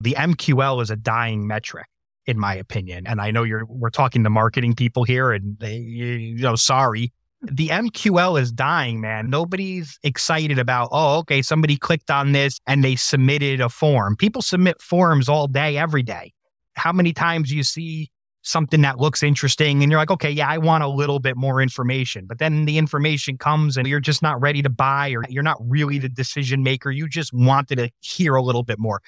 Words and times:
The 0.00 0.14
MQL 0.14 0.82
is 0.82 0.90
a 0.90 0.96
dying 0.96 1.46
metric 1.46 1.86
in 2.28 2.38
my 2.38 2.54
opinion. 2.54 3.06
And 3.06 3.20
I 3.20 3.30
know 3.30 3.42
you're 3.42 3.64
we're 3.64 3.90
talking 3.90 4.22
to 4.22 4.30
marketing 4.30 4.74
people 4.74 5.02
here 5.02 5.32
and 5.32 5.58
they 5.58 5.76
you 5.76 6.36
know 6.36 6.54
sorry. 6.54 7.12
The 7.40 7.68
MQL 7.68 8.40
is 8.40 8.50
dying, 8.50 9.00
man. 9.00 9.30
Nobody's 9.30 9.96
excited 10.02 10.58
about, 10.58 10.88
oh, 10.90 11.18
okay, 11.18 11.40
somebody 11.40 11.76
clicked 11.76 12.10
on 12.10 12.32
this 12.32 12.58
and 12.66 12.82
they 12.82 12.96
submitted 12.96 13.60
a 13.60 13.68
form. 13.68 14.16
People 14.16 14.42
submit 14.42 14.82
forms 14.82 15.28
all 15.28 15.46
day 15.46 15.78
every 15.78 16.02
day. 16.02 16.32
How 16.74 16.92
many 16.92 17.12
times 17.12 17.52
you 17.52 17.62
see 17.62 18.10
something 18.42 18.80
that 18.80 18.98
looks 18.98 19.22
interesting 19.22 19.82
and 19.82 19.92
you're 19.92 20.00
like, 20.00 20.10
okay, 20.10 20.30
yeah, 20.30 20.48
I 20.48 20.58
want 20.58 20.82
a 20.82 20.88
little 20.88 21.18
bit 21.18 21.36
more 21.36 21.60
information. 21.60 22.26
But 22.26 22.38
then 22.38 22.64
the 22.64 22.78
information 22.78 23.36
comes 23.36 23.76
and 23.76 23.86
you're 23.86 24.00
just 24.00 24.22
not 24.22 24.40
ready 24.40 24.62
to 24.62 24.70
buy 24.70 25.10
or 25.10 25.24
you're 25.28 25.42
not 25.42 25.58
really 25.60 25.98
the 25.98 26.08
decision 26.08 26.62
maker. 26.62 26.90
You 26.90 27.08
just 27.08 27.32
wanted 27.32 27.76
to 27.76 27.90
hear 28.00 28.34
a 28.34 28.42
little 28.42 28.62
bit 28.62 28.78
more. 28.78 29.02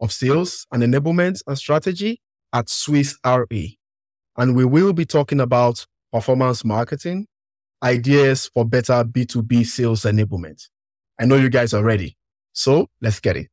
of 0.00 0.10
Sales 0.10 0.66
and 0.72 0.82
Enablement 0.82 1.42
and 1.46 1.58
Strategy 1.58 2.22
at 2.52 2.68
Swiss 2.68 3.16
RE. 3.24 3.78
And 4.36 4.56
we 4.56 4.64
will 4.64 4.92
be 4.92 5.04
talking 5.04 5.40
about 5.40 5.86
performance 6.12 6.64
marketing, 6.64 7.26
ideas 7.82 8.50
for 8.52 8.64
better 8.64 9.04
B2B 9.04 9.66
sales 9.66 10.02
enablement. 10.02 10.68
I 11.18 11.24
know 11.24 11.36
you 11.36 11.48
guys 11.48 11.72
are 11.74 11.82
ready. 11.82 12.16
So 12.52 12.88
let's 13.00 13.20
get 13.20 13.36
it. 13.36 13.48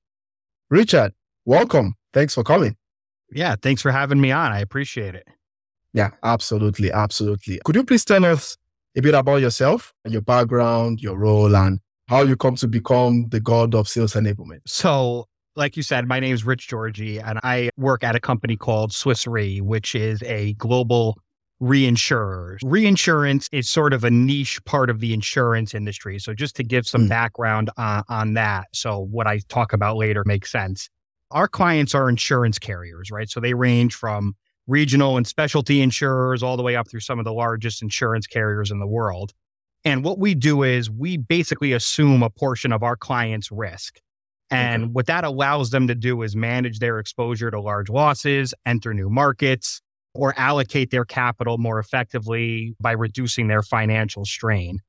Richard, 0.70 1.14
welcome. 1.46 1.96
Thanks 2.14 2.34
for 2.34 2.44
coming. 2.44 2.76
Yeah, 3.32 3.56
thanks 3.62 3.82
for 3.82 3.92
having 3.92 4.22
me 4.22 4.32
on. 4.32 4.52
I 4.52 4.60
appreciate 4.60 5.16
it. 5.16 5.28
Yeah, 5.94 6.12
absolutely. 6.24 6.92
Absolutely. 6.92 7.60
Could 7.64 7.76
you 7.76 7.84
please 7.84 8.06
tell 8.06 8.26
us 8.26 8.58
a 8.96 9.02
bit 9.02 9.16
about 9.16 9.38
yourself, 9.38 9.94
and 10.04 10.14
your 10.14 10.22
background, 10.22 11.02
your 11.02 11.18
role, 11.18 11.56
and 11.56 11.80
how 12.08 12.22
you 12.22 12.36
come 12.36 12.56
to 12.56 12.68
become 12.68 13.28
the 13.30 13.40
god 13.40 13.74
of 13.74 13.88
sales 13.88 14.14
enablement? 14.14 14.60
So, 14.68 15.28
like 15.56 15.78
you 15.78 15.84
said, 15.84 16.08
my 16.08 16.20
name 16.20 16.34
is 16.34 16.46
Rich 16.46 16.68
Giorgi, 16.68 17.24
and 17.24 17.40
I 17.44 17.70
work 17.78 18.04
at 18.04 18.16
a 18.16 18.20
company 18.20 18.56
called 18.56 18.94
Swiss 18.94 19.28
Re, 19.28 19.62
which 19.62 19.96
is 19.96 20.22
a 20.24 20.54
global 20.54 21.18
reinsurer. 21.62 22.58
Reinsurance 22.64 23.48
is 23.52 23.70
sort 23.70 23.94
of 23.94 24.04
a 24.04 24.12
niche 24.12 24.64
part 24.66 24.90
of 24.90 25.00
the 25.00 25.14
insurance 25.14 25.74
industry. 25.74 26.20
So, 26.20 26.34
just 26.34 26.56
to 26.58 26.64
give 26.64 26.88
some 26.88 27.06
mm. 27.06 27.10
background 27.10 27.70
on, 27.78 28.04
on 28.10 28.34
that, 28.34 28.68
so 28.74 29.00
what 29.00 29.28
I 29.28 29.40
talk 29.48 29.74
about 29.74 29.98
later 29.98 30.24
makes 30.26 30.52
sense. 30.52 30.90
Our 31.32 31.48
clients 31.48 31.96
are 31.96 32.10
insurance 32.10 32.60
carriers, 32.60 33.12
right? 33.12 33.30
So, 33.30 33.40
they 33.40 33.54
range 33.54 33.94
from 33.94 34.36
regional 34.68 35.18
and 35.18 35.28
specialty 35.28 35.82
insurers 35.82 36.42
all 36.42 36.58
the 36.58 36.64
way 36.64 36.76
up 36.76 36.90
through 36.90 37.02
some 37.02 37.20
of 37.20 37.26
the 37.26 37.34
largest 37.34 37.82
insurance 37.82 38.28
carriers 38.28 38.72
in 38.72 38.80
the 38.80 38.88
world. 38.88 39.34
And 39.86 40.04
what 40.04 40.18
we 40.18 40.34
do 40.34 40.64
is 40.64 40.90
we 40.90 41.18
basically 41.18 41.74
assume 41.74 42.24
a 42.24 42.30
portion 42.30 42.72
of 42.72 42.84
our 42.84 42.96
client's 42.96 43.52
risk. 43.52 44.00
And 44.54 44.94
what 44.94 45.08
that 45.08 45.24
allows 45.24 45.70
them 45.72 45.88
to 45.88 45.96
do 45.96 46.22
is 46.22 46.36
manage 46.36 46.80
their 46.80 47.00
exposure 47.00 47.52
to 47.52 47.60
large 47.60 47.90
losses, 47.90 48.54
enter 48.66 48.94
new 48.94 49.10
markets, 49.10 49.82
or 50.14 50.34
allocate 50.38 50.92
their 50.92 51.06
capital 51.06 51.58
more 51.58 51.80
effectively 51.80 52.76
by 52.80 52.92
reducing 52.92 53.48
their 53.48 53.64
financial 53.64 54.26
strain. 54.26 54.80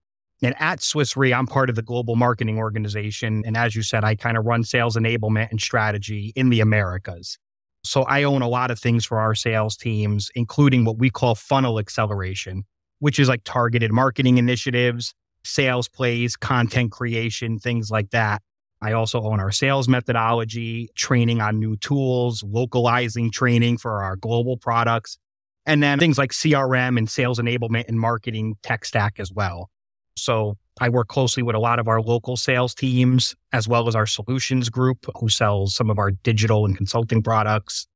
And 0.42 0.54
at 0.58 0.82
Swiss 0.82 1.16
Re, 1.16 1.32
I'm 1.32 1.46
part 1.46 1.70
of 1.70 1.76
the 1.76 1.82
global 1.82 2.16
marketing 2.16 2.58
organization. 2.58 3.42
And 3.46 3.56
as 3.56 3.74
you 3.74 3.82
said, 3.82 4.04
I 4.04 4.14
kind 4.14 4.36
of 4.36 4.44
run 4.44 4.64
sales 4.64 4.96
enablement 4.96 5.50
and 5.50 5.60
strategy 5.60 6.32
in 6.36 6.50
the 6.50 6.60
Americas. 6.60 7.38
So 7.84 8.02
I 8.02 8.24
own 8.24 8.42
a 8.42 8.48
lot 8.48 8.70
of 8.70 8.78
things 8.78 9.04
for 9.04 9.20
our 9.20 9.34
sales 9.34 9.76
teams, 9.76 10.30
including 10.34 10.84
what 10.84 10.98
we 10.98 11.10
call 11.10 11.34
funnel 11.34 11.78
acceleration, 11.78 12.64
which 12.98 13.18
is 13.18 13.28
like 13.28 13.42
targeted 13.44 13.92
marketing 13.92 14.38
initiatives, 14.38 15.14
sales 15.44 15.88
plays, 15.88 16.36
content 16.36 16.90
creation, 16.90 17.58
things 17.58 17.90
like 17.90 18.10
that. 18.10 18.42
I 18.82 18.92
also 18.92 19.22
own 19.22 19.40
our 19.40 19.52
sales 19.52 19.88
methodology, 19.88 20.88
training 20.94 21.40
on 21.40 21.58
new 21.58 21.76
tools, 21.76 22.42
localizing 22.42 23.30
training 23.30 23.78
for 23.78 24.02
our 24.02 24.16
global 24.16 24.56
products, 24.56 25.18
and 25.66 25.82
then 25.82 25.98
things 25.98 26.18
like 26.18 26.32
CRM 26.32 26.98
and 26.98 27.08
sales 27.08 27.38
enablement 27.38 27.88
and 27.88 27.98
marketing 27.98 28.56
tech 28.62 28.84
stack 28.84 29.14
as 29.18 29.32
well. 29.32 29.70
So 30.16 30.58
I 30.80 30.88
work 30.88 31.08
closely 31.08 31.42
with 31.42 31.56
a 31.56 31.60
lot 31.60 31.78
of 31.78 31.88
our 31.88 32.00
local 32.00 32.36
sales 32.36 32.74
teams, 32.74 33.34
as 33.52 33.66
well 33.66 33.88
as 33.88 33.94
our 33.94 34.06
solutions 34.06 34.68
group 34.68 35.06
who 35.18 35.28
sells 35.28 35.74
some 35.74 35.90
of 35.90 35.98
our 35.98 36.10
digital 36.10 36.66
and 36.66 36.76
consulting 36.76 37.22
products. 37.22 37.86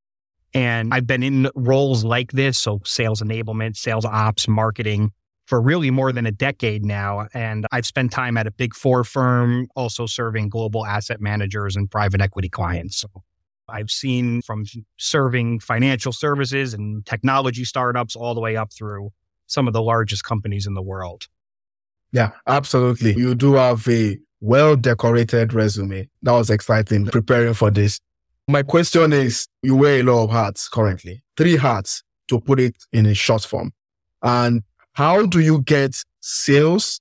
And 0.55 0.95
I've 0.95 1.07
been 1.07 1.23
in 1.23 1.51
roles 1.55 2.05
like 2.05 2.33
this. 2.33 2.59
So 2.59 2.81
sales 2.85 3.21
enablement, 3.21 3.77
sales 3.77 4.05
ops, 4.05 4.49
marketing 4.49 5.13
for 5.49 5.63
really 5.63 5.91
more 5.91 6.13
than 6.13 6.27
a 6.27 6.31
decade 6.31 6.85
now. 6.85 7.27
And 7.33 7.67
I've 7.73 7.87
spent 7.87 8.13
time 8.13 8.37
at 8.37 8.47
a 8.47 8.51
big 8.51 8.75
four 8.75 9.03
firm, 9.03 9.67
also 9.75 10.05
serving 10.05 10.51
global 10.51 10.85
asset 10.85 11.23
managers 11.23 11.75
and 11.75 11.91
private 11.91 12.21
equity 12.21 12.51
clients. 12.51 12.99
So 12.99 13.09
I've 13.67 13.91
seen 13.91 14.43
from 14.43 14.67
serving 14.99 15.61
financial 15.61 16.13
services 16.13 16.75
and 16.75 17.05
technology 17.07 17.65
startups 17.65 18.15
all 18.15 18.35
the 18.35 18.43
way 18.43 18.57
up 18.57 18.75
through 18.75 19.09
some 19.47 19.67
of 19.67 19.73
the 19.73 19.81
largest 19.81 20.23
companies 20.23 20.67
in 20.67 20.75
the 20.75 20.83
world. 20.83 21.29
Yeah, 22.13 22.33
absolutely. 22.47 23.15
You 23.15 23.35
do 23.35 23.55
have 23.55 23.89
a 23.89 24.19
well 24.43 24.77
decorated 24.77 25.55
resume. 25.55 26.11
That 26.23 26.33
was 26.33 26.51
exciting 26.51 27.07
preparing 27.07 27.55
for 27.55 27.71
this. 27.71 28.01
My 28.47 28.63
question 28.63 29.15
is 29.15 29.49
you 29.63 29.77
wear 29.77 30.01
a 30.01 30.03
lot 30.03 30.25
of 30.25 30.31
hats 30.31 30.69
currently, 30.69 31.23
three 31.39 31.57
hats 31.57 32.03
to 32.29 32.39
put 32.39 32.61
it 32.61 32.77
in 32.93 33.07
a 33.07 33.15
short 33.15 33.45
form. 33.45 33.73
And 34.23 34.63
how 34.99 35.25
do 35.27 35.39
you 35.39 35.63
get 35.63 35.95
sales 36.21 37.01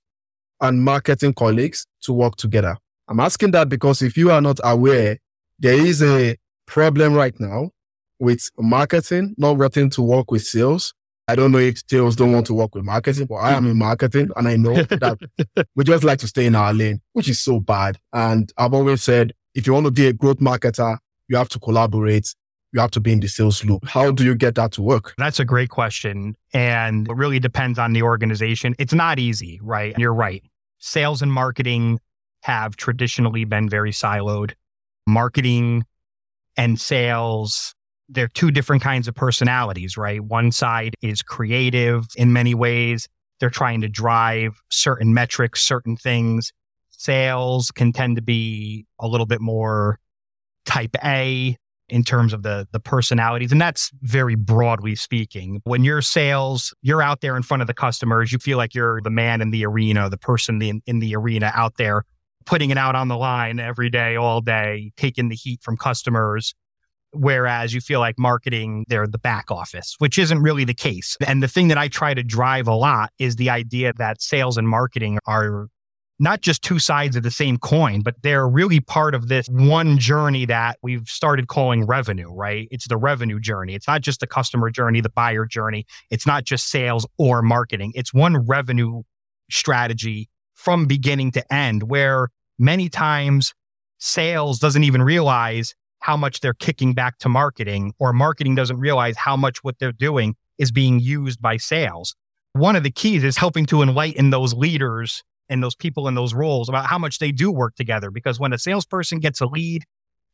and 0.61 0.83
marketing 0.83 1.33
colleagues 1.33 1.87
to 2.03 2.13
work 2.13 2.35
together? 2.35 2.77
I'm 3.07 3.19
asking 3.19 3.51
that 3.51 3.69
because 3.69 4.03
if 4.03 4.15
you 4.15 4.29
are 4.29 4.39
not 4.39 4.59
aware, 4.63 5.17
there 5.57 5.73
is 5.73 6.03
a 6.03 6.37
problem 6.67 7.15
right 7.15 7.33
now 7.39 7.71
with 8.19 8.51
marketing 8.55 9.33
not 9.39 9.57
wanting 9.57 9.89
to 9.89 10.03
work 10.03 10.29
with 10.29 10.43
sales. 10.43 10.93
I 11.27 11.35
don't 11.35 11.51
know 11.51 11.57
if 11.57 11.81
sales 11.89 12.15
don't 12.15 12.33
want 12.33 12.45
to 12.45 12.53
work 12.53 12.75
with 12.75 12.83
marketing, 12.83 13.25
but 13.25 13.37
I 13.37 13.53
am 13.53 13.65
in 13.65 13.79
marketing 13.79 14.29
and 14.35 14.47
I 14.47 14.57
know 14.57 14.75
that 14.83 15.17
we 15.75 15.83
just 15.83 16.03
like 16.03 16.19
to 16.19 16.27
stay 16.27 16.45
in 16.45 16.53
our 16.53 16.75
lane, 16.75 17.01
which 17.13 17.27
is 17.27 17.41
so 17.41 17.59
bad. 17.59 17.97
And 18.13 18.53
I've 18.59 18.75
always 18.75 19.01
said, 19.01 19.33
if 19.55 19.65
you 19.65 19.73
want 19.73 19.87
to 19.87 19.91
be 19.91 20.05
a 20.05 20.13
growth 20.13 20.37
marketer, 20.37 20.99
you 21.27 21.35
have 21.35 21.49
to 21.49 21.59
collaborate 21.59 22.31
you 22.73 22.79
have 22.79 22.91
to 22.91 22.99
be 22.99 23.11
in 23.11 23.19
the 23.19 23.27
sales 23.27 23.63
loop. 23.63 23.87
How 23.87 24.11
do 24.11 24.23
you 24.23 24.35
get 24.35 24.55
that 24.55 24.73
to 24.73 24.81
work? 24.81 25.13
That's 25.17 25.39
a 25.39 25.45
great 25.45 25.69
question. 25.69 26.35
And 26.53 27.07
it 27.07 27.15
really 27.15 27.39
depends 27.39 27.79
on 27.79 27.93
the 27.93 28.03
organization. 28.03 28.75
It's 28.77 28.93
not 28.93 29.19
easy, 29.19 29.59
right? 29.61 29.95
You're 29.97 30.13
right. 30.13 30.43
Sales 30.79 31.21
and 31.21 31.31
marketing 31.31 31.99
have 32.43 32.75
traditionally 32.75 33.45
been 33.45 33.69
very 33.69 33.91
siloed. 33.91 34.53
Marketing 35.07 35.85
and 36.57 36.79
sales, 36.79 37.73
they're 38.09 38.27
two 38.27 38.51
different 38.51 38.81
kinds 38.81 39.07
of 39.07 39.15
personalities, 39.15 39.97
right? 39.97 40.21
One 40.21 40.51
side 40.51 40.95
is 41.01 41.21
creative 41.21 42.05
in 42.15 42.33
many 42.33 42.53
ways. 42.53 43.07
They're 43.39 43.49
trying 43.49 43.81
to 43.81 43.87
drive 43.87 44.61
certain 44.69 45.13
metrics, 45.13 45.61
certain 45.61 45.95
things. 45.95 46.51
Sales 46.89 47.71
can 47.71 47.93
tend 47.93 48.15
to 48.15 48.21
be 48.21 48.85
a 48.99 49.07
little 49.07 49.27
bit 49.27 49.39
more 49.39 49.99
type 50.65 50.95
A, 51.03 51.55
in 51.89 52.03
terms 52.03 52.33
of 52.33 52.43
the 52.43 52.67
the 52.71 52.79
personalities 52.79 53.51
and 53.51 53.61
that's 53.61 53.91
very 54.01 54.35
broadly 54.35 54.95
speaking 54.95 55.61
when 55.63 55.83
you're 55.83 56.01
sales 56.01 56.73
you're 56.81 57.01
out 57.01 57.21
there 57.21 57.35
in 57.37 57.43
front 57.43 57.61
of 57.61 57.67
the 57.67 57.73
customers 57.73 58.31
you 58.31 58.37
feel 58.37 58.57
like 58.57 58.73
you're 58.73 59.01
the 59.01 59.09
man 59.09 59.41
in 59.41 59.51
the 59.51 59.65
arena 59.65 60.09
the 60.09 60.17
person 60.17 60.61
in, 60.61 60.81
in 60.85 60.99
the 60.99 61.15
arena 61.15 61.51
out 61.55 61.77
there 61.77 62.03
putting 62.45 62.69
it 62.69 62.77
out 62.77 62.95
on 62.95 63.07
the 63.07 63.17
line 63.17 63.59
every 63.59 63.89
day 63.89 64.15
all 64.15 64.41
day 64.41 64.91
taking 64.97 65.29
the 65.29 65.35
heat 65.35 65.61
from 65.61 65.77
customers 65.77 66.53
Whereas 67.11 67.73
you 67.73 67.81
feel 67.81 67.99
like 67.99 68.19
marketing, 68.19 68.85
they're 68.89 69.07
the 69.07 69.17
back 69.17 69.49
office, 69.49 69.95
which 69.97 70.17
isn't 70.19 70.41
really 70.41 70.65
the 70.65 70.73
case. 70.73 71.15
And 71.25 71.41
the 71.41 71.47
thing 71.47 71.69
that 71.69 71.77
I 71.77 71.87
try 71.87 72.13
to 72.13 72.23
drive 72.23 72.67
a 72.67 72.75
lot 72.75 73.11
is 73.17 73.37
the 73.37 73.49
idea 73.49 73.93
that 73.97 74.21
sales 74.21 74.57
and 74.57 74.67
marketing 74.67 75.17
are 75.25 75.67
not 76.19 76.41
just 76.41 76.63
two 76.63 76.79
sides 76.79 77.15
of 77.15 77.23
the 77.23 77.31
same 77.31 77.57
coin, 77.57 78.01
but 78.01 78.15
they're 78.23 78.47
really 78.47 78.79
part 78.79 79.13
of 79.13 79.27
this 79.27 79.47
one 79.47 79.99
journey 79.99 80.45
that 80.45 80.79
we've 80.81 81.07
started 81.07 81.47
calling 81.47 81.85
revenue, 81.85 82.29
right? 82.31 82.67
It's 82.71 82.87
the 82.87 82.97
revenue 82.97 83.39
journey. 83.39 83.75
It's 83.75 83.87
not 83.87 84.01
just 84.01 84.19
the 84.19 84.27
customer 84.27 84.69
journey, 84.69 85.01
the 85.01 85.09
buyer 85.09 85.45
journey. 85.45 85.85
It's 86.09 86.25
not 86.25 86.43
just 86.43 86.69
sales 86.69 87.05
or 87.17 87.41
marketing. 87.41 87.91
It's 87.95 88.13
one 88.13 88.37
revenue 88.37 89.03
strategy 89.51 90.29
from 90.55 90.85
beginning 90.85 91.31
to 91.31 91.53
end 91.53 91.83
where 91.83 92.29
many 92.57 92.89
times 92.89 93.53
sales 93.99 94.59
doesn't 94.59 94.83
even 94.83 95.03
realize 95.03 95.75
how 95.99 96.17
much 96.17 96.39
they're 96.39 96.53
kicking 96.53 96.93
back 96.93 97.17
to 97.19 97.29
marketing 97.29 97.93
or 97.99 98.13
marketing 98.13 98.55
doesn't 98.55 98.79
realize 98.79 99.17
how 99.17 99.35
much 99.35 99.63
what 99.63 99.77
they're 99.79 99.91
doing 99.91 100.35
is 100.57 100.71
being 100.71 100.99
used 100.99 101.41
by 101.41 101.57
sales. 101.57 102.15
One 102.53 102.75
of 102.75 102.83
the 102.83 102.91
keys 102.91 103.23
is 103.23 103.37
helping 103.37 103.65
to 103.67 103.81
enlighten 103.81 104.31
those 104.31 104.53
leaders 104.53 105.23
and 105.49 105.63
those 105.63 105.75
people 105.75 106.07
in 106.07 106.15
those 106.15 106.33
roles 106.33 106.69
about 106.69 106.85
how 106.85 106.97
much 106.97 107.19
they 107.19 107.31
do 107.31 107.51
work 107.51 107.75
together. 107.75 108.11
Because 108.11 108.39
when 108.39 108.53
a 108.53 108.57
salesperson 108.57 109.19
gets 109.19 109.41
a 109.41 109.45
lead 109.45 109.83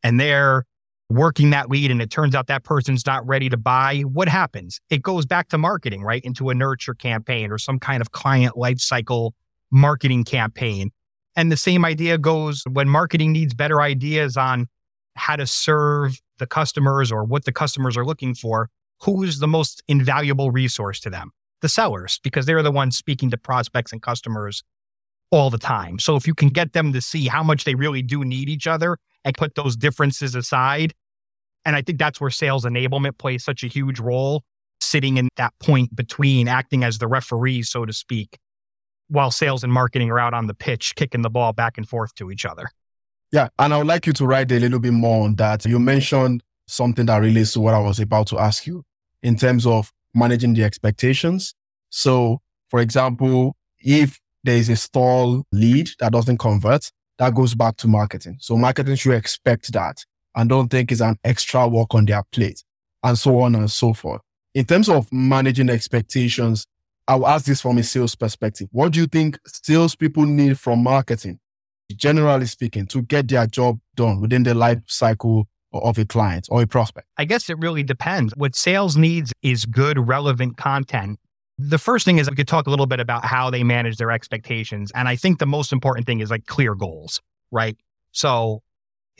and 0.02 0.18
they're 0.18 0.64
working 1.10 1.50
that 1.50 1.70
lead 1.70 1.90
and 1.90 2.00
it 2.00 2.10
turns 2.10 2.34
out 2.34 2.46
that 2.46 2.64
person's 2.64 3.06
not 3.06 3.26
ready 3.26 3.48
to 3.48 3.56
buy, 3.56 4.00
what 4.00 4.28
happens? 4.28 4.80
It 4.90 5.02
goes 5.02 5.26
back 5.26 5.48
to 5.48 5.58
marketing, 5.58 6.02
right? 6.02 6.22
Into 6.24 6.50
a 6.50 6.54
nurture 6.54 6.94
campaign 6.94 7.50
or 7.50 7.58
some 7.58 7.78
kind 7.78 8.00
of 8.00 8.12
client 8.12 8.54
lifecycle 8.56 9.32
marketing 9.70 10.24
campaign. 10.24 10.90
And 11.36 11.50
the 11.50 11.56
same 11.56 11.84
idea 11.84 12.16
goes 12.16 12.62
when 12.70 12.88
marketing 12.88 13.32
needs 13.32 13.54
better 13.54 13.80
ideas 13.80 14.36
on 14.36 14.66
how 15.16 15.36
to 15.36 15.46
serve 15.46 16.20
the 16.38 16.46
customers 16.46 17.12
or 17.12 17.24
what 17.24 17.44
the 17.44 17.52
customers 17.52 17.96
are 17.96 18.04
looking 18.04 18.34
for. 18.34 18.70
Who 19.02 19.22
is 19.22 19.38
the 19.38 19.48
most 19.48 19.82
invaluable 19.88 20.50
resource 20.50 21.00
to 21.00 21.10
them? 21.10 21.30
The 21.60 21.68
sellers, 21.68 22.20
because 22.22 22.46
they're 22.46 22.62
the 22.62 22.70
ones 22.70 22.96
speaking 22.96 23.30
to 23.30 23.36
prospects 23.36 23.92
and 23.92 24.02
customers 24.02 24.62
all 25.34 25.50
the 25.50 25.58
time. 25.58 25.98
So 25.98 26.14
if 26.14 26.28
you 26.28 26.34
can 26.34 26.48
get 26.48 26.74
them 26.74 26.92
to 26.92 27.00
see 27.00 27.26
how 27.26 27.42
much 27.42 27.64
they 27.64 27.74
really 27.74 28.02
do 28.02 28.24
need 28.24 28.48
each 28.48 28.68
other 28.68 28.98
and 29.24 29.36
put 29.36 29.56
those 29.56 29.76
differences 29.76 30.36
aside, 30.36 30.94
and 31.64 31.74
I 31.74 31.82
think 31.82 31.98
that's 31.98 32.20
where 32.20 32.30
sales 32.30 32.64
enablement 32.64 33.18
plays 33.18 33.42
such 33.42 33.64
a 33.64 33.66
huge 33.66 33.98
role, 33.98 34.44
sitting 34.80 35.16
in 35.16 35.28
that 35.36 35.52
point 35.58 35.94
between 35.96 36.46
acting 36.46 36.84
as 36.84 36.98
the 36.98 37.08
referee, 37.08 37.62
so 37.64 37.84
to 37.84 37.92
speak, 37.92 38.38
while 39.08 39.32
sales 39.32 39.64
and 39.64 39.72
marketing 39.72 40.08
are 40.08 40.20
out 40.20 40.34
on 40.34 40.46
the 40.46 40.54
pitch, 40.54 40.94
kicking 40.94 41.22
the 41.22 41.30
ball 41.30 41.52
back 41.52 41.78
and 41.78 41.88
forth 41.88 42.14
to 42.14 42.30
each 42.30 42.44
other. 42.44 42.68
Yeah. 43.32 43.48
And 43.58 43.74
I 43.74 43.78
would 43.78 43.88
like 43.88 44.06
you 44.06 44.12
to 44.12 44.26
write 44.26 44.52
a 44.52 44.60
little 44.60 44.78
bit 44.78 44.92
more 44.92 45.24
on 45.24 45.34
that. 45.36 45.64
You 45.66 45.80
mentioned 45.80 46.44
something 46.68 47.06
that 47.06 47.16
relates 47.16 47.54
to 47.54 47.60
what 47.60 47.74
I 47.74 47.80
was 47.80 47.98
about 47.98 48.28
to 48.28 48.38
ask 48.38 48.68
you 48.68 48.84
in 49.20 49.34
terms 49.34 49.66
of 49.66 49.92
managing 50.14 50.54
the 50.54 50.62
expectations. 50.62 51.54
So, 51.90 52.40
for 52.68 52.78
example, 52.78 53.56
if 53.80 54.20
there 54.44 54.56
is 54.56 54.68
a 54.68 54.76
stall 54.76 55.44
lead 55.50 55.90
that 55.98 56.12
doesn't 56.12 56.38
convert, 56.38 56.90
that 57.18 57.34
goes 57.34 57.54
back 57.54 57.76
to 57.78 57.88
marketing. 57.88 58.36
So 58.40 58.56
marketing 58.56 58.96
should 58.96 59.14
expect 59.14 59.72
that 59.72 60.04
and 60.36 60.48
don't 60.48 60.68
think 60.68 60.92
it's 60.92 61.00
an 61.00 61.16
extra 61.24 61.66
work 61.66 61.94
on 61.94 62.04
their 62.04 62.22
plate 62.30 62.62
and 63.02 63.18
so 63.18 63.40
on 63.40 63.54
and 63.54 63.70
so 63.70 63.92
forth. 63.92 64.20
In 64.54 64.64
terms 64.64 64.88
of 64.88 65.12
managing 65.12 65.70
expectations, 65.70 66.66
I'll 67.08 67.26
ask 67.26 67.46
this 67.46 67.60
from 67.60 67.78
a 67.78 67.82
sales 67.82 68.14
perspective. 68.14 68.68
What 68.70 68.92
do 68.92 69.00
you 69.00 69.06
think 69.06 69.38
salespeople 69.46 70.24
need 70.26 70.58
from 70.58 70.82
marketing, 70.82 71.38
generally 71.94 72.46
speaking, 72.46 72.86
to 72.88 73.02
get 73.02 73.28
their 73.28 73.46
job 73.46 73.78
done 73.94 74.20
within 74.20 74.42
the 74.42 74.54
life 74.54 74.78
cycle 74.86 75.46
of 75.72 75.98
a 75.98 76.04
client 76.04 76.48
or 76.50 76.62
a 76.62 76.66
prospect? 76.66 77.08
I 77.18 77.24
guess 77.24 77.50
it 77.50 77.58
really 77.58 77.82
depends. 77.82 78.32
What 78.36 78.54
sales 78.54 78.96
needs 78.96 79.32
is 79.42 79.66
good, 79.66 79.98
relevant 79.98 80.56
content 80.56 81.18
the 81.58 81.78
first 81.78 82.04
thing 82.04 82.18
is 82.18 82.28
we 82.28 82.36
could 82.36 82.48
talk 82.48 82.66
a 82.66 82.70
little 82.70 82.86
bit 82.86 83.00
about 83.00 83.24
how 83.24 83.50
they 83.50 83.62
manage 83.62 83.96
their 83.96 84.10
expectations. 84.10 84.90
And 84.94 85.08
I 85.08 85.16
think 85.16 85.38
the 85.38 85.46
most 85.46 85.72
important 85.72 86.06
thing 86.06 86.20
is 86.20 86.30
like 86.30 86.46
clear 86.46 86.74
goals, 86.74 87.20
right? 87.52 87.76
So 88.12 88.62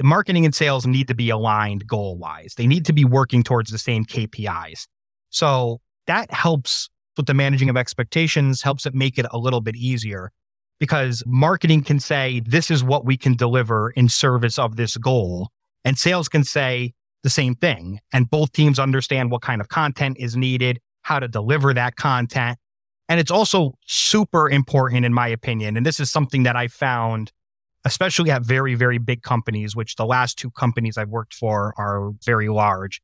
marketing 0.02 0.44
and 0.44 0.54
sales 0.54 0.86
need 0.86 1.08
to 1.08 1.14
be 1.14 1.30
aligned 1.30 1.86
goal 1.86 2.18
wise. 2.18 2.54
They 2.56 2.66
need 2.66 2.84
to 2.86 2.92
be 2.92 3.04
working 3.04 3.42
towards 3.42 3.70
the 3.70 3.78
same 3.78 4.04
KPIs. 4.04 4.86
So 5.30 5.80
that 6.06 6.32
helps 6.32 6.88
with 7.16 7.26
the 7.26 7.34
managing 7.34 7.68
of 7.68 7.76
expectations, 7.76 8.62
helps 8.62 8.86
it 8.86 8.94
make 8.94 9.18
it 9.18 9.26
a 9.30 9.38
little 9.38 9.60
bit 9.60 9.76
easier 9.76 10.32
because 10.80 11.22
marketing 11.26 11.82
can 11.82 12.00
say, 12.00 12.42
this 12.44 12.70
is 12.70 12.82
what 12.82 13.04
we 13.04 13.16
can 13.16 13.36
deliver 13.36 13.90
in 13.90 14.08
service 14.08 14.58
of 14.58 14.74
this 14.74 14.96
goal. 14.96 15.50
And 15.84 15.96
sales 15.96 16.28
can 16.28 16.42
say 16.42 16.94
the 17.22 17.30
same 17.30 17.54
thing. 17.54 18.00
And 18.12 18.28
both 18.28 18.52
teams 18.52 18.80
understand 18.80 19.30
what 19.30 19.42
kind 19.42 19.60
of 19.60 19.68
content 19.68 20.16
is 20.18 20.36
needed 20.36 20.80
how 21.04 21.20
to 21.20 21.28
deliver 21.28 21.72
that 21.72 21.96
content. 21.96 22.58
And 23.08 23.20
it's 23.20 23.30
also 23.30 23.74
super 23.86 24.48
important, 24.48 25.04
in 25.04 25.12
my 25.12 25.28
opinion. 25.28 25.76
And 25.76 25.84
this 25.84 26.00
is 26.00 26.10
something 26.10 26.42
that 26.44 26.56
I 26.56 26.68
found, 26.68 27.30
especially 27.84 28.30
at 28.30 28.42
very, 28.42 28.74
very 28.74 28.98
big 28.98 29.22
companies, 29.22 29.76
which 29.76 29.96
the 29.96 30.06
last 30.06 30.38
two 30.38 30.50
companies 30.50 30.96
I've 30.96 31.10
worked 31.10 31.34
for 31.34 31.74
are 31.76 32.12
very 32.24 32.48
large, 32.48 33.02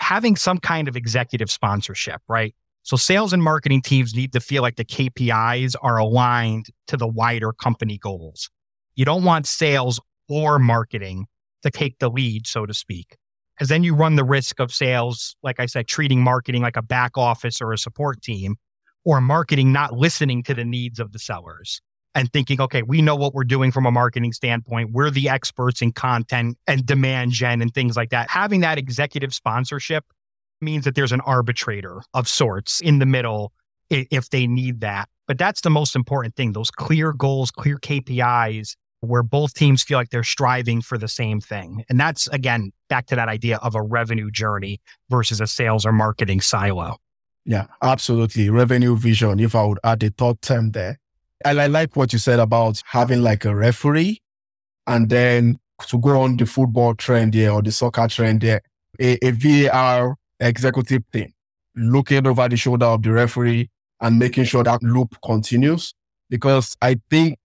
having 0.00 0.34
some 0.34 0.58
kind 0.58 0.88
of 0.88 0.96
executive 0.96 1.50
sponsorship, 1.50 2.20
right? 2.28 2.54
So 2.82 2.96
sales 2.96 3.32
and 3.32 3.42
marketing 3.42 3.82
teams 3.82 4.12
need 4.12 4.32
to 4.32 4.40
feel 4.40 4.62
like 4.62 4.76
the 4.76 4.84
KPIs 4.84 5.76
are 5.80 5.98
aligned 5.98 6.66
to 6.88 6.96
the 6.96 7.06
wider 7.06 7.52
company 7.52 7.96
goals. 7.96 8.50
You 8.96 9.04
don't 9.04 9.22
want 9.22 9.46
sales 9.46 10.00
or 10.28 10.58
marketing 10.58 11.26
to 11.62 11.70
take 11.70 12.00
the 12.00 12.10
lead, 12.10 12.48
so 12.48 12.66
to 12.66 12.74
speak 12.74 13.19
because 13.60 13.68
then 13.68 13.84
you 13.84 13.94
run 13.94 14.16
the 14.16 14.24
risk 14.24 14.58
of 14.58 14.72
sales, 14.72 15.36
like 15.42 15.60
I 15.60 15.66
said, 15.66 15.86
treating 15.86 16.22
marketing 16.22 16.62
like 16.62 16.78
a 16.78 16.82
back 16.82 17.18
office 17.18 17.60
or 17.60 17.74
a 17.74 17.78
support 17.78 18.22
team, 18.22 18.56
or 19.04 19.20
marketing 19.20 19.70
not 19.70 19.92
listening 19.92 20.42
to 20.44 20.54
the 20.54 20.64
needs 20.64 20.98
of 20.98 21.12
the 21.12 21.18
sellers 21.18 21.82
and 22.14 22.32
thinking, 22.32 22.58
okay, 22.58 22.80
we 22.80 23.02
know 23.02 23.14
what 23.14 23.34
we're 23.34 23.44
doing 23.44 23.70
from 23.70 23.84
a 23.84 23.90
marketing 23.90 24.32
standpoint. 24.32 24.92
We're 24.92 25.10
the 25.10 25.28
experts 25.28 25.82
in 25.82 25.92
content 25.92 26.56
and 26.66 26.86
demand 26.86 27.32
gen 27.32 27.60
and 27.60 27.74
things 27.74 27.98
like 27.98 28.08
that. 28.10 28.30
Having 28.30 28.62
that 28.62 28.78
executive 28.78 29.34
sponsorship 29.34 30.06
means 30.62 30.86
that 30.86 30.94
there's 30.94 31.12
an 31.12 31.20
arbitrator 31.20 32.00
of 32.14 32.28
sorts 32.28 32.80
in 32.80 32.98
the 32.98 33.04
middle 33.04 33.52
if 33.90 34.30
they 34.30 34.46
need 34.46 34.80
that. 34.80 35.10
But 35.28 35.36
that's 35.36 35.60
the 35.60 35.70
most 35.70 35.94
important 35.94 36.34
thing 36.34 36.54
those 36.54 36.70
clear 36.70 37.12
goals, 37.12 37.50
clear 37.50 37.76
KPIs 37.76 38.74
where 39.00 39.22
both 39.22 39.54
teams 39.54 39.82
feel 39.82 39.98
like 39.98 40.10
they're 40.10 40.22
striving 40.22 40.82
for 40.82 40.98
the 40.98 41.08
same 41.08 41.40
thing. 41.40 41.84
And 41.88 41.98
that's, 41.98 42.26
again, 42.28 42.72
back 42.88 43.06
to 43.06 43.16
that 43.16 43.28
idea 43.28 43.56
of 43.58 43.74
a 43.74 43.82
revenue 43.82 44.30
journey 44.30 44.80
versus 45.08 45.40
a 45.40 45.46
sales 45.46 45.86
or 45.86 45.92
marketing 45.92 46.40
silo. 46.40 46.96
Yeah, 47.44 47.66
absolutely. 47.82 48.50
Revenue 48.50 48.96
vision, 48.96 49.40
if 49.40 49.54
I 49.54 49.64
would 49.64 49.78
add 49.82 50.00
the 50.00 50.10
third 50.10 50.42
term 50.42 50.72
there. 50.72 50.98
And 51.44 51.60
I 51.60 51.68
like 51.68 51.96
what 51.96 52.12
you 52.12 52.18
said 52.18 52.38
about 52.38 52.82
having 52.86 53.22
like 53.22 53.46
a 53.46 53.54
referee 53.54 54.20
and 54.86 55.08
then 55.08 55.58
to 55.86 55.98
go 55.98 56.20
on 56.20 56.36
the 56.36 56.44
football 56.44 56.94
trend 56.94 57.32
there 57.32 57.52
or 57.52 57.62
the 57.62 57.72
soccer 57.72 58.06
trend 58.08 58.42
there, 58.42 58.60
a, 59.00 59.16
a 59.26 59.30
VAR 59.30 60.16
executive 60.38 61.02
team 61.10 61.32
looking 61.74 62.26
over 62.26 62.48
the 62.48 62.56
shoulder 62.56 62.86
of 62.86 63.02
the 63.02 63.10
referee 63.10 63.70
and 64.02 64.18
making 64.18 64.44
sure 64.44 64.62
that 64.62 64.82
loop 64.82 65.16
continues. 65.24 65.94
Because 66.28 66.76
I 66.82 66.96
think 67.08 67.38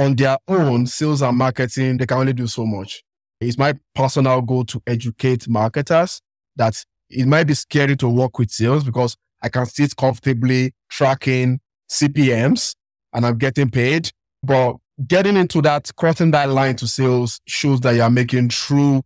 on 0.00 0.16
their 0.16 0.38
own, 0.48 0.86
sales 0.86 1.20
and 1.20 1.36
marketing, 1.36 1.98
they 1.98 2.06
can 2.06 2.16
only 2.16 2.32
do 2.32 2.46
so 2.46 2.64
much. 2.64 3.02
It's 3.38 3.58
my 3.58 3.74
personal 3.94 4.40
goal 4.40 4.64
to 4.64 4.82
educate 4.86 5.46
marketers 5.46 6.22
that 6.56 6.82
it 7.10 7.26
might 7.26 7.44
be 7.44 7.54
scary 7.54 7.96
to 7.96 8.08
work 8.08 8.38
with 8.38 8.50
sales 8.50 8.82
because 8.82 9.14
I 9.42 9.50
can 9.50 9.66
sit 9.66 9.94
comfortably 9.94 10.72
tracking 10.90 11.60
CPMs 11.90 12.76
and 13.12 13.26
I'm 13.26 13.36
getting 13.36 13.70
paid. 13.70 14.10
But 14.42 14.76
getting 15.06 15.36
into 15.36 15.60
that, 15.62 15.90
crossing 15.96 16.30
that 16.30 16.48
line 16.48 16.76
to 16.76 16.86
sales 16.86 17.40
shows 17.46 17.80
that 17.80 17.94
you're 17.94 18.08
making 18.08 18.48
true 18.48 19.02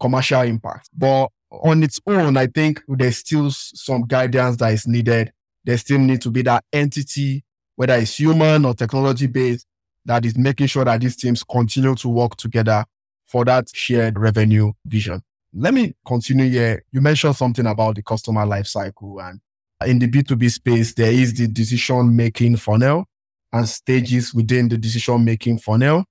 commercial 0.00 0.42
impact. 0.42 0.88
But 0.96 1.28
on 1.50 1.82
its 1.82 2.00
own, 2.06 2.38
I 2.38 2.46
think 2.46 2.80
there's 2.88 3.18
still 3.18 3.50
some 3.50 4.02
guidance 4.06 4.56
that 4.56 4.72
is 4.72 4.86
needed. 4.86 5.30
There 5.64 5.76
still 5.76 5.98
need 5.98 6.22
to 6.22 6.30
be 6.30 6.40
that 6.42 6.64
entity, 6.72 7.44
whether 7.76 7.96
it's 7.96 8.18
human 8.18 8.64
or 8.64 8.72
technology 8.72 9.26
based, 9.26 9.66
that 10.08 10.24
is 10.24 10.36
making 10.36 10.66
sure 10.66 10.84
that 10.84 11.00
these 11.00 11.16
teams 11.16 11.44
continue 11.44 11.94
to 11.94 12.08
work 12.08 12.36
together 12.36 12.84
for 13.26 13.44
that 13.44 13.68
shared 13.74 14.18
revenue 14.18 14.72
vision. 14.86 15.22
Let 15.54 15.74
me 15.74 15.94
continue 16.06 16.48
here. 16.48 16.82
You 16.92 17.00
mentioned 17.00 17.36
something 17.36 17.66
about 17.66 17.96
the 17.96 18.02
customer 18.02 18.44
life 18.44 18.66
cycle 18.66 19.20
and 19.20 19.40
in 19.86 19.98
the 19.98 20.08
B2B 20.08 20.50
space, 20.50 20.94
there 20.94 21.12
is 21.12 21.34
the 21.34 21.46
decision 21.46 22.16
making 22.16 22.56
funnel 22.56 23.04
and 23.52 23.68
stages 23.68 24.34
within 24.34 24.68
the 24.68 24.76
decision 24.76 25.24
making 25.24 25.58
funnel. 25.58 26.04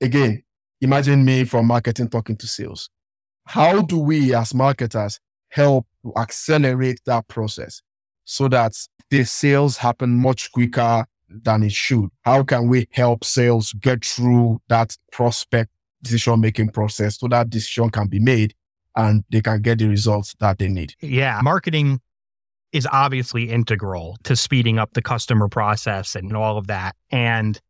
Again, 0.00 0.42
imagine 0.80 1.24
me 1.24 1.44
from 1.44 1.66
marketing 1.66 2.08
talking 2.08 2.36
to 2.36 2.46
sales. 2.46 2.90
How 3.46 3.80
do 3.80 3.98
we 3.98 4.34
as 4.34 4.52
marketers 4.52 5.18
help 5.48 5.86
to 6.04 6.12
accelerate 6.16 7.00
that 7.06 7.26
process 7.28 7.80
so 8.24 8.48
that 8.48 8.72
the 9.08 9.24
sales 9.24 9.78
happen 9.78 10.10
much 10.10 10.52
quicker 10.52 11.06
than 11.28 11.62
it 11.62 11.72
should? 11.72 12.08
How 12.22 12.42
can 12.42 12.68
we 12.68 12.88
help 12.92 13.24
sales 13.24 13.72
get 13.72 14.04
through 14.04 14.60
that 14.68 14.96
prospect 15.12 15.70
decision 16.02 16.40
making 16.40 16.70
process 16.70 17.18
so 17.18 17.28
that 17.28 17.50
decision 17.50 17.90
can 17.90 18.08
be 18.08 18.20
made 18.20 18.54
and 18.96 19.24
they 19.30 19.42
can 19.42 19.60
get 19.60 19.78
the 19.78 19.88
results 19.88 20.34
that 20.40 20.58
they 20.58 20.68
need. 20.68 20.94
Yeah. 21.00 21.40
Marketing 21.42 22.00
is 22.72 22.88
obviously 22.90 23.50
integral 23.50 24.16
to 24.24 24.34
speeding 24.34 24.78
up 24.78 24.94
the 24.94 25.02
customer 25.02 25.48
process 25.48 26.14
and 26.14 26.34
all 26.36 26.58
of 26.58 26.66
that. 26.66 26.96
And 27.10 27.60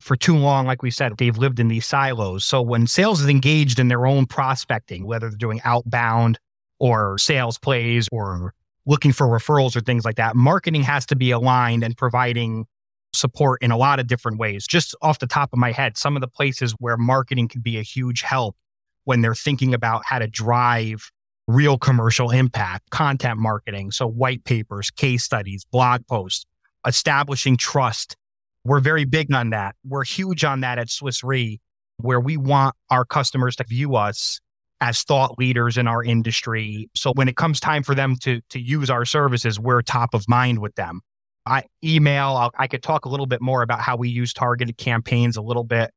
for 0.00 0.16
too 0.16 0.36
long, 0.36 0.66
like 0.66 0.82
we 0.82 0.90
said, 0.90 1.16
they've 1.16 1.36
lived 1.36 1.60
in 1.60 1.68
these 1.68 1.86
silos. 1.86 2.44
So 2.44 2.62
when 2.62 2.86
sales 2.86 3.20
is 3.20 3.28
engaged 3.28 3.78
in 3.78 3.88
their 3.88 4.06
own 4.06 4.26
prospecting, 4.26 5.06
whether 5.06 5.28
they're 5.28 5.36
doing 5.36 5.60
outbound 5.64 6.38
or 6.78 7.18
sales 7.18 7.58
plays 7.58 8.08
or 8.10 8.54
looking 8.90 9.12
for 9.12 9.28
referrals 9.28 9.76
or 9.76 9.80
things 9.80 10.04
like 10.04 10.16
that, 10.16 10.34
marketing 10.34 10.82
has 10.82 11.06
to 11.06 11.14
be 11.14 11.30
aligned 11.30 11.84
and 11.84 11.96
providing 11.96 12.66
support 13.14 13.62
in 13.62 13.70
a 13.70 13.76
lot 13.76 14.00
of 14.00 14.08
different 14.08 14.36
ways. 14.38 14.66
Just 14.66 14.96
off 15.00 15.20
the 15.20 15.28
top 15.28 15.50
of 15.52 15.60
my 15.60 15.70
head, 15.70 15.96
some 15.96 16.16
of 16.16 16.20
the 16.20 16.28
places 16.28 16.74
where 16.80 16.96
marketing 16.96 17.46
could 17.46 17.62
be 17.62 17.78
a 17.78 17.82
huge 17.82 18.22
help 18.22 18.56
when 19.04 19.20
they're 19.20 19.34
thinking 19.34 19.72
about 19.72 20.02
how 20.04 20.18
to 20.18 20.26
drive 20.26 21.12
real 21.46 21.78
commercial 21.78 22.30
impact, 22.30 22.90
content 22.90 23.38
marketing. 23.38 23.92
So 23.92 24.08
white 24.08 24.44
papers, 24.44 24.90
case 24.90 25.22
studies, 25.22 25.64
blog 25.70 26.04
posts, 26.08 26.44
establishing 26.84 27.56
trust. 27.56 28.16
We're 28.64 28.80
very 28.80 29.04
big 29.04 29.32
on 29.32 29.50
that. 29.50 29.76
We're 29.86 30.04
huge 30.04 30.42
on 30.42 30.62
that 30.62 30.78
at 30.78 30.90
Swiss 30.90 31.22
Re, 31.22 31.60
where 31.98 32.20
we 32.20 32.36
want 32.36 32.74
our 32.90 33.04
customers 33.04 33.54
to 33.56 33.64
view 33.64 33.94
us 33.94 34.40
as 34.80 35.02
thought 35.02 35.38
leaders 35.38 35.76
in 35.76 35.86
our 35.86 36.02
industry. 36.02 36.88
So 36.94 37.12
when 37.14 37.28
it 37.28 37.36
comes 37.36 37.60
time 37.60 37.82
for 37.82 37.94
them 37.94 38.16
to, 38.22 38.40
to 38.50 38.60
use 38.60 38.88
our 38.90 39.04
services, 39.04 39.58
we're 39.58 39.82
top 39.82 40.14
of 40.14 40.28
mind 40.28 40.60
with 40.60 40.74
them. 40.74 41.00
I 41.46 41.64
email, 41.84 42.36
I'll, 42.36 42.50
i 42.58 42.66
could 42.66 42.82
talk 42.82 43.04
a 43.04 43.08
little 43.08 43.26
bit 43.26 43.40
more 43.40 43.62
about 43.62 43.80
how 43.80 43.96
we 43.96 44.08
use 44.08 44.32
targeted 44.32 44.76
campaigns 44.78 45.36
a 45.36 45.42
little 45.42 45.64
bit, 45.64 45.90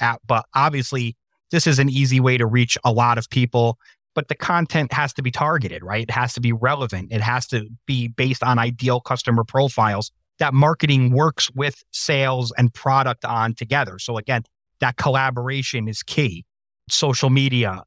at, 0.00 0.20
but 0.26 0.44
obviously 0.54 1.16
this 1.50 1.66
is 1.66 1.78
an 1.78 1.88
easy 1.88 2.20
way 2.20 2.36
to 2.36 2.46
reach 2.46 2.76
a 2.84 2.92
lot 2.92 3.18
of 3.18 3.28
people 3.30 3.78
but 4.14 4.26
the 4.26 4.34
content 4.34 4.92
has 4.92 5.12
to 5.12 5.22
be 5.22 5.30
targeted, 5.30 5.84
right? 5.84 6.02
It 6.02 6.10
has 6.10 6.32
to 6.32 6.40
be 6.40 6.52
relevant. 6.52 7.12
It 7.12 7.20
has 7.20 7.46
to 7.48 7.68
be 7.86 8.08
based 8.08 8.42
on 8.42 8.58
ideal 8.58 9.00
customer 9.00 9.44
profiles 9.44 10.10
that 10.38 10.54
marketing 10.54 11.12
works 11.12 11.50
with 11.54 11.84
sales 11.92 12.52
and 12.58 12.72
product 12.72 13.24
on 13.24 13.54
together. 13.54 13.98
So 13.98 14.16
again, 14.18 14.42
that 14.80 14.96
collaboration 14.96 15.88
is 15.88 16.02
key. 16.02 16.44
Social 16.90 17.30
media. 17.30 17.84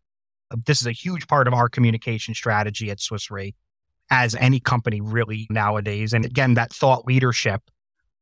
This 0.65 0.81
is 0.81 0.88
a 0.88 0.91
huge 0.91 1.27
part 1.27 1.48
of 1.48 1.53
our 1.53 1.70
communication 1.70 2.34
strategy 2.34 2.89
at 2.89 3.00
Swiss 3.00 3.31
Re, 3.31 3.53
as 4.10 4.36
any 4.36 4.60
company 4.60 5.01
really 5.01 5.48
nowadays. 5.50 6.13
And 6.13 6.25
again, 6.25 6.55
that 6.55 6.74
thought 6.74 7.05
leadership, 7.05 7.62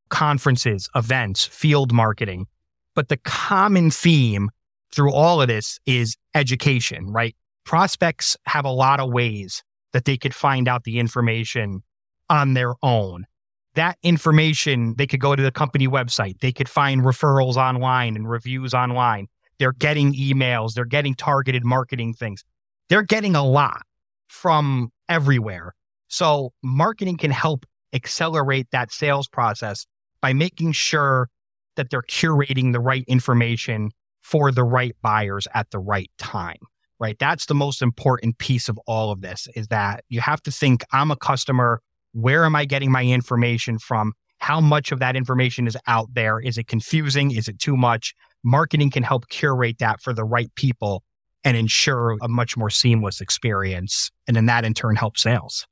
conferences, 0.09 0.89
events, 0.95 1.45
field 1.45 1.91
marketing. 1.91 2.47
But 2.95 3.09
the 3.09 3.17
common 3.17 3.91
theme 3.91 4.49
through 4.91 5.13
all 5.13 5.41
of 5.41 5.47
this 5.47 5.79
is 5.85 6.17
education, 6.33 7.11
right? 7.11 7.35
prospects 7.69 8.35
have 8.47 8.65
a 8.65 8.71
lot 8.71 8.99
of 8.99 9.11
ways 9.11 9.61
that 9.93 10.05
they 10.05 10.17
could 10.17 10.33
find 10.33 10.67
out 10.67 10.85
the 10.85 10.97
information 10.97 11.83
on 12.27 12.55
their 12.55 12.73
own. 12.81 13.27
That 13.75 13.95
information, 14.01 14.95
they 14.97 15.05
could 15.05 15.19
go 15.19 15.35
to 15.35 15.43
the 15.43 15.51
company 15.51 15.87
website, 15.87 16.39
they 16.39 16.51
could 16.51 16.67
find 16.67 17.01
referrals 17.01 17.57
online 17.57 18.15
and 18.15 18.27
reviews 18.27 18.73
online. 18.73 19.27
They're 19.59 19.73
getting 19.73 20.13
emails, 20.13 20.73
they're 20.73 20.85
getting 20.85 21.15
targeted 21.15 21.63
marketing 21.65 22.13
things. 22.13 22.43
They're 22.89 23.03
getting 23.03 23.35
a 23.35 23.45
lot 23.45 23.83
from 24.27 24.91
everywhere. 25.07 25.73
So, 26.07 26.53
marketing 26.63 27.17
can 27.17 27.31
help 27.31 27.65
accelerate 27.93 28.67
that 28.71 28.91
sales 28.91 29.27
process 29.27 29.85
by 30.21 30.33
making 30.33 30.71
sure 30.71 31.29
that 31.75 31.89
they're 31.91 32.01
curating 32.01 32.73
the 32.73 32.79
right 32.79 33.03
information 33.07 33.91
for 34.21 34.51
the 34.51 34.63
right 34.63 34.95
buyers 35.01 35.47
at 35.53 35.69
the 35.71 35.79
right 35.79 36.09
time 36.17 36.57
right? 36.99 37.17
That's 37.19 37.45
the 37.45 37.55
most 37.55 37.81
important 37.81 38.37
piece 38.37 38.69
of 38.69 38.77
all 38.85 39.11
of 39.11 39.21
this 39.21 39.47
is 39.55 39.67
that 39.69 40.03
you 40.09 40.21
have 40.21 40.41
to 40.43 40.51
think 40.51 40.83
I'm 40.91 41.11
a 41.11 41.15
customer. 41.15 41.81
Where 42.11 42.45
am 42.45 42.55
I 42.55 42.65
getting 42.65 42.91
my 42.91 43.03
information 43.03 43.79
from? 43.79 44.13
How 44.39 44.61
much 44.61 44.91
of 44.91 44.99
that 44.99 45.15
information 45.15 45.67
is 45.67 45.77
out 45.87 46.13
there? 46.13 46.39
Is 46.39 46.57
it 46.57 46.67
confusing? 46.67 47.31
Is 47.31 47.47
it 47.47 47.59
too 47.59 47.75
much? 47.75 48.13
Marketing 48.43 48.89
can 48.89 49.03
help 49.03 49.27
curate 49.29 49.77
that 49.79 50.01
for 50.01 50.13
the 50.13 50.23
right 50.23 50.53
people 50.55 51.03
and 51.43 51.55
ensure 51.55 52.17
a 52.21 52.27
much 52.27 52.57
more 52.57 52.69
seamless 52.69 53.21
experience. 53.21 54.11
And 54.27 54.35
then 54.35 54.45
that 54.47 54.65
in 54.65 54.73
turn 54.73 54.95
helps 54.95 55.21
sales. 55.21 55.65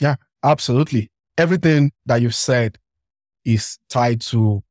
Yeah, 0.00 0.16
absolutely. 0.42 1.10
Everything 1.38 1.92
that 2.06 2.22
you 2.22 2.30
said 2.30 2.78
is 3.44 3.78
tied 3.88 4.20
to 4.20 4.62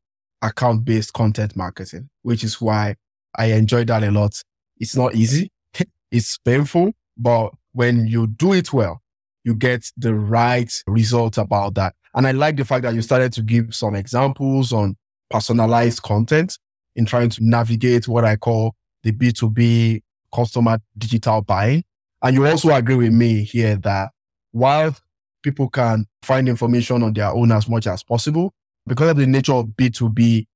account 0.41 0.85
based 0.85 1.13
content 1.13 1.55
marketing, 1.55 2.09
which 2.21 2.43
is 2.43 2.61
why 2.61 2.95
I 3.35 3.47
enjoy 3.47 3.85
that 3.85 4.03
a 4.03 4.11
lot. 4.11 4.41
It's 4.77 4.95
not 4.95 5.15
easy. 5.15 5.51
It's 6.11 6.37
painful, 6.37 6.93
but 7.17 7.49
when 7.73 8.07
you 8.07 8.27
do 8.27 8.53
it 8.53 8.71
well, 8.71 9.01
you 9.43 9.53
get 9.53 9.91
the 9.97 10.15
right 10.15 10.71
result 10.87 11.37
about 11.37 11.75
that. 11.75 11.93
And 12.13 12.25
I 12.25 12.31
like 12.31 12.55
the 12.55 12.63
fact 12.63 12.83
that 12.83 12.93
you 12.93 13.01
started 13.01 13.33
to 13.33 13.41
give 13.41 13.75
some 13.75 13.95
examples 13.95 14.71
on 14.71 14.95
personalized 15.29 16.03
content 16.03 16.57
in 16.95 17.05
trying 17.05 17.29
to 17.29 17.43
navigate 17.43 18.07
what 18.07 18.25
I 18.25 18.35
call 18.35 18.75
the 19.03 19.11
B2B 19.11 20.01
customer 20.33 20.79
digital 20.97 21.41
buying. 21.41 21.83
And 22.21 22.35
you 22.35 22.45
also 22.47 22.73
agree 22.73 22.95
with 22.95 23.13
me 23.13 23.43
here 23.43 23.75
that 23.77 24.09
while 24.51 24.95
people 25.43 25.69
can 25.69 26.07
find 26.23 26.49
information 26.49 27.03
on 27.03 27.13
their 27.13 27.29
own 27.29 27.51
as 27.51 27.69
much 27.69 27.87
as 27.87 28.03
possible, 28.03 28.53
because 28.87 29.11
of 29.11 29.17
the 29.17 29.27
nature 29.27 29.53
of 29.53 29.67
B2B, 29.67 30.47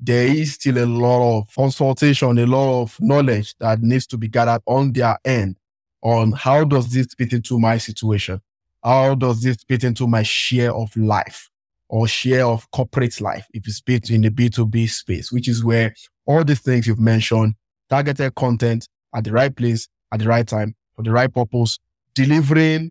there 0.00 0.26
is 0.26 0.54
still 0.54 0.78
a 0.78 0.86
lot 0.86 1.38
of 1.38 1.54
consultation, 1.54 2.38
a 2.38 2.46
lot 2.46 2.82
of 2.82 3.00
knowledge 3.00 3.54
that 3.60 3.80
needs 3.82 4.06
to 4.08 4.18
be 4.18 4.26
gathered 4.28 4.62
on 4.66 4.92
their 4.92 5.16
end 5.24 5.56
on 6.02 6.32
how 6.32 6.64
does 6.64 6.92
this 6.92 7.06
fit 7.16 7.32
into 7.32 7.58
my 7.60 7.78
situation? 7.78 8.40
How 8.82 9.14
does 9.14 9.42
this 9.42 9.58
fit 9.68 9.84
into 9.84 10.08
my 10.08 10.24
share 10.24 10.74
of 10.74 10.96
life 10.96 11.51
or 11.92 12.08
share 12.08 12.46
of 12.46 12.68
corporate 12.70 13.20
life 13.20 13.46
if 13.52 13.68
it's 13.68 14.10
in 14.10 14.22
the 14.22 14.30
B2B 14.30 14.88
space, 14.88 15.30
which 15.30 15.46
is 15.46 15.62
where 15.62 15.94
all 16.24 16.42
the 16.42 16.56
things 16.56 16.86
you've 16.86 16.98
mentioned, 16.98 17.54
targeted 17.90 18.34
content 18.34 18.88
at 19.14 19.24
the 19.24 19.30
right 19.30 19.54
place, 19.54 19.88
at 20.10 20.20
the 20.20 20.26
right 20.26 20.48
time, 20.48 20.74
for 20.96 21.02
the 21.02 21.10
right 21.10 21.32
purpose, 21.32 21.78
delivering 22.14 22.90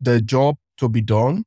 the 0.00 0.22
job 0.22 0.56
to 0.78 0.88
be 0.88 1.02
done 1.02 1.44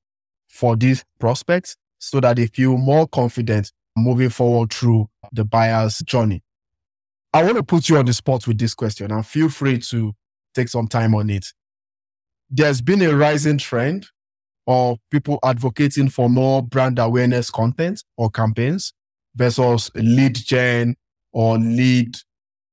for 0.47 0.75
these 0.75 1.03
prospects 1.19 1.75
so 1.97 2.19
that 2.19 2.35
they 2.35 2.45
feel 2.45 2.77
more 2.77 3.07
confident 3.07 3.71
moving 3.97 4.29
forward 4.29 4.71
through 4.71 5.09
the 5.31 5.43
buyer's 5.43 5.97
journey. 6.05 6.43
I 7.33 7.43
want 7.43 7.57
to 7.57 7.63
put 7.63 7.89
you 7.89 7.97
on 7.97 8.05
the 8.05 8.13
spot 8.13 8.45
with 8.45 8.59
this 8.59 8.75
question 8.75 9.11
and 9.11 9.25
feel 9.25 9.49
free 9.49 9.79
to 9.79 10.13
take 10.53 10.67
some 10.67 10.87
time 10.87 11.15
on 11.15 11.31
it. 11.31 11.47
There's 12.51 12.81
been 12.81 13.01
a 13.01 13.15
rising 13.15 13.57
trend 13.57 14.05
of 14.67 14.99
people 15.09 15.39
advocating 15.43 16.09
for 16.09 16.29
more 16.29 16.61
brand 16.61 16.99
awareness 16.99 17.49
content 17.49 18.03
or 18.17 18.29
campaigns 18.29 18.93
versus 19.35 19.89
lead 19.95 20.35
gen 20.35 20.95
or 21.31 21.57
lead 21.57 22.15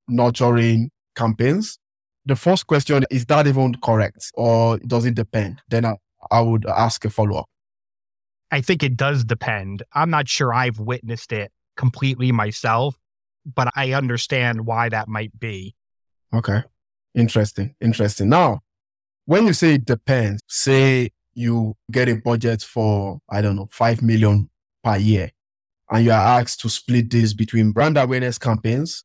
nurturing 0.08 0.90
campaigns. 1.14 1.78
The 2.26 2.36
first 2.36 2.66
question 2.66 3.04
is 3.10 3.24
that 3.26 3.46
even 3.46 3.74
correct 3.82 4.30
or 4.34 4.78
does 4.78 5.06
it 5.06 5.14
depend? 5.14 5.62
Then 5.68 5.84
I, 5.84 5.94
I 6.30 6.40
would 6.40 6.66
ask 6.66 7.04
a 7.04 7.10
follow 7.10 7.38
up. 7.38 7.46
I 8.50 8.60
think 8.60 8.82
it 8.82 8.96
does 8.96 9.24
depend. 9.24 9.82
I'm 9.92 10.10
not 10.10 10.28
sure 10.28 10.52
I've 10.52 10.78
witnessed 10.78 11.32
it 11.32 11.52
completely 11.76 12.32
myself, 12.32 12.96
but 13.44 13.68
I 13.76 13.92
understand 13.92 14.66
why 14.66 14.88
that 14.88 15.08
might 15.08 15.38
be. 15.38 15.74
Okay. 16.34 16.62
Interesting. 17.14 17.74
Interesting. 17.80 18.28
Now, 18.28 18.60
when 19.26 19.46
you 19.46 19.52
say 19.52 19.74
it 19.74 19.84
depends, 19.84 20.42
say 20.48 21.10
you 21.38 21.76
get 21.90 22.08
a 22.08 22.14
budget 22.16 22.62
for, 22.62 23.20
I 23.30 23.40
don't 23.40 23.56
know, 23.56 23.68
5 23.70 24.02
million 24.02 24.50
per 24.82 24.96
year, 24.96 25.30
and 25.90 26.04
you 26.04 26.10
are 26.10 26.40
asked 26.40 26.60
to 26.60 26.68
split 26.68 27.10
this 27.10 27.32
between 27.32 27.72
brand 27.72 27.96
awareness 27.96 28.38
campaigns 28.38 29.04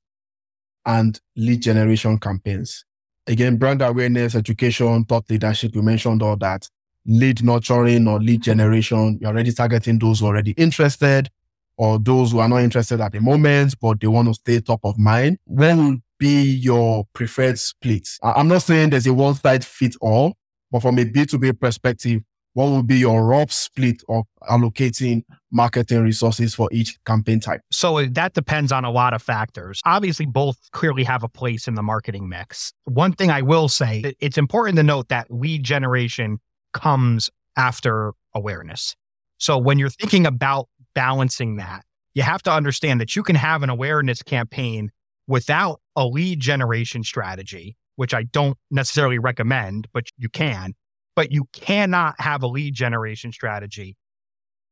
and 0.86 1.20
lead 1.36 1.62
generation 1.62 2.18
campaigns. 2.18 2.86
Again, 3.28 3.58
brand 3.58 3.82
awareness, 3.82 4.36
education, 4.36 5.06
thought 5.06 5.30
leadership, 5.30 5.76
you 5.76 5.82
mentioned 5.82 6.22
all 6.22 6.36
that 6.38 6.68
lead 7.06 7.44
nurturing 7.44 8.08
or 8.08 8.20
lead 8.20 8.42
generation, 8.42 9.18
you're 9.22 9.30
already 9.30 9.52
targeting 9.52 10.00
those 10.00 10.20
who 10.20 10.26
are 10.26 10.30
already 10.30 10.52
interested 10.52 11.30
or 11.78 12.00
those 12.00 12.32
who 12.32 12.40
are 12.40 12.50
not 12.50 12.62
interested 12.62 13.02
at 13.02 13.12
the 13.12 13.20
moment, 13.20 13.76
but 13.82 14.00
they 14.00 14.08
want 14.08 14.28
to 14.28 14.34
stay 14.34 14.60
top 14.60 14.80
of 14.84 14.98
mind. 14.98 15.38
When 15.46 16.02
be 16.20 16.44
your 16.44 17.06
preferred 17.14 17.60
split? 17.60 18.08
I'm 18.24 18.48
not 18.48 18.62
saying 18.62 18.92
there's 18.92 19.08
a 19.08 19.14
one 19.14 19.36
size 19.36 19.66
fit 19.66 19.96
all, 20.00 20.36
but 20.74 20.82
from 20.82 20.98
a 20.98 21.06
B2B 21.06 21.60
perspective, 21.60 22.24
what 22.54 22.72
would 22.72 22.88
be 22.88 22.98
your 22.98 23.24
rough 23.24 23.52
split 23.52 24.02
of 24.10 24.26
allocating 24.50 25.24
marketing 25.52 26.02
resources 26.02 26.56
for 26.56 26.68
each 26.72 26.98
campaign 27.06 27.40
type? 27.40 27.62
So 27.72 28.00
uh, 28.00 28.08
that 28.12 28.34
depends 28.34 28.72
on 28.72 28.84
a 28.84 28.90
lot 28.90 29.14
of 29.14 29.22
factors. 29.22 29.82
Obviously, 29.86 30.26
both 30.26 30.58
clearly 30.72 31.04
have 31.04 31.24
a 31.24 31.30
place 31.30 31.68
in 31.68 31.76
the 31.76 31.84
marketing 31.84 32.28
mix. 32.28 32.74
One 32.86 33.14
thing 33.14 33.30
I 33.30 33.44
will 33.44 33.70
say, 33.70 34.16
it's 34.20 34.38
important 34.38 34.78
to 34.78 34.84
note 34.84 35.10
that 35.10 35.30
lead 35.30 35.64
generation 35.64 36.40
comes 36.74 37.30
after 37.56 38.14
awareness. 38.34 38.96
So 39.38 39.60
when 39.60 39.78
you're 39.78 39.92
thinking 39.92 40.26
about 40.26 40.70
balancing 40.96 41.58
that, 41.58 41.86
you 42.16 42.24
have 42.24 42.42
to 42.44 42.52
understand 42.52 43.00
that 43.00 43.16
you 43.16 43.22
can 43.22 43.36
have 43.36 43.62
an 43.62 43.70
awareness 43.70 44.24
campaign 44.24 44.92
without 45.28 45.82
a 45.96 46.08
lead 46.08 46.40
generation 46.40 47.04
strategy. 47.04 47.78
Which 47.96 48.14
I 48.14 48.24
don't 48.24 48.58
necessarily 48.72 49.20
recommend, 49.20 49.88
but 49.94 50.06
you 50.18 50.30
can. 50.30 50.74
But 51.16 51.32
you 51.32 51.46
cannot 51.54 52.20
have 52.20 52.42
a 52.42 52.48
lead 52.48 52.74
generation 52.74 53.32
strategy 53.32 53.96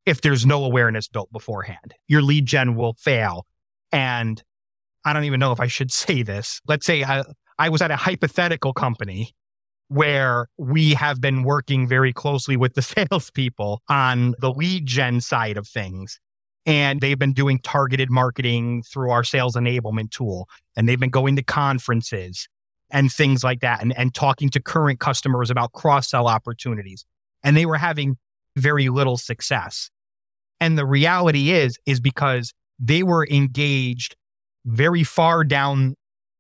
if 0.06 0.22
there's 0.22 0.46
no 0.46 0.64
awareness 0.64 1.08
built 1.08 1.32
beforehand. 1.32 1.94
Your 2.08 2.22
lead 2.22 2.46
gen 2.46 2.76
will 2.76 2.94
fail. 2.94 3.46
And 3.92 4.42
I 5.06 5.14
don't 5.14 5.26
even 5.26 5.40
know 5.40 5.52
if 5.52 5.60
I 5.60 5.68
should 5.68 5.92
say 5.92 6.24
this. 6.24 6.62
Let's 6.68 6.86
say 6.86 7.04
I, 7.04 7.24
I 7.60 7.70
was 7.70 7.82
at 7.82 7.92
a 7.92 7.96
hypothetical 7.96 8.74
company 8.74 9.34
where 9.88 10.48
we 10.58 10.94
have 10.94 11.20
been 11.20 11.44
working 11.44 11.86
very 11.88 12.14
closely 12.14 12.56
with 12.56 12.74
the 12.76 12.82
salespeople 13.12 13.82
on 13.90 14.34
the 14.40 14.52
lead 14.52 14.86
gen 14.86 15.22
side 15.22 15.58
of 15.58 15.68
things. 15.68 16.20
And 16.66 17.02
they've 17.02 17.18
been 17.18 17.34
doing 17.34 17.60
targeted 17.60 18.10
marketing 18.12 18.84
through 18.84 19.10
our 19.10 19.24
sales 19.24 19.56
enablement 19.56 20.12
tool. 20.12 20.48
And 20.78 20.88
they've 20.88 21.00
been 21.00 21.10
going 21.10 21.36
to 21.36 21.44
conferences 21.44 22.48
and 22.92 23.12
things 23.12 23.44
like 23.44 23.62
that 23.62 23.82
and, 23.82 23.98
and 23.98 24.14
talking 24.14 24.50
to 24.50 24.62
current 24.62 25.00
customers 25.00 25.50
about 25.50 25.72
cross 25.74 26.10
sell 26.10 26.28
opportunities. 26.28 27.06
And 27.44 27.58
they 27.58 27.66
were 27.66 27.78
having 27.78 28.18
very 28.56 28.90
little 28.90 29.18
success. 29.18 29.90
And 30.60 30.78
the 30.78 30.86
reality 30.86 31.52
is, 31.52 31.78
is 31.86 32.00
because 32.00 32.54
they 32.78 33.04
were 33.04 33.26
engaged 33.28 34.16
very 34.66 35.04
far 35.04 35.44
down 35.44 35.96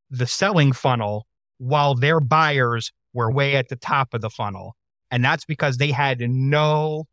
the 0.10 0.28
selling 0.28 0.74
funnel 0.74 1.26
while 1.58 1.96
their 1.96 2.20
buyers 2.20 2.92
were 3.14 3.32
way 3.32 3.56
at 3.56 3.70
the 3.70 3.76
top 3.76 4.14
of 4.14 4.22
the 4.22 4.30
funnel. 4.30 4.76
And 5.10 5.24
that's 5.24 5.46
because 5.46 5.78
they 5.78 5.92
had 5.92 6.20
no 6.22 7.06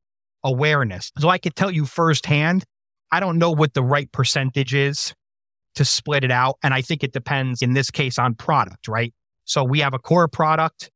awareness. 0.45 1.13
So 1.19 1.29
I 1.29 1.39
could 1.39 1.57
tell 1.57 1.71
you 1.71 1.85
firsthand, 1.85 2.65
I 3.11 3.21
don't 3.21 3.39
know 3.39 3.51
what 3.51 3.75
the 3.75 3.83
right 3.83 4.11
percentage 4.13 4.75
is 4.75 5.15
to 5.75 5.85
split 5.85 6.25
it 6.25 6.31
out. 6.31 6.57
And 6.63 6.75
I 6.75 6.83
think 6.83 7.03
it 7.03 7.13
depends 7.13 7.63
in 7.63 7.73
this 7.73 7.91
case 7.91 8.19
on 8.19 8.35
product, 8.35 8.89
right? 8.89 9.13
So 9.49 9.65
we 9.65 9.81
have 9.81 9.95
a 9.95 9.99
core 9.99 10.29
product 10.29 10.91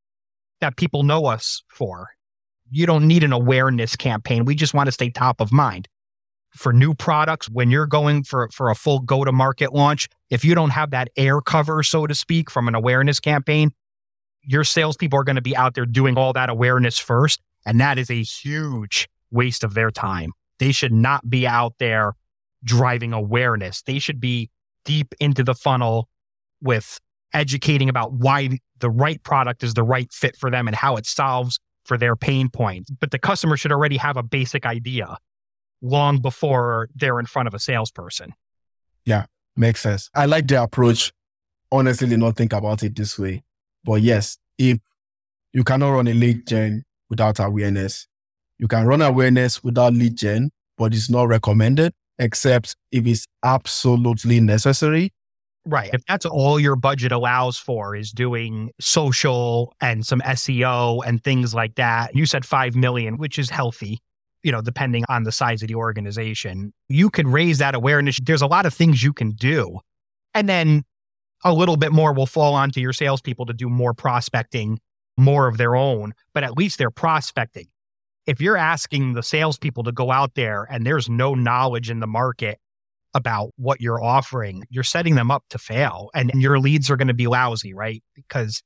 that 0.60 0.76
people 0.76 1.04
know 1.04 1.24
us 1.24 1.62
for. 1.68 2.10
You 2.70 2.84
don't 2.84 3.08
need 3.08 3.24
an 3.24 3.32
awareness 3.32 3.96
campaign. 3.96 4.44
We 4.44 4.54
just 4.54 4.74
want 4.74 4.88
to 4.88 4.92
stay 4.92 5.08
top 5.08 5.40
of 5.40 5.52
mind. 5.52 5.88
For 6.50 6.70
new 6.70 6.92
products, 6.92 7.48
when 7.48 7.70
you're 7.70 7.86
going 7.86 8.24
for, 8.24 8.50
for 8.52 8.68
a 8.68 8.74
full 8.74 9.00
go 9.00 9.24
to 9.24 9.32
market 9.32 9.72
launch, 9.72 10.06
if 10.28 10.44
you 10.44 10.54
don't 10.54 10.68
have 10.68 10.90
that 10.90 11.08
air 11.16 11.40
cover, 11.40 11.82
so 11.82 12.06
to 12.06 12.14
speak, 12.14 12.50
from 12.50 12.68
an 12.68 12.74
awareness 12.74 13.20
campaign, 13.20 13.70
your 14.42 14.64
salespeople 14.64 15.18
are 15.18 15.24
going 15.24 15.36
to 15.36 15.42
be 15.42 15.56
out 15.56 15.72
there 15.72 15.86
doing 15.86 16.18
all 16.18 16.34
that 16.34 16.50
awareness 16.50 16.98
first. 16.98 17.40
And 17.64 17.80
that 17.80 17.98
is 17.98 18.10
a 18.10 18.22
huge 18.22 19.08
waste 19.30 19.64
of 19.64 19.72
their 19.72 19.90
time. 19.90 20.32
They 20.58 20.72
should 20.72 20.92
not 20.92 21.28
be 21.30 21.46
out 21.46 21.72
there 21.78 22.12
driving 22.62 23.14
awareness. 23.14 23.80
They 23.80 23.98
should 23.98 24.20
be 24.20 24.50
deep 24.84 25.14
into 25.20 25.42
the 25.42 25.54
funnel 25.54 26.10
with 26.60 27.00
educating 27.32 27.88
about 27.88 28.12
why 28.12 28.58
the 28.78 28.90
right 28.90 29.22
product 29.22 29.62
is 29.62 29.74
the 29.74 29.82
right 29.82 30.12
fit 30.12 30.36
for 30.36 30.50
them 30.50 30.66
and 30.66 30.76
how 30.76 30.96
it 30.96 31.06
solves 31.06 31.58
for 31.84 31.98
their 31.98 32.16
pain 32.16 32.48
point. 32.48 32.90
But 33.00 33.10
the 33.10 33.18
customer 33.18 33.56
should 33.56 33.72
already 33.72 33.96
have 33.96 34.16
a 34.16 34.22
basic 34.22 34.66
idea 34.66 35.16
long 35.80 36.20
before 36.20 36.88
they're 36.94 37.18
in 37.18 37.26
front 37.26 37.48
of 37.48 37.54
a 37.54 37.58
salesperson. 37.58 38.34
Yeah, 39.04 39.26
makes 39.56 39.80
sense. 39.80 40.10
I 40.14 40.26
like 40.26 40.46
the 40.46 40.62
approach. 40.62 41.12
Honestly, 41.70 42.08
did 42.08 42.20
not 42.20 42.36
think 42.36 42.52
about 42.52 42.82
it 42.82 42.94
this 42.94 43.18
way. 43.18 43.42
But 43.84 44.02
yes, 44.02 44.38
if 44.58 44.78
you 45.52 45.64
cannot 45.64 45.90
run 45.90 46.08
a 46.08 46.14
lead 46.14 46.46
gen 46.46 46.84
without 47.08 47.40
awareness, 47.40 48.06
you 48.58 48.68
can 48.68 48.86
run 48.86 49.02
awareness 49.02 49.64
without 49.64 49.94
lead 49.94 50.16
gen, 50.16 50.50
but 50.76 50.94
it's 50.94 51.10
not 51.10 51.28
recommended 51.28 51.92
except 52.18 52.76
if 52.92 53.06
it's 53.06 53.26
absolutely 53.42 54.38
necessary 54.38 55.12
Right. 55.64 55.90
If 55.92 56.04
that's 56.06 56.26
all 56.26 56.58
your 56.58 56.74
budget 56.74 57.12
allows 57.12 57.56
for 57.56 57.94
is 57.94 58.10
doing 58.10 58.70
social 58.80 59.74
and 59.80 60.04
some 60.04 60.20
SEO 60.20 61.06
and 61.06 61.22
things 61.22 61.54
like 61.54 61.76
that, 61.76 62.16
you 62.16 62.26
said 62.26 62.44
5 62.44 62.74
million, 62.74 63.16
which 63.16 63.38
is 63.38 63.48
healthy, 63.48 64.00
you 64.42 64.50
know, 64.50 64.60
depending 64.60 65.04
on 65.08 65.22
the 65.22 65.30
size 65.30 65.62
of 65.62 65.68
the 65.68 65.76
organization. 65.76 66.72
You 66.88 67.10
could 67.10 67.28
raise 67.28 67.58
that 67.58 67.76
awareness. 67.76 68.18
There's 68.20 68.42
a 68.42 68.46
lot 68.46 68.66
of 68.66 68.74
things 68.74 69.04
you 69.04 69.12
can 69.12 69.30
do. 69.30 69.78
And 70.34 70.48
then 70.48 70.82
a 71.44 71.52
little 71.52 71.76
bit 71.76 71.92
more 71.92 72.12
will 72.12 72.26
fall 72.26 72.54
onto 72.54 72.80
your 72.80 72.92
salespeople 72.92 73.46
to 73.46 73.52
do 73.52 73.68
more 73.68 73.94
prospecting, 73.94 74.80
more 75.16 75.46
of 75.46 75.58
their 75.58 75.76
own, 75.76 76.12
but 76.34 76.42
at 76.42 76.56
least 76.56 76.78
they're 76.78 76.90
prospecting. 76.90 77.66
If 78.26 78.40
you're 78.40 78.56
asking 78.56 79.14
the 79.14 79.22
salespeople 79.22 79.84
to 79.84 79.92
go 79.92 80.10
out 80.10 80.34
there 80.34 80.66
and 80.70 80.86
there's 80.86 81.08
no 81.08 81.34
knowledge 81.34 81.90
in 81.90 82.00
the 82.00 82.06
market 82.06 82.58
about 83.14 83.50
what 83.56 83.80
you're 83.80 84.02
offering, 84.02 84.64
you're 84.70 84.84
setting 84.84 85.14
them 85.14 85.30
up 85.30 85.44
to 85.50 85.58
fail 85.58 86.10
and, 86.14 86.30
your 86.34 86.58
leads 86.58 86.90
are 86.90 86.96
going 86.96 87.08
to 87.08 87.14
be 87.14 87.26
lousy, 87.26 87.74
right? 87.74 88.02
Because 88.14 88.62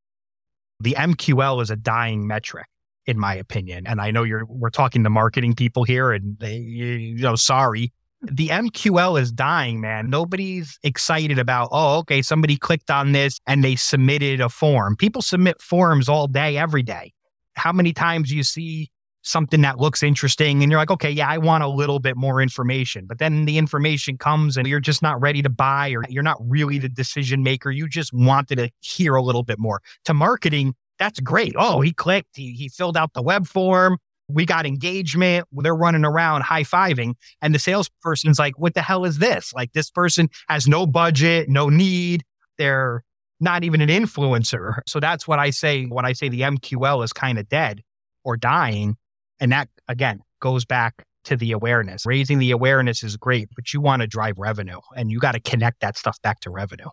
the 0.81 0.95
MQL 0.95 1.63
is 1.63 1.71
a 1.71 1.77
dying 1.77 2.27
metric 2.27 2.67
in 3.07 3.19
my 3.19 3.35
opinion. 3.35 3.87
And 3.87 4.01
I 4.01 4.11
know 4.11 4.25
you're 4.25 4.45
we're 4.47 4.71
talking 4.71 5.05
to 5.05 5.11
marketing 5.11 5.55
people 5.55 5.85
here 5.85 6.13
and 6.13 6.39
they 6.39 6.57
you 6.57 7.19
know 7.19 7.37
sorry. 7.37 7.93
The 8.23 8.49
MQL 8.49 9.21
is 9.21 9.31
dying, 9.31 9.81
man. 9.81 10.09
Nobody's 10.09 10.79
excited 10.83 11.39
about, 11.39 11.69
oh, 11.71 11.99
okay, 11.99 12.23
somebody 12.23 12.57
clicked 12.57 12.91
on 12.91 13.13
this 13.13 13.39
and 13.47 13.63
they 13.63 13.77
submitted 13.77 14.41
a 14.41 14.49
form. 14.49 14.97
People 14.97 15.23
submit 15.23 15.61
forms 15.61 16.09
all 16.09 16.27
day 16.27 16.57
every 16.57 16.83
day. 16.83 17.13
How 17.55 17.73
many 17.73 17.93
times 17.93 18.31
do 18.31 18.37
you 18.37 18.43
see 18.43 18.91
something 19.27 19.61
that 19.63 19.79
looks 19.79 20.03
interesting 20.05 20.63
and 20.63 20.71
you're 20.71 20.81
like, 20.81 20.91
okay, 20.91 21.11
yeah, 21.11 21.29
I 21.29 21.39
want 21.39 21.65
a 21.65 21.69
little 21.69 21.99
bit 21.99 22.17
more 22.17 22.41
information. 22.41 23.07
But 23.07 23.19
then 23.19 23.45
the 23.45 23.59
information 23.59 24.17
comes 24.17 24.57
and 24.57 24.69
you're 24.69 24.81
just 24.81 25.03
not 25.03 25.21
ready 25.21 25.43
to 25.43 25.51
buy 25.51 25.91
or 25.91 26.05
you're 26.09 26.23
not 26.23 26.39
really 26.41 26.79
the 26.79 26.89
decision 26.89 27.43
maker. 27.43 27.71
You 27.71 27.89
just 27.89 28.13
wanted 28.13 28.57
to 28.57 28.71
hear 28.81 29.17
a 29.17 29.23
little 29.23 29.43
bit 29.43 29.59
more. 29.59 29.83
To 30.05 30.15
marketing, 30.15 30.75
that's 31.01 31.19
great. 31.19 31.55
Oh, 31.59 31.81
he 31.81 31.93
clicked, 31.93 32.37
he, 32.37 32.53
he 32.53 32.69
filled 32.69 32.97
out 32.97 33.15
the 33.15 33.23
web 33.23 33.49
form. 33.49 33.99
We 34.29 34.47
got 34.47 34.65
engagement. 34.65 35.47
They're 35.53 35.75
running 35.75 36.05
around 36.05 36.43
high 36.43 36.65
fiving. 36.65 37.15
And 37.43 37.53
the 37.55 37.59
salesperson's 37.59 38.39
like, 38.39 38.59
what 38.59 38.75
the 38.75 38.83
hell 38.83 39.05
is 39.05 39.19
this? 39.19 39.53
Like, 39.53 39.73
this 39.73 39.91
person 39.91 40.29
has 40.49 40.69
no 40.69 40.87
budget, 40.87 41.49
no 41.49 41.69
need. 41.69 42.25
They're 42.59 43.03
not 43.41 43.65
even 43.65 43.81
an 43.81 43.89
influencer. 43.89 44.81
So 44.87 45.01
that's 45.01 45.27
what 45.27 45.39
I 45.41 45.51
say 45.51 45.85
when 45.85 46.05
I 46.05 46.13
say 46.13 46.29
the 46.29 46.43
MQL 46.43 47.05
is 47.05 47.13
kind 47.13 47.39
of 47.39 47.49
dead 47.49 47.83
or 48.25 48.37
dying 48.37 48.97
and 49.41 49.53
that, 49.53 49.69
again, 49.89 50.21
goes 50.41 50.65
back 50.65 51.05
to 51.25 51.37
the 51.37 51.53
awareness. 51.53 52.07
Raising 52.07 52.39
the 52.39 52.53
awareness 52.53 53.03
is 53.03 53.17
great, 53.17 53.49
but 53.55 53.73
you 53.73 53.81
want 53.81 54.03
to 54.03 54.07
drive 54.07 54.39
revenue 54.39 54.81
and 54.97 55.11
you 55.11 55.19
got 55.19 55.33
to 55.33 55.41
connect 55.41 55.81
that 55.81 55.97
stuff 55.97 56.21
back 56.23 56.41
to 56.41 56.51
revenue. 56.51 56.89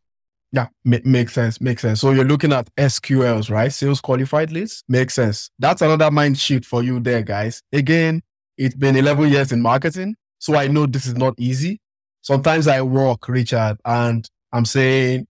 Yeah, 0.52 0.68
m- 0.86 1.02
makes 1.04 1.34
sense. 1.34 1.60
Makes 1.62 1.82
sense. 1.82 2.02
So 2.02 2.12
you're 2.12 2.26
looking 2.26 2.54
at 2.54 2.74
SQLs, 2.76 3.50
right? 3.50 3.72
Sales 3.72 4.02
qualified 4.02 4.52
leads. 4.52 4.84
Makes 4.88 5.16
sense. 5.16 5.50
That's 5.58 5.82
another 5.82 6.12
mind 6.12 6.38
shift 6.38 6.66
for 6.66 6.84
you 6.84 7.00
there, 7.00 7.24
guys. 7.24 7.62
Again, 7.72 8.22
it's 8.58 8.76
been 8.76 8.96
11 8.96 9.30
years 9.30 9.52
in 9.52 9.62
marketing. 9.62 10.16
So 10.40 10.56
I 10.56 10.68
know 10.68 10.86
this 10.86 11.06
is 11.06 11.16
not 11.16 11.34
easy. 11.38 11.80
Sometimes 12.22 12.68
I 12.68 12.82
work, 12.82 13.28
Richard, 13.28 13.78
and 13.84 14.28
I'm 14.52 14.66
saying, 14.66 15.26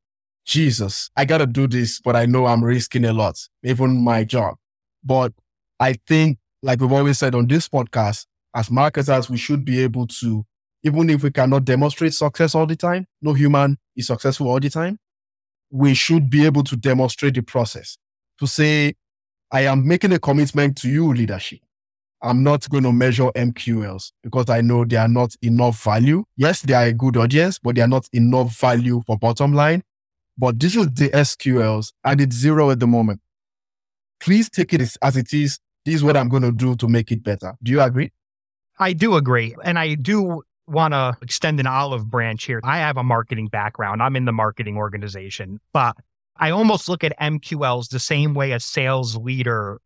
Jesus, 0.46 1.10
I 1.16 1.26
got 1.26 1.38
to 1.38 1.46
do 1.46 1.68
this, 1.68 2.02
but 2.02 2.16
I 2.16 2.26
know 2.26 2.46
I'm 2.46 2.64
risking 2.64 3.06
a 3.06 3.14
lot, 3.14 3.40
even 3.64 4.04
my 4.04 4.24
job. 4.26 4.56
But 5.04 5.32
I 5.80 5.96
think 6.08 6.38
like 6.64 6.80
we've 6.80 6.92
always 6.92 7.20
said 7.20 7.36
on 7.36 7.46
this 7.46 7.68
podcast, 7.68 8.26
as 8.56 8.72
marketers, 8.72 9.30
we 9.30 9.38
should 9.38 9.66
be 9.66 9.82
able 9.82 10.08
to, 10.08 10.46
even 10.84 11.10
if 11.10 11.22
we 11.22 11.30
cannot 11.30 11.66
demonstrate 11.66 12.14
success 12.14 12.56
all 12.56 12.66
the 12.66 12.76
time, 12.76 13.06
no 13.22 13.34
human 13.34 13.78
is 13.96 14.08
successful 14.08 14.48
all 14.48 14.60
the 14.60 14.70
time. 14.70 14.98
We 15.70 15.94
should 15.94 16.30
be 16.30 16.46
able 16.46 16.64
to 16.64 16.78
demonstrate 16.78 17.36
the 17.36 17.42
process 17.42 17.98
to 18.40 18.48
say, 18.48 18.96
I 19.52 19.62
am 19.62 19.86
making 19.86 20.14
a 20.14 20.20
commitment 20.20 20.78
to 20.78 20.90
you, 20.90 21.14
leadership. 21.14 21.60
I'm 22.22 22.42
not 22.42 22.70
going 22.70 22.84
to 22.84 22.94
measure 22.94 23.30
MQLs 23.36 24.14
because 24.24 24.50
I 24.50 24.62
know 24.62 24.86
they 24.86 24.96
are 24.96 25.10
not 25.10 25.36
enough 25.42 25.84
value. 25.84 26.24
Yes, 26.38 26.62
they 26.62 26.74
are 26.74 26.86
a 26.86 26.94
good 26.94 27.18
audience, 27.18 27.60
but 27.60 27.76
they 27.76 27.82
are 27.82 27.88
not 27.88 28.08
enough 28.14 28.58
value 28.58 29.02
for 29.06 29.18
bottom 29.18 29.54
line. 29.54 29.84
But 30.38 30.60
this 30.60 30.78
is 30.78 30.88
the 30.88 31.10
SQLs 31.10 31.92
and 32.06 32.22
it's 32.22 32.36
zero 32.36 32.72
at 32.72 32.80
the 32.80 32.88
moment. 32.88 33.20
Please 34.22 34.50
take 34.50 34.74
it 34.74 34.96
as 35.02 35.18
it 35.18 35.34
is 35.34 35.60
this 35.86 35.96
is 35.96 36.04
what 36.04 36.18
I'm 36.18 36.30
going 36.30 36.44
to 36.44 36.52
do 36.52 36.76
to 36.76 36.88
make 36.88 37.12
it 37.12 37.24
better. 37.24 37.54
Do 37.62 37.72
you 37.72 37.82
agree? 37.82 38.12
I 38.80 38.94
do 38.94 39.16
agree. 39.16 39.56
And 39.64 39.78
I 39.78 39.96
do 39.96 40.42
want 40.68 40.94
to 40.94 41.16
extend 41.22 41.60
an 41.60 41.68
olive 41.68 42.10
branch 42.10 42.46
here. 42.46 42.62
I 42.64 42.78
have 42.80 42.98
a 42.98 43.04
marketing 43.04 43.48
background, 43.48 44.02
I'm 44.02 44.16
in 44.16 44.26
the 44.26 44.32
marketing 44.32 44.78
organization, 44.78 45.60
but 45.74 45.96
I 46.38 46.52
almost 46.52 46.90
look 46.90 47.04
at 47.04 47.18
MQLs 47.20 47.90
the 47.90 48.00
same 48.00 48.34
way 48.34 48.54
a 48.54 48.60
sales 48.60 49.18
leader 49.18 49.80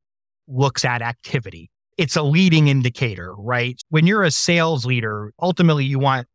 looks 0.48 0.86
at 0.86 1.02
activity. 1.02 1.70
It's 1.98 2.16
a 2.16 2.22
leading 2.22 2.68
indicator, 2.68 3.34
right? 3.36 3.82
When 3.90 4.06
you're 4.06 4.24
a 4.24 4.32
sales 4.32 4.86
leader, 4.86 5.34
ultimately 5.42 5.84
you 5.84 6.00
want 6.00 6.28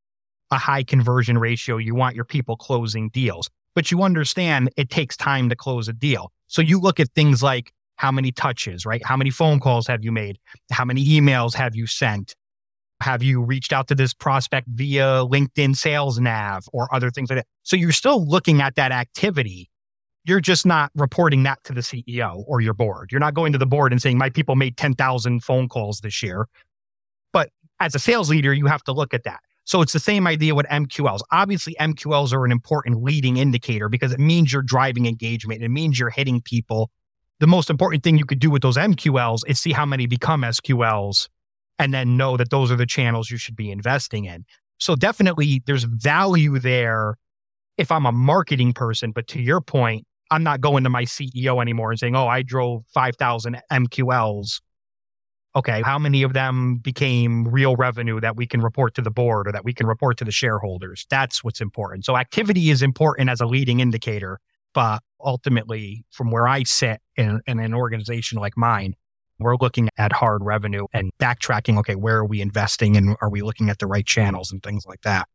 a 0.50 0.58
high 0.58 0.82
conversion 0.82 1.38
ratio. 1.38 1.78
You 1.78 1.94
want 1.94 2.14
your 2.14 2.24
people 2.24 2.56
closing 2.56 3.08
deals, 3.08 3.48
but 3.74 3.90
you 3.90 4.02
understand 4.02 4.70
it 4.76 4.90
takes 4.90 5.16
time 5.16 5.48
to 5.48 5.56
close 5.56 5.88
a 5.88 5.92
deal. 5.92 6.30
So 6.48 6.60
you 6.60 6.78
look 6.78 7.00
at 7.00 7.08
things 7.14 7.42
like 7.42 7.72
how 7.96 8.10
many 8.10 8.32
touches, 8.32 8.84
right? 8.84 9.04
How 9.04 9.16
many 9.16 9.30
phone 9.30 9.60
calls 9.60 9.86
have 9.86 10.04
you 10.04 10.12
made? 10.12 10.38
How 10.70 10.84
many 10.84 11.04
emails 11.04 11.54
have 11.54 11.74
you 11.74 11.86
sent? 11.86 12.34
Have 13.00 13.22
you 13.22 13.42
reached 13.42 13.72
out 13.72 13.88
to 13.88 13.94
this 13.94 14.14
prospect 14.14 14.68
via 14.68 15.24
LinkedIn 15.24 15.76
Sales 15.76 16.20
Nav 16.20 16.64
or 16.72 16.92
other 16.94 17.10
things 17.10 17.30
like 17.30 17.38
that? 17.38 17.46
So 17.62 17.76
you're 17.76 17.92
still 17.92 18.26
looking 18.26 18.60
at 18.60 18.76
that 18.76 18.92
activity 18.92 19.70
you're 20.24 20.40
just 20.40 20.64
not 20.64 20.90
reporting 20.94 21.42
that 21.42 21.62
to 21.64 21.72
the 21.72 21.80
CEO 21.80 22.44
or 22.46 22.60
your 22.60 22.74
board. 22.74 23.10
You're 23.10 23.20
not 23.20 23.34
going 23.34 23.52
to 23.52 23.58
the 23.58 23.66
board 23.66 23.92
and 23.92 24.00
saying, 24.00 24.18
my 24.18 24.30
people 24.30 24.54
made 24.54 24.76
10,000 24.76 25.42
phone 25.42 25.68
calls 25.68 26.00
this 26.00 26.22
year. 26.22 26.46
But 27.32 27.50
as 27.80 27.94
a 27.94 27.98
sales 27.98 28.30
leader, 28.30 28.52
you 28.54 28.66
have 28.66 28.82
to 28.84 28.92
look 28.92 29.14
at 29.14 29.24
that. 29.24 29.40
So 29.64 29.80
it's 29.80 29.92
the 29.92 30.00
same 30.00 30.26
idea 30.26 30.54
with 30.54 30.66
MQLs. 30.66 31.20
Obviously, 31.30 31.74
MQLs 31.80 32.32
are 32.32 32.44
an 32.44 32.52
important 32.52 33.02
leading 33.02 33.36
indicator 33.36 33.88
because 33.88 34.12
it 34.12 34.18
means 34.18 34.52
you're 34.52 34.62
driving 34.62 35.06
engagement. 35.06 35.62
It 35.62 35.70
means 35.70 35.98
you're 35.98 36.10
hitting 36.10 36.40
people. 36.40 36.90
The 37.42 37.48
most 37.48 37.70
important 37.70 38.04
thing 38.04 38.18
you 38.18 38.24
could 38.24 38.38
do 38.38 38.52
with 38.52 38.62
those 38.62 38.76
MQLs 38.76 39.40
is 39.48 39.58
see 39.58 39.72
how 39.72 39.84
many 39.84 40.06
become 40.06 40.42
SQLs 40.42 41.28
and 41.76 41.92
then 41.92 42.16
know 42.16 42.36
that 42.36 42.50
those 42.50 42.70
are 42.70 42.76
the 42.76 42.86
channels 42.86 43.32
you 43.32 43.36
should 43.36 43.56
be 43.56 43.72
investing 43.72 44.26
in. 44.26 44.44
So 44.78 44.94
definitely 44.94 45.60
there's 45.66 45.82
value 45.82 46.60
there 46.60 47.16
if 47.78 47.90
I'm 47.90 48.06
a 48.06 48.12
marketing 48.12 48.74
person. 48.74 49.10
But 49.10 49.26
to 49.26 49.42
your 49.42 49.60
point, 49.60 50.06
I'm 50.30 50.44
not 50.44 50.60
going 50.60 50.84
to 50.84 50.88
my 50.88 51.02
CEO 51.02 51.60
anymore 51.60 51.90
and 51.90 51.98
saying, 51.98 52.14
oh, 52.14 52.28
I 52.28 52.42
drove 52.42 52.84
5,000 52.94 53.60
MQLs. 53.72 54.60
Okay, 55.56 55.82
how 55.82 55.98
many 55.98 56.22
of 56.22 56.34
them 56.34 56.76
became 56.76 57.48
real 57.48 57.74
revenue 57.74 58.20
that 58.20 58.36
we 58.36 58.46
can 58.46 58.60
report 58.60 58.94
to 58.94 59.02
the 59.02 59.10
board 59.10 59.48
or 59.48 59.52
that 59.52 59.64
we 59.64 59.74
can 59.74 59.88
report 59.88 60.16
to 60.18 60.24
the 60.24 60.30
shareholders? 60.30 61.06
That's 61.10 61.42
what's 61.42 61.60
important. 61.60 62.04
So 62.04 62.16
activity 62.16 62.70
is 62.70 62.82
important 62.82 63.30
as 63.30 63.40
a 63.40 63.46
leading 63.46 63.80
indicator. 63.80 64.38
But 64.74 65.02
ultimately, 65.20 66.04
from 66.12 66.30
where 66.30 66.46
I 66.46 66.62
sit 66.62 67.01
in, 67.16 67.40
in 67.46 67.60
an 67.60 67.74
organization 67.74 68.38
like 68.38 68.56
mine, 68.56 68.94
we're 69.38 69.56
looking 69.56 69.88
at 69.98 70.12
hard 70.12 70.42
revenue 70.44 70.86
and 70.92 71.10
backtracking. 71.18 71.78
Okay, 71.78 71.94
where 71.94 72.18
are 72.18 72.24
we 72.24 72.40
investing 72.40 72.96
and 72.96 73.16
are 73.20 73.30
we 73.30 73.42
looking 73.42 73.70
at 73.70 73.78
the 73.78 73.86
right 73.86 74.06
channels 74.06 74.52
and 74.52 74.62
things 74.62 74.84
like 74.86 75.02
that? 75.02 75.28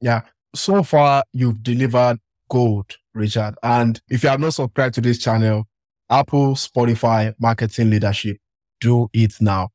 Yeah. 0.00 0.22
So 0.54 0.82
far, 0.82 1.24
you've 1.32 1.62
delivered 1.62 2.18
gold, 2.48 2.96
Richard. 3.14 3.54
And 3.62 4.00
if 4.08 4.22
you 4.22 4.28
have 4.28 4.40
not 4.40 4.54
subscribed 4.54 4.94
to 4.96 5.00
this 5.00 5.18
channel, 5.18 5.64
Apple, 6.08 6.54
Spotify, 6.54 7.34
Marketing 7.38 7.90
Leadership, 7.90 8.38
do 8.80 9.08
it 9.12 9.34
now. 9.40 9.70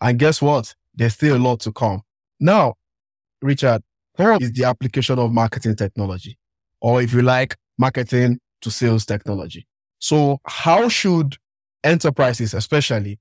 And 0.00 0.18
guess 0.18 0.42
what? 0.42 0.74
There's 0.94 1.14
still 1.14 1.36
a 1.36 1.38
lot 1.38 1.60
to 1.60 1.72
come. 1.72 2.02
Now, 2.40 2.74
Richard, 3.40 3.82
what 4.16 4.42
is 4.42 4.52
the 4.52 4.64
application 4.64 5.18
of 5.18 5.32
marketing 5.32 5.76
technology? 5.76 6.36
Or 6.80 7.00
if 7.00 7.12
you 7.12 7.22
like, 7.22 7.56
marketing 7.78 8.40
to 8.62 8.70
sales 8.70 9.06
technology. 9.06 9.67
So 9.98 10.40
how 10.46 10.88
should 10.88 11.36
enterprises, 11.84 12.54
especially, 12.54 13.18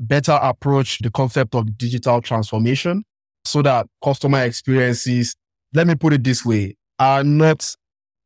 better 0.00 0.38
approach 0.40 0.98
the 1.00 1.10
concept 1.10 1.54
of 1.54 1.76
digital 1.76 2.20
transformation 2.20 3.04
so 3.44 3.62
that 3.62 3.86
customer 4.02 4.44
experiences, 4.44 5.34
let 5.74 5.86
me 5.86 5.94
put 5.94 6.12
it 6.12 6.24
this 6.24 6.44
way, 6.44 6.76
are 6.98 7.24
not 7.24 7.74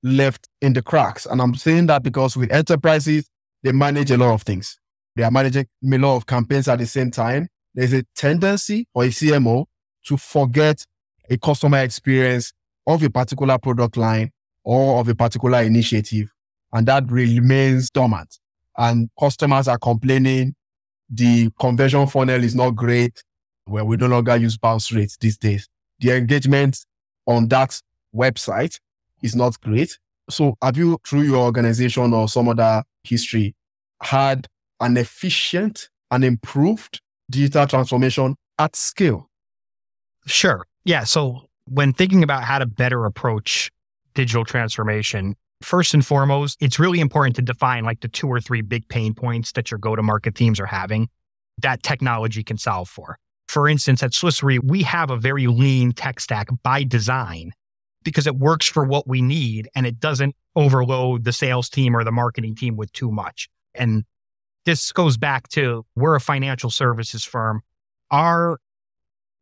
left 0.03 0.49
in 0.61 0.73
the 0.73 0.83
cracks. 0.83 1.27
And 1.27 1.41
I'm 1.41 1.55
saying 1.55 1.87
that 1.87 2.03
because 2.03 2.37
with 2.37 2.53
enterprises, 2.53 3.29
they 3.63 3.73
manage 3.73 4.11
a 4.11 4.17
lot 4.17 4.35
of 4.35 4.43
things. 4.43 4.79
They 5.15 5.23
are 5.23 5.31
managing 5.31 5.67
a 5.85 5.99
lot 5.99 6.17
of 6.17 6.27
campaigns 6.27 6.69
at 6.69 6.79
the 6.79 6.87
same 6.87 7.11
time. 7.11 7.49
There's 7.75 7.93
a 7.93 8.03
tendency 8.17 8.87
for 8.93 9.05
a 9.05 9.09
CMO 9.09 9.67
to 10.07 10.17
forget 10.17 10.85
a 11.31 11.39
customer 11.39 11.79
experience 11.79 12.53
of 12.87 13.03
a 13.03 13.11
particular 13.11 13.59
product 13.59 13.97
line 13.97 14.31
or 14.65 15.01
of 15.01 15.09
a 15.09 15.15
particular 15.15 15.63
initiative. 15.63 16.32
And 16.73 16.87
that 16.87 17.11
remains 17.11 17.91
dormant. 17.91 18.39
And 18.77 19.11
customers 19.19 19.69
are 19.69 19.79
complaining 19.79 20.55
the 21.11 21.51
conversion 21.61 22.07
funnel 22.07 22.43
is 22.43 22.55
not 22.55 22.71
great 22.71 23.23
where 23.67 23.85
we 23.85 23.97
no 23.97 24.07
longer 24.07 24.37
use 24.37 24.57
bounce 24.57 24.91
rates 24.91 25.17
these 25.19 25.37
days. 25.37 25.69
The 26.01 26.17
engagement 26.17 26.79
on 27.27 27.49
that 27.49 27.81
website 28.15 28.81
is 29.23 29.37
not 29.37 29.61
great. 29.61 29.99
So 30.31 30.57
have 30.63 30.77
you, 30.77 30.99
through 31.07 31.23
your 31.23 31.45
organization 31.45 32.13
or 32.15 32.29
some 32.29 32.49
other 32.49 32.83
history, 33.05 33.55
had 34.03 34.49
an 34.81 34.97
efficient 34.97 35.91
and 36.11 36.25
improved 36.25 37.01
digital 37.31 37.67
transformation 37.67 38.37
at 38.59 38.75
scale? 38.75 39.31
Sure. 40.27 40.67
Yeah. 40.85 41.05
So 41.05 41.49
when 41.67 41.93
thinking 41.93 42.23
about 42.23 42.45
how 42.45 42.59
to 42.59 42.67
better 42.67 43.05
approach 43.05 43.71
digital 44.15 44.45
transformation, 44.45 45.37
first 45.65 45.95
and 45.95 46.05
foremost, 46.05 46.57
it's 46.61 46.79
really 46.79 47.01
important 47.01 47.37
to 47.37 47.43
define 47.43 47.85
like 47.85 48.01
the 48.01 48.09
two 48.09 48.29
or 48.29 48.41
three 48.41 48.63
big 48.63 48.89
pain 48.89 49.15
points 49.15 49.53
that 49.53 49.71
your 49.71 49.79
go 49.79 49.97
to 49.97 50.03
market 50.03 50.35
teams 50.35 50.61
are 50.61 50.67
having 50.67 51.09
that 51.59 51.83
technology 51.83 52.43
can 52.43 52.59
solve 52.59 52.89
for. 52.89 53.19
For 53.49 53.69
instance, 53.69 54.03
at 54.03 54.15
Swiss 54.15 54.43
Re, 54.43 54.59
we 54.59 54.83
have 54.83 55.11
a 55.11 55.17
very 55.17 55.47
lean 55.47 55.93
tech 55.93 56.21
stack 56.21 56.49
by 56.63 56.85
design 56.85 57.53
because 58.03 58.27
it 58.27 58.37
works 58.37 58.67
for 58.67 58.85
what 58.85 59.07
we 59.07 59.23
need 59.23 59.69
and 59.75 59.87
it 59.87 60.01
doesn't 60.01 60.35
overload 60.57 61.25
the 61.25 61.33
sales 61.33 61.69
team 61.69 61.97
or 61.97 62.05
the 62.05 62.13
marketing 62.13 62.55
team 62.55 62.77
with 62.77 62.93
too 62.93 63.11
much. 63.11 63.49
And 63.75 64.05
this 64.65 64.93
goes 64.93 65.17
back 65.17 65.49
to 65.49 65.85
we're 65.97 66.15
a 66.15 66.21
financial 66.21 66.71
services 66.71 67.25
firm. 67.25 67.63
Our 68.11 68.59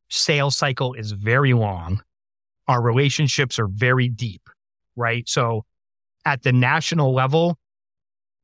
sales 0.08 0.56
cycle 0.56 0.94
is 0.94 1.12
very 1.12 1.52
long. 1.52 2.02
Our 2.68 2.82
relationships 2.82 3.58
are 3.58 3.66
very 3.68 4.08
deep, 4.08 4.42
right? 4.96 5.28
So 5.28 5.64
at 6.24 6.42
the 6.42 6.52
national 6.52 7.14
level, 7.14 7.58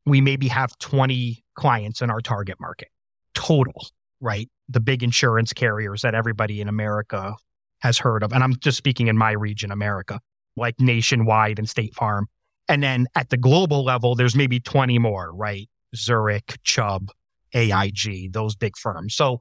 we 0.05 0.21
maybe 0.21 0.49
have 0.49 0.77
20 0.79 1.45
clients 1.55 2.01
in 2.01 2.11
our 2.11 2.21
target 2.21 2.57
market 2.61 2.89
total, 3.35 3.87
right? 4.21 4.49
The 4.69 4.81
big 4.81 5.03
insurance 5.03 5.53
carriers 5.53 6.03
that 6.03 6.15
everybody 6.15 6.61
in 6.61 6.69
America 6.69 7.35
has 7.81 7.99
heard 7.99 8.23
of. 8.23 8.33
And 8.33 8.43
I'm 8.43 8.57
just 8.57 8.79
speaking 8.79 9.09
in 9.09 9.17
my 9.17 9.33
region, 9.33 9.71
America, 9.71 10.21
like 10.57 10.75
nationwide 10.81 11.59
and 11.59 11.69
State 11.69 11.95
Farm. 11.95 12.27
And 12.69 12.83
then 12.83 13.07
at 13.15 13.31
the 13.31 13.37
global 13.37 13.85
level, 13.85 14.15
there's 14.15 14.35
maybe 14.35 14.59
20 14.59 14.99
more, 14.99 15.33
right? 15.35 15.69
Zurich, 15.95 16.59
Chubb, 16.65 17.11
AIG, 17.53 18.33
those 18.33 18.57
big 18.57 18.77
firms. 18.77 19.15
So 19.15 19.41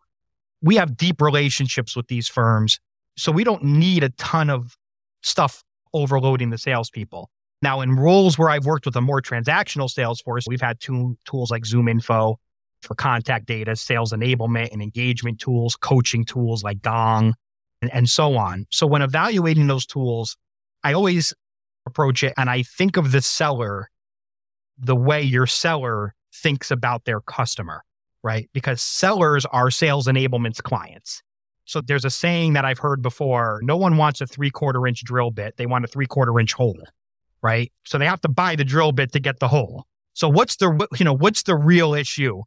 we 0.61 0.75
have 0.75 0.97
deep 0.97 1.21
relationships 1.21 1.95
with 1.95 2.07
these 2.07 2.27
firms. 2.27 2.79
So 3.17 3.31
we 3.31 3.43
don't 3.43 3.63
need 3.63 4.03
a 4.03 4.09
ton 4.09 4.49
of 4.49 4.75
stuff 5.21 5.63
overloading 5.93 6.49
the 6.49 6.57
salespeople. 6.57 7.29
Now, 7.65 7.81
in 7.81 7.95
roles 7.95 8.37
where 8.37 8.51
I've 8.51 8.67
worked 8.67 8.85
with 8.85 8.95
a 8.95 9.01
more 9.01 9.23
transactional 9.23 9.89
sales 9.89 10.21
force, 10.21 10.45
we've 10.47 10.61
had 10.61 10.79
two 10.79 11.17
tools 11.25 11.49
like 11.49 11.63
ZoomInfo 11.63 12.35
for 12.83 12.93
contact 12.93 13.47
data, 13.47 13.75
sales 13.75 14.13
enablement 14.13 14.71
and 14.71 14.83
engagement 14.83 15.39
tools, 15.39 15.75
coaching 15.75 16.25
tools 16.25 16.63
like 16.63 16.83
Gong, 16.83 17.33
and, 17.81 17.91
and 17.91 18.07
so 18.07 18.37
on. 18.37 18.67
So 18.69 18.85
when 18.85 19.01
evaluating 19.01 19.65
those 19.65 19.87
tools, 19.87 20.37
I 20.83 20.93
always 20.93 21.33
approach 21.87 22.23
it 22.23 22.35
and 22.37 22.51
I 22.51 22.61
think 22.61 22.97
of 22.97 23.11
the 23.11 23.23
seller 23.23 23.89
the 24.77 24.95
way 24.95 25.23
your 25.23 25.47
seller 25.47 26.13
thinks 26.35 26.69
about 26.69 27.05
their 27.05 27.19
customer, 27.19 27.83
right? 28.21 28.47
Because 28.53 28.79
sellers 28.79 29.43
are 29.47 29.71
sales 29.71 30.07
enablement's 30.07 30.61
clients. 30.61 31.23
So 31.65 31.81
there's 31.81 32.05
a 32.05 32.11
saying 32.11 32.53
that 32.53 32.63
I've 32.63 32.77
heard 32.77 33.01
before 33.01 33.59
no 33.63 33.75
one 33.75 33.97
wants 33.97 34.21
a 34.21 34.27
three 34.27 34.51
quarter 34.51 34.85
inch 34.85 35.03
drill 35.03 35.31
bit, 35.31 35.57
they 35.57 35.65
want 35.65 35.83
a 35.83 35.87
three 35.87 36.05
quarter 36.05 36.39
inch 36.39 36.53
hole 36.53 36.77
right? 37.45 37.71
So 37.85 37.99
they 37.99 38.07
have 38.07 38.21
to 38.21 38.27
buy 38.27 38.55
the 38.55 38.65
drill 38.65 38.91
bit 38.91 39.11
to 39.13 39.19
get 39.19 39.39
the 39.39 39.47
hole. 39.47 39.85
So 40.13 40.27
what's 40.27 40.55
the 40.55 40.87
you 40.97 41.05
know 41.05 41.13
what's 41.13 41.43
the 41.43 41.55
real 41.55 41.93
issue? 41.93 42.41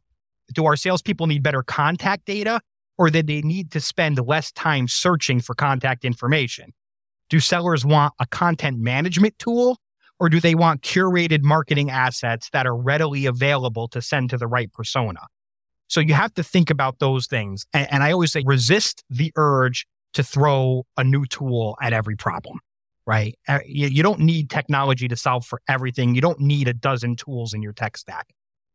Do 0.53 0.65
our 0.65 0.75
salespeople 0.75 1.25
need 1.27 1.41
better 1.41 1.63
contact 1.63 2.25
data, 2.25 2.59
or 2.97 3.09
do 3.09 3.23
they 3.23 3.41
need 3.41 3.71
to 3.71 3.79
spend 3.79 4.19
less 4.19 4.51
time 4.51 4.89
searching 4.89 5.39
for 5.39 5.55
contact 5.55 6.03
information? 6.03 6.73
Do 7.29 7.39
sellers 7.39 7.85
want 7.85 8.13
a 8.19 8.25
content 8.25 8.79
management 8.79 9.39
tool, 9.39 9.77
or 10.19 10.27
do 10.27 10.41
they 10.41 10.53
want 10.55 10.81
curated 10.81 11.43
marketing 11.43 11.89
assets 11.89 12.49
that 12.51 12.67
are 12.67 12.75
readily 12.75 13.25
available 13.25 13.87
to 13.89 14.01
send 14.01 14.31
to 14.31 14.37
the 14.37 14.47
right 14.47 14.71
persona? 14.73 15.21
So 15.87 16.01
you 16.01 16.13
have 16.13 16.33
to 16.33 16.43
think 16.43 16.69
about 16.69 16.99
those 16.99 17.25
things. 17.25 17.65
And, 17.73 17.87
and 17.93 18.03
I 18.03 18.11
always 18.11 18.33
say 18.33 18.43
resist 18.45 19.03
the 19.09 19.31
urge 19.37 19.87
to 20.13 20.23
throw 20.23 20.85
a 20.97 21.03
new 21.03 21.25
tool 21.25 21.77
at 21.81 21.93
every 21.93 22.15
problem 22.17 22.59
right? 23.05 23.37
Uh, 23.47 23.59
you, 23.65 24.03
don't 24.03 24.19
need 24.19 24.49
technology 24.49 25.07
to 25.07 25.15
solve 25.15 25.45
for 25.45 25.61
everything. 25.67 26.15
You 26.15 26.21
don't 26.21 26.39
need 26.39 26.67
a 26.67 26.73
dozen 26.73 27.15
tools 27.15 27.53
in 27.53 27.61
your 27.61 27.73
tech 27.73 27.97
stack. 27.97 28.27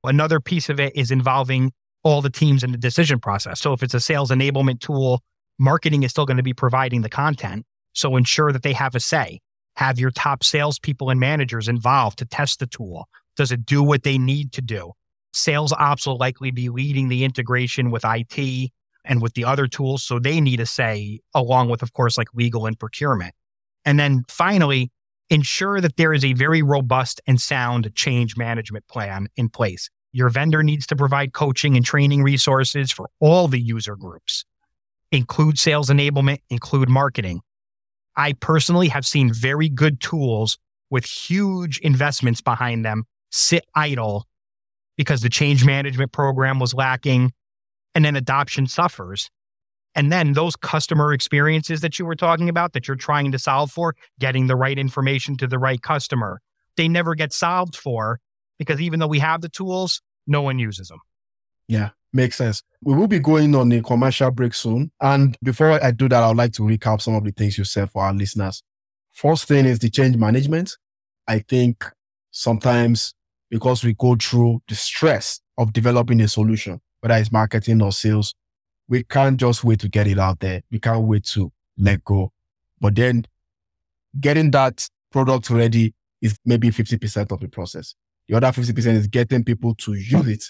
Another 0.02 0.40
piece 0.40 0.68
of 0.68 0.80
it 0.80 0.94
is 0.96 1.10
involving 1.10 1.72
all 2.02 2.20
the 2.20 2.30
teams 2.30 2.62
in 2.62 2.72
the 2.72 2.78
decision 2.78 3.18
process. 3.18 3.60
So 3.60 3.72
if 3.72 3.82
it's 3.82 3.94
a 3.94 4.00
sales 4.00 4.30
enablement 4.30 4.80
tool, 4.80 5.22
marketing 5.58 6.02
is 6.02 6.10
still 6.10 6.26
going 6.26 6.37
to 6.37 6.42
be 6.42 6.52
providing 6.52 7.02
the 7.02 7.08
content. 7.08 7.64
So 7.94 8.16
ensure 8.16 8.52
that 8.52 8.62
they 8.62 8.72
have 8.72 8.94
a 8.94 9.00
say. 9.00 9.40
Have 9.76 9.98
your 9.98 10.10
top 10.10 10.44
salespeople 10.44 11.10
and 11.10 11.18
managers 11.18 11.68
involved 11.68 12.18
to 12.18 12.24
test 12.24 12.60
the 12.60 12.66
tool. 12.66 13.08
Does 13.37 13.50
it 13.50 13.64
do 13.64 13.82
what 13.82 14.02
they 14.02 14.18
need 14.18 14.52
to 14.52 14.62
do? 14.62 14.92
Sales 15.32 15.72
ops 15.72 16.06
will 16.06 16.16
likely 16.16 16.50
be 16.50 16.68
leading 16.68 17.08
the 17.08 17.24
integration 17.24 17.90
with 17.90 18.04
IT 18.04 18.70
and 19.04 19.20
with 19.20 19.34
the 19.34 19.44
other 19.44 19.66
tools. 19.66 20.04
So 20.04 20.18
they 20.18 20.40
need 20.40 20.60
a 20.60 20.66
say, 20.66 21.20
along 21.34 21.70
with, 21.70 21.82
of 21.82 21.92
course, 21.92 22.16
like 22.16 22.28
legal 22.34 22.66
and 22.66 22.78
procurement. 22.78 23.34
And 23.84 23.98
then 23.98 24.24
finally, 24.28 24.90
ensure 25.30 25.80
that 25.80 25.96
there 25.96 26.12
is 26.12 26.24
a 26.24 26.32
very 26.32 26.62
robust 26.62 27.20
and 27.26 27.40
sound 27.40 27.94
change 27.94 28.36
management 28.36 28.86
plan 28.88 29.28
in 29.36 29.48
place. 29.48 29.90
Your 30.12 30.28
vendor 30.28 30.62
needs 30.62 30.86
to 30.86 30.96
provide 30.96 31.32
coaching 31.32 31.76
and 31.76 31.84
training 31.84 32.22
resources 32.22 32.92
for 32.92 33.08
all 33.20 33.48
the 33.48 33.60
user 33.60 33.96
groups, 33.96 34.44
include 35.10 35.58
sales 35.58 35.90
enablement, 35.90 36.38
include 36.50 36.88
marketing. 36.88 37.40
I 38.16 38.34
personally 38.34 38.88
have 38.88 39.04
seen 39.04 39.32
very 39.32 39.68
good 39.68 40.00
tools 40.00 40.56
with 40.90 41.04
huge 41.04 41.78
investments 41.80 42.40
behind 42.40 42.84
them 42.84 43.04
sit 43.30 43.64
idle 43.74 44.26
because 44.96 45.22
the 45.22 45.28
change 45.28 45.64
management 45.64 46.12
program 46.12 46.60
was 46.60 46.74
lacking 46.74 47.32
and 47.94 48.04
then 48.04 48.14
adoption 48.14 48.66
suffers. 48.66 49.28
And 49.94 50.11
then 50.11 50.33
those 50.33 50.57
customer 50.57 51.12
experiences 51.12 51.80
that 51.80 51.98
you 51.98 52.04
were 52.04 52.16
talking 52.16 52.48
about 52.48 52.72
that 52.72 52.88
you're 52.88 52.96
trying 52.96 53.30
to 53.33 53.38
solve 53.38 53.70
for, 53.70 53.94
getting 54.18 54.46
the 54.46 54.57
right 54.57 54.78
information 54.78 55.37
to 55.37 55.46
the 55.46 55.59
right 55.59 55.80
customer, 55.80 56.40
they 56.76 56.88
never 56.88 57.14
get 57.14 57.33
solved 57.33 57.76
for 57.76 58.20
because 58.59 58.80
even 58.80 59.00
though 59.00 59.07
we 59.07 59.18
have 59.20 59.40
the 59.40 59.48
tools, 59.48 60.00
no 60.26 60.42
one 60.42 60.59
uses 60.59 60.88
them. 60.88 61.00
Yeah, 61.68 61.90
makes 62.12 62.37
sense. 62.37 62.62
We 62.83 62.94
will 62.94 63.09
be 63.09 63.18
going 63.18 63.54
on 63.54 63.70
a 63.72 63.83
commercial 63.83 64.30
break 64.30 64.54
soon. 64.54 64.90
And 65.00 65.37
before 65.42 65.83
I 65.83 65.90
do 65.92 66.09
that, 66.09 66.22
I 66.22 66.28
would 66.28 66.37
like 66.37 66.52
to 66.54 66.62
recap 66.62 67.00
some 67.00 67.14
of 67.14 67.24
the 67.24 67.30
things 67.30 67.57
you 67.57 67.64
said 67.64 67.90
for 67.90 68.02
our 68.02 68.12
listeners. 68.12 68.62
First 69.12 69.46
thing 69.46 69.64
is 69.64 69.78
the 69.78 69.90
change 69.90 70.16
management. 70.16 70.76
I 71.26 71.38
think 71.38 71.85
sometimes 72.33 73.14
because 73.50 73.85
we 73.85 73.94
go 73.94 74.16
through 74.16 74.61
the 74.68 74.74
stress 74.74 75.40
of 75.57 75.72
developing 75.72 76.20
a 76.20 76.28
solution, 76.28 76.80
whether 77.00 77.14
it's 77.14 77.30
marketing 77.30 77.80
or 77.80 77.92
sales, 77.92 78.35
we 78.88 79.02
can't 79.04 79.38
just 79.38 79.64
wait 79.64 79.80
to 79.80 79.88
get 79.88 80.06
it 80.06 80.18
out 80.18 80.40
there. 80.40 80.62
We 80.70 80.78
can't 80.78 81.04
wait 81.04 81.24
to 81.26 81.52
let 81.78 82.04
go. 82.04 82.32
But 82.80 82.96
then 82.96 83.26
getting 84.20 84.50
that 84.52 84.88
product 85.10 85.50
ready 85.50 85.94
is 86.20 86.38
maybe 86.44 86.70
50% 86.70 87.32
of 87.32 87.40
the 87.40 87.48
process. 87.48 87.94
The 88.28 88.36
other 88.36 88.48
50% 88.48 88.86
is 88.94 89.06
getting 89.06 89.44
people 89.44 89.74
to 89.76 89.94
use 89.94 90.28
it, 90.28 90.44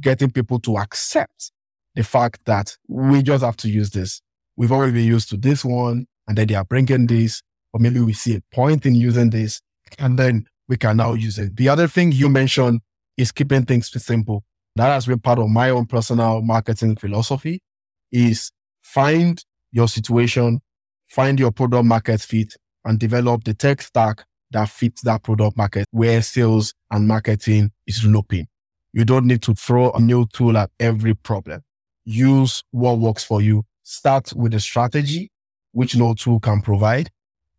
getting 0.00 0.30
people 0.30 0.58
to 0.60 0.76
accept 0.78 1.52
the 1.94 2.04
fact 2.04 2.40
that 2.44 2.76
we 2.88 3.22
just 3.22 3.42
have 3.42 3.56
to 3.58 3.68
use 3.68 3.90
this. 3.90 4.20
We've 4.56 4.72
already 4.72 4.92
been 4.92 5.06
used 5.06 5.30
to 5.30 5.36
this 5.36 5.64
one 5.64 6.06
and 6.28 6.36
then 6.36 6.46
they 6.46 6.54
are 6.54 6.64
bringing 6.64 7.06
this, 7.06 7.42
or 7.72 7.80
maybe 7.80 8.00
we 8.00 8.12
see 8.12 8.36
a 8.36 8.42
point 8.54 8.84
in 8.86 8.94
using 8.94 9.30
this 9.30 9.60
and 9.98 10.18
then 10.18 10.46
we 10.68 10.76
can 10.76 10.96
now 10.96 11.14
use 11.14 11.38
it. 11.38 11.56
The 11.56 11.68
other 11.68 11.88
thing 11.88 12.12
you 12.12 12.28
mentioned 12.28 12.80
is 13.16 13.32
keeping 13.32 13.64
things 13.64 13.90
simple. 14.02 14.44
That 14.74 14.88
has 14.88 15.06
been 15.06 15.20
part 15.20 15.38
of 15.38 15.48
my 15.48 15.70
own 15.70 15.86
personal 15.86 16.42
marketing 16.42 16.96
philosophy 16.96 17.62
is 18.12 18.50
find 18.80 19.44
your 19.72 19.88
situation, 19.88 20.60
find 21.08 21.38
your 21.38 21.50
product 21.50 21.84
market 21.84 22.20
fit 22.20 22.54
and 22.84 22.98
develop 22.98 23.44
the 23.44 23.54
tech 23.54 23.82
stack 23.82 24.24
that 24.52 24.68
fits 24.68 25.02
that 25.02 25.22
product 25.22 25.56
market 25.56 25.86
where 25.90 26.22
sales 26.22 26.72
and 26.90 27.08
marketing 27.08 27.70
is 27.86 28.04
looping. 28.04 28.46
You 28.92 29.04
don't 29.04 29.26
need 29.26 29.42
to 29.42 29.54
throw 29.54 29.90
a 29.92 30.00
new 30.00 30.26
tool 30.32 30.56
at 30.56 30.70
every 30.80 31.14
problem. 31.14 31.62
Use 32.04 32.62
what 32.70 32.98
works 32.98 33.24
for 33.24 33.42
you. 33.42 33.64
Start 33.82 34.32
with 34.34 34.54
a 34.54 34.60
strategy, 34.60 35.30
which 35.72 35.96
no 35.96 36.14
tool 36.14 36.40
can 36.40 36.62
provide. 36.62 37.10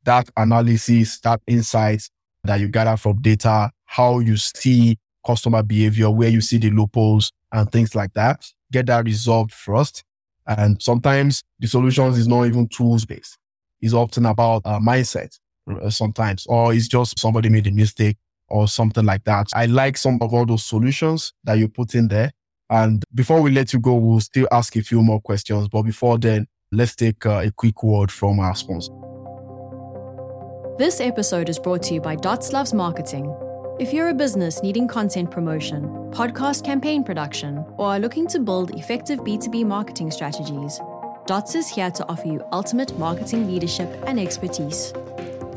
That 0.06 0.30
analysis, 0.38 1.20
that 1.20 1.42
insights 1.46 2.10
that 2.44 2.60
you 2.60 2.70
gather 2.70 2.98
from 2.98 3.22
data, 3.22 3.72
how 3.86 4.20
you 4.20 4.38
see 4.38 4.98
customer 5.26 5.62
behavior, 5.62 6.10
where 6.10 6.30
you 6.30 6.42
see 6.42 6.58
the 6.58 6.72
loopholes 6.72 7.32
and 7.52 7.70
things 7.72 7.94
like 7.94 8.14
that. 8.14 8.50
Get 8.72 8.88
that 8.88 9.06
resolved 9.06 9.52
first. 9.52 10.04
And 10.48 10.82
sometimes 10.82 11.44
the 11.60 11.68
solutions 11.68 12.18
is 12.18 12.28
not 12.28 12.46
even 12.46 12.68
tools 12.70 13.06
based. 13.06 13.38
It's 13.82 13.94
often 13.94 14.26
about 14.26 14.62
a 14.66 14.80
mindset 14.80 15.38
uh, 15.70 15.90
sometimes, 15.90 16.46
or 16.48 16.74
it's 16.74 16.88
just 16.88 17.20
somebody 17.20 17.50
made 17.50 17.68
a 17.68 17.72
mistake 17.72 18.18
or 18.50 18.68
something 18.68 19.06
like 19.06 19.24
that. 19.26 19.48
I 19.54 19.66
like 19.66 19.98
some 19.98 20.20
of 20.22 20.34
all 20.34 20.46
those 20.46 20.64
solutions 20.64 21.34
that 21.44 21.58
you 21.58 21.68
put 21.68 21.96
in 21.96 22.08
there. 22.08 22.32
And 22.70 23.04
before 23.14 23.42
we 23.42 23.52
let 23.52 23.74
you 23.74 23.80
go, 23.80 23.96
we'll 23.96 24.20
still 24.20 24.48
ask 24.52 24.76
a 24.76 24.82
few 24.82 25.02
more 25.02 25.22
questions. 25.22 25.68
But 25.68 25.84
before 25.84 26.18
then, 26.18 26.48
let's 26.72 26.96
take 26.96 27.26
uh, 27.26 27.42
a 27.46 27.52
quick 27.52 27.84
word 27.84 28.12
from 28.12 28.40
our 28.40 28.56
sponsor. 28.56 28.94
This 30.78 31.02
episode 31.02 31.50
is 31.50 31.60
brought 31.60 31.84
to 31.84 31.94
you 31.94 32.02
by 32.02 32.16
Dots 32.16 32.54
Loves 32.54 32.74
Marketing. 32.74 33.34
If 33.80 33.94
you're 33.94 34.10
a 34.10 34.14
business 34.14 34.64
needing 34.64 34.88
content 34.88 35.30
promotion, 35.30 35.84
podcast 36.10 36.64
campaign 36.64 37.04
production, 37.04 37.64
or 37.78 37.90
are 37.90 38.00
looking 38.00 38.26
to 38.30 38.40
build 38.40 38.74
effective 38.74 39.20
B2B 39.20 39.68
marketing 39.68 40.10
strategies, 40.10 40.82
Dots 41.28 41.54
is 41.54 41.70
here 41.70 41.92
to 41.92 42.10
offer 42.10 42.26
you 42.26 42.44
ultimate 42.52 42.98
marketing 42.98 43.46
leadership 43.46 44.04
and 44.08 44.20
expertise. 44.20 44.94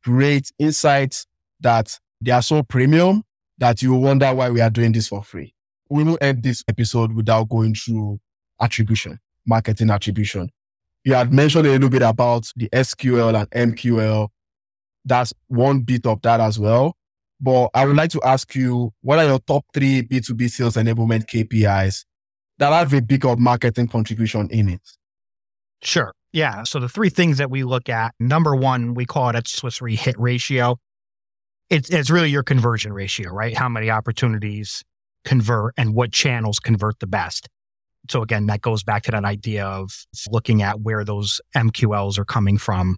great 0.03 0.51
insights 0.59 1.27
that 1.61 1.99
they 2.21 2.31
are 2.31 2.43
so 2.43 2.62
premium 2.62 3.23
that 3.59 3.83
you 3.83 3.95
wonder 3.95 4.33
why 4.35 4.51
we 4.51 4.61
are 4.61 4.71
doing 4.71 4.93
this 4.93 5.09
for 5.09 5.23
free. 5.23 5.55
We 5.88 6.05
will 6.05 6.19
end 6.21 6.43
this 6.43 6.65
episode 6.69 7.12
without 7.12 7.49
going 7.49 7.75
through 7.75 8.21
attribution, 8.61 9.19
marketing 9.47 9.91
attribution. 9.91 10.51
You 11.05 11.15
had 11.15 11.33
mentioned 11.33 11.67
a 11.67 11.71
little 11.71 11.88
bit 11.88 12.03
about 12.03 12.51
the 12.57 12.69
SQL 12.71 13.47
and 13.53 13.77
MQL. 13.77 14.29
That's 15.05 15.33
one 15.49 15.81
bit 15.81 16.07
of 16.07 16.23
that 16.23 16.41
as 16.41 16.59
well. 16.59 16.97
But 17.41 17.71
I 17.75 17.85
would 17.85 17.97
like 17.97 18.11
to 18.11 18.23
ask 18.23 18.55
you, 18.55 18.93
what 19.01 19.19
are 19.19 19.25
your 19.25 19.41
top 19.41 19.65
three 19.75 20.03
B2B 20.03 20.49
sales 20.49 20.77
enablement 20.77 21.27
KPIs 21.27 22.05
that 22.59 22.73
have 22.73 22.93
a 22.95 23.03
big 23.03 23.25
marketing 23.38 23.88
contribution 23.88 24.49
in 24.51 24.69
it? 24.69 24.81
Sure. 25.83 26.12
Yeah. 26.33 26.62
So 26.64 26.81
the 26.81 26.88
three 26.88 27.11
things 27.11 27.38
that 27.38 27.51
we 27.51 27.62
look 27.62 27.88
at 27.88 28.14
number 28.18 28.57
one, 28.57 28.95
we 28.95 29.05
call 29.05 29.29
it 29.29 29.37
a 29.37 29.42
Swiss 29.47 29.83
Re 29.83 29.97
hit 29.97 30.18
ratio. 30.18 30.79
It's, 31.68 31.90
it's 31.90 32.11
really 32.11 32.31
your 32.31 32.42
conversion 32.42 32.92
ratio, 32.92 33.31
right? 33.31 33.57
How 33.57 33.68
many 33.68 33.90
opportunities 33.90 34.83
convert 35.25 35.75
and 35.77 35.95
what 35.95 36.12
channels 36.12 36.59
convert 36.59 36.99
the 37.01 37.07
best. 37.07 37.49
So 38.11 38.23
again, 38.23 38.47
that 38.47 38.61
goes 38.61 38.83
back 38.83 39.05
to 39.05 39.11
that 39.12 39.25
idea 39.25 39.64
of 39.64 39.90
looking 40.31 40.62
at 40.62 40.81
where 40.81 41.05
those 41.05 41.40
MQLs 41.57 42.18
are 42.18 42.25
coming 42.25 42.59
from 42.59 42.97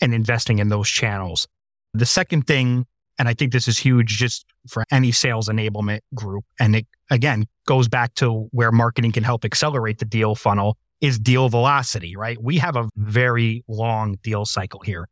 and 0.00 0.14
investing 0.14 0.58
in 0.58 0.68
those 0.68 0.88
channels. 0.88 1.46
The 1.92 2.06
second 2.06 2.46
thing, 2.46 2.86
and 3.18 3.28
I 3.28 3.34
think 3.34 3.52
this 3.52 3.68
is 3.68 3.78
huge 3.78 4.16
just 4.18 4.46
for 4.68 4.84
any 4.90 5.12
sales 5.12 5.48
enablement 5.48 6.00
group. 6.14 6.44
And 6.58 6.76
it 6.76 6.86
again 7.10 7.46
goes 7.66 7.88
back 7.88 8.14
to 8.14 8.48
where 8.52 8.72
marketing 8.72 9.12
can 9.12 9.24
help 9.24 9.44
accelerate 9.44 9.98
the 9.98 10.04
deal 10.04 10.34
funnel 10.34 10.78
is 11.00 11.18
deal 11.18 11.48
velocity, 11.48 12.16
right? 12.16 12.40
We 12.42 12.58
have 12.58 12.76
a 12.76 12.88
very 12.96 13.64
long 13.68 14.16
deal 14.22 14.44
cycle 14.44 14.80
here, 14.80 15.08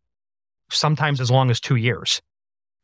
sometimes 0.70 1.20
as 1.20 1.30
long 1.30 1.50
as 1.50 1.60
two 1.60 1.76
years, 1.76 2.22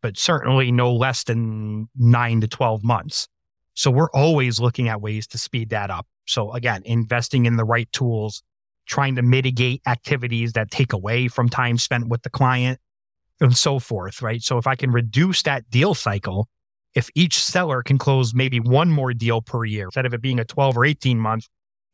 but 0.02 0.18
certainly 0.18 0.70
no 0.70 0.94
less 0.94 1.24
than 1.24 1.88
nine 1.96 2.40
to 2.40 2.48
12 2.48 2.84
months. 2.84 3.28
So 3.74 3.90
we're 3.90 4.10
always 4.10 4.60
looking 4.60 4.88
at 4.88 5.00
ways 5.00 5.26
to 5.28 5.38
speed 5.38 5.70
that 5.70 5.90
up. 5.90 6.06
So 6.26 6.52
again, 6.52 6.82
investing 6.84 7.46
in 7.46 7.56
the 7.56 7.64
right 7.64 7.90
tools, 7.92 8.42
trying 8.86 9.14
to 9.16 9.22
mitigate 9.22 9.82
activities 9.86 10.52
that 10.52 10.70
take 10.70 10.92
away 10.92 11.28
from 11.28 11.48
time 11.48 11.78
spent 11.78 12.08
with 12.08 12.22
the 12.22 12.30
client 12.30 12.78
and 13.40 13.56
so 13.56 13.78
forth, 13.78 14.20
right? 14.20 14.42
So 14.42 14.58
if 14.58 14.66
I 14.66 14.74
can 14.74 14.90
reduce 14.90 15.42
that 15.42 15.70
deal 15.70 15.94
cycle, 15.94 16.48
if 16.94 17.08
each 17.14 17.42
seller 17.42 17.82
can 17.82 17.98
close 17.98 18.34
maybe 18.34 18.60
one 18.60 18.90
more 18.90 19.14
deal 19.14 19.40
per 19.40 19.64
year, 19.64 19.86
instead 19.86 20.06
of 20.06 20.12
it 20.12 20.20
being 20.20 20.40
a 20.40 20.44
12 20.44 20.76
or 20.76 20.84
18 20.84 21.18
month, 21.18 21.48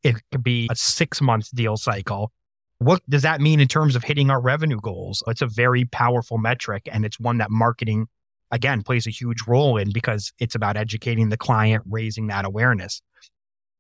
it 0.07 0.23
could 0.33 0.43
be 0.43 0.69
a 0.71 0.77
six 0.77 1.21
month 1.21 1.55
deal 1.55 1.77
cycle. 1.77 2.33
What 2.79 3.03
does 3.09 3.23
that 3.23 3.41
mean 3.41 3.61
in 3.61 3.69
terms 3.69 3.97
of 3.97 4.05
hitting 4.05 4.31
our 4.31 4.41
revenue 4.41 4.81
goals? 4.81 5.23
It's 5.27 5.43
a 5.43 5.47
very 5.47 5.85
powerful 5.87 6.39
metric 6.39 6.89
and 6.93 7.05
it's 7.05 7.19
one 7.19 7.39
that 7.39 7.51
marketing, 7.51 8.07
again, 8.51 8.83
plays 8.83 9.07
a 9.07 9.11
huge 9.11 9.47
role 9.47 9.79
in 9.79 9.93
because 9.93 10.33
it's 10.39 10.55
about 10.55 10.77
educating 10.77 11.31
the 11.31 11.39
client, 11.39 11.83
raising 11.89 12.27
that 12.27 12.45
awareness. 12.45 13.01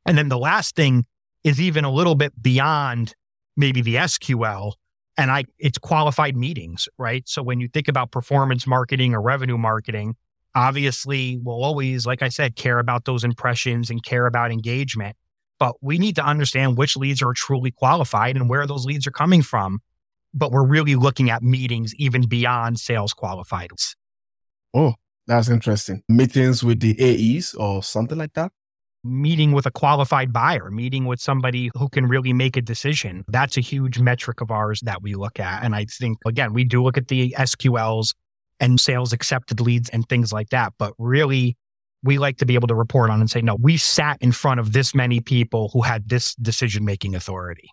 And 0.06 0.16
then 0.16 0.28
the 0.28 0.38
last 0.38 0.76
thing 0.76 1.04
is 1.44 1.60
even 1.60 1.84
a 1.84 1.90
little 1.90 2.14
bit 2.14 2.40
beyond 2.42 3.14
maybe 3.56 3.82
the 3.82 3.96
SQL 3.96 4.72
and 5.18 5.30
I 5.30 5.44
it's 5.58 5.78
qualified 5.78 6.36
meetings, 6.36 6.88
right? 6.98 7.26
So 7.28 7.42
when 7.42 7.60
you 7.60 7.68
think 7.68 7.88
about 7.88 8.10
performance 8.10 8.66
marketing 8.66 9.14
or 9.14 9.20
revenue 9.20 9.58
marketing, 9.58 10.16
obviously 10.54 11.38
we'll 11.42 11.62
always, 11.62 12.06
like 12.06 12.22
I 12.22 12.28
said, 12.28 12.56
care 12.56 12.78
about 12.78 13.04
those 13.04 13.24
impressions 13.24 13.90
and 13.90 14.02
care 14.02 14.26
about 14.26 14.50
engagement. 14.50 15.16
But 15.58 15.76
we 15.80 15.98
need 15.98 16.16
to 16.16 16.24
understand 16.24 16.76
which 16.76 16.96
leads 16.96 17.22
are 17.22 17.32
truly 17.32 17.70
qualified 17.70 18.36
and 18.36 18.48
where 18.48 18.66
those 18.66 18.84
leads 18.84 19.06
are 19.06 19.12
coming 19.12 19.42
from. 19.42 19.80
But 20.34 20.52
we're 20.52 20.66
really 20.66 20.96
looking 20.96 21.30
at 21.30 21.42
meetings 21.42 21.94
even 21.94 22.26
beyond 22.28 22.78
sales 22.78 23.14
qualified. 23.14 23.70
Oh, 24.74 24.94
that's 25.26 25.48
interesting. 25.48 26.02
Meetings 26.08 26.62
with 26.62 26.80
the 26.80 26.94
AEs 27.00 27.54
or 27.54 27.82
something 27.82 28.18
like 28.18 28.34
that? 28.34 28.52
Meeting 29.02 29.52
with 29.52 29.66
a 29.66 29.70
qualified 29.70 30.32
buyer, 30.32 30.70
meeting 30.70 31.06
with 31.06 31.20
somebody 31.20 31.70
who 31.74 31.88
can 31.88 32.06
really 32.06 32.32
make 32.32 32.56
a 32.56 32.62
decision. 32.62 33.24
That's 33.28 33.56
a 33.56 33.60
huge 33.60 33.98
metric 33.98 34.40
of 34.40 34.50
ours 34.50 34.80
that 34.82 35.00
we 35.02 35.14
look 35.14 35.40
at. 35.40 35.62
And 35.62 35.74
I 35.74 35.86
think, 35.86 36.18
again, 36.26 36.52
we 36.52 36.64
do 36.64 36.82
look 36.82 36.98
at 36.98 37.08
the 37.08 37.34
SQLs 37.38 38.14
and 38.60 38.80
sales 38.80 39.12
accepted 39.12 39.60
leads 39.60 39.88
and 39.90 40.08
things 40.08 40.32
like 40.32 40.50
that. 40.50 40.74
But 40.78 40.92
really, 40.98 41.56
we 42.06 42.18
like 42.18 42.38
to 42.38 42.46
be 42.46 42.54
able 42.54 42.68
to 42.68 42.74
report 42.74 43.10
on 43.10 43.20
and 43.20 43.30
say, 43.30 43.42
no, 43.42 43.56
we 43.56 43.76
sat 43.76 44.18
in 44.20 44.32
front 44.32 44.60
of 44.60 44.72
this 44.72 44.94
many 44.94 45.20
people 45.20 45.70
who 45.72 45.82
had 45.82 46.08
this 46.08 46.34
decision 46.36 46.84
making 46.84 47.14
authority. 47.14 47.68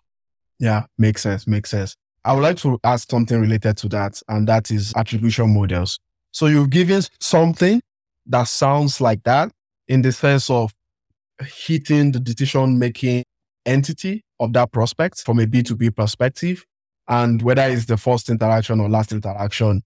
Yeah, 0.58 0.84
makes 0.98 1.22
sense. 1.22 1.46
Makes 1.46 1.70
sense. 1.70 1.96
I 2.24 2.32
would 2.32 2.42
like 2.42 2.56
to 2.58 2.78
ask 2.84 3.10
something 3.10 3.40
related 3.40 3.76
to 3.78 3.88
that, 3.90 4.20
and 4.28 4.48
that 4.48 4.70
is 4.70 4.92
attribution 4.96 5.52
models. 5.54 5.98
So 6.32 6.46
you've 6.46 6.70
given 6.70 7.02
something 7.20 7.80
that 8.26 8.48
sounds 8.48 9.00
like 9.00 9.22
that 9.24 9.52
in 9.88 10.02
the 10.02 10.12
sense 10.12 10.48
of 10.48 10.72
hitting 11.40 12.12
the 12.12 12.20
decision 12.20 12.78
making 12.78 13.24
entity 13.66 14.24
of 14.40 14.52
that 14.54 14.72
prospect 14.72 15.22
from 15.22 15.38
a 15.38 15.46
B2B 15.46 15.94
perspective. 15.94 16.64
And 17.08 17.42
whether 17.42 17.62
it's 17.62 17.84
the 17.84 17.98
first 17.98 18.30
interaction 18.30 18.80
or 18.80 18.88
last 18.88 19.12
interaction, 19.12 19.82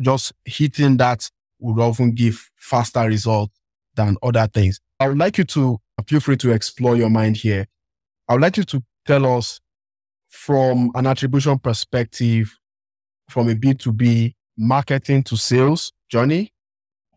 just 0.00 0.32
hitting 0.44 0.98
that 0.98 1.30
would 1.58 1.80
often 1.80 2.12
give 2.12 2.50
faster 2.56 3.06
results 3.06 3.54
than 3.94 4.16
other 4.22 4.46
things. 4.46 4.80
I 5.00 5.08
would 5.08 5.18
like 5.18 5.38
you 5.38 5.44
to 5.44 5.78
feel 6.06 6.20
free 6.20 6.36
to 6.38 6.52
explore 6.52 6.96
your 6.96 7.10
mind 7.10 7.36
here. 7.36 7.66
I 8.28 8.34
would 8.34 8.42
like 8.42 8.56
you 8.56 8.64
to 8.64 8.82
tell 9.06 9.26
us 9.36 9.60
from 10.28 10.90
an 10.94 11.06
attribution 11.06 11.58
perspective, 11.58 12.54
from 13.28 13.48
a 13.48 13.54
B2B 13.54 14.34
marketing 14.56 15.22
to 15.24 15.36
sales 15.36 15.92
journey, 16.08 16.52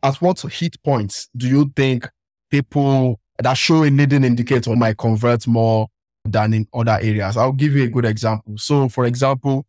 at 0.03 0.15
what 0.15 0.41
hit 0.41 0.81
points 0.83 1.29
do 1.35 1.47
you 1.47 1.71
think 1.75 2.07
people 2.49 3.19
that 3.39 3.53
show 3.53 3.83
a 3.83 3.89
leading 3.89 4.23
indicator 4.23 4.75
might 4.75 4.97
convert 4.97 5.47
more 5.47 5.87
than 6.25 6.53
in 6.53 6.67
other 6.73 6.97
areas? 7.01 7.37
I'll 7.37 7.51
give 7.51 7.75
you 7.75 7.83
a 7.83 7.89
good 7.89 8.05
example. 8.05 8.57
So, 8.57 8.89
for 8.89 9.05
example, 9.05 9.65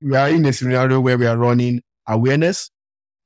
we 0.00 0.16
are 0.16 0.28
in 0.28 0.44
a 0.46 0.52
scenario 0.52 1.00
where 1.00 1.18
we 1.18 1.26
are 1.26 1.36
running 1.36 1.82
awareness 2.08 2.70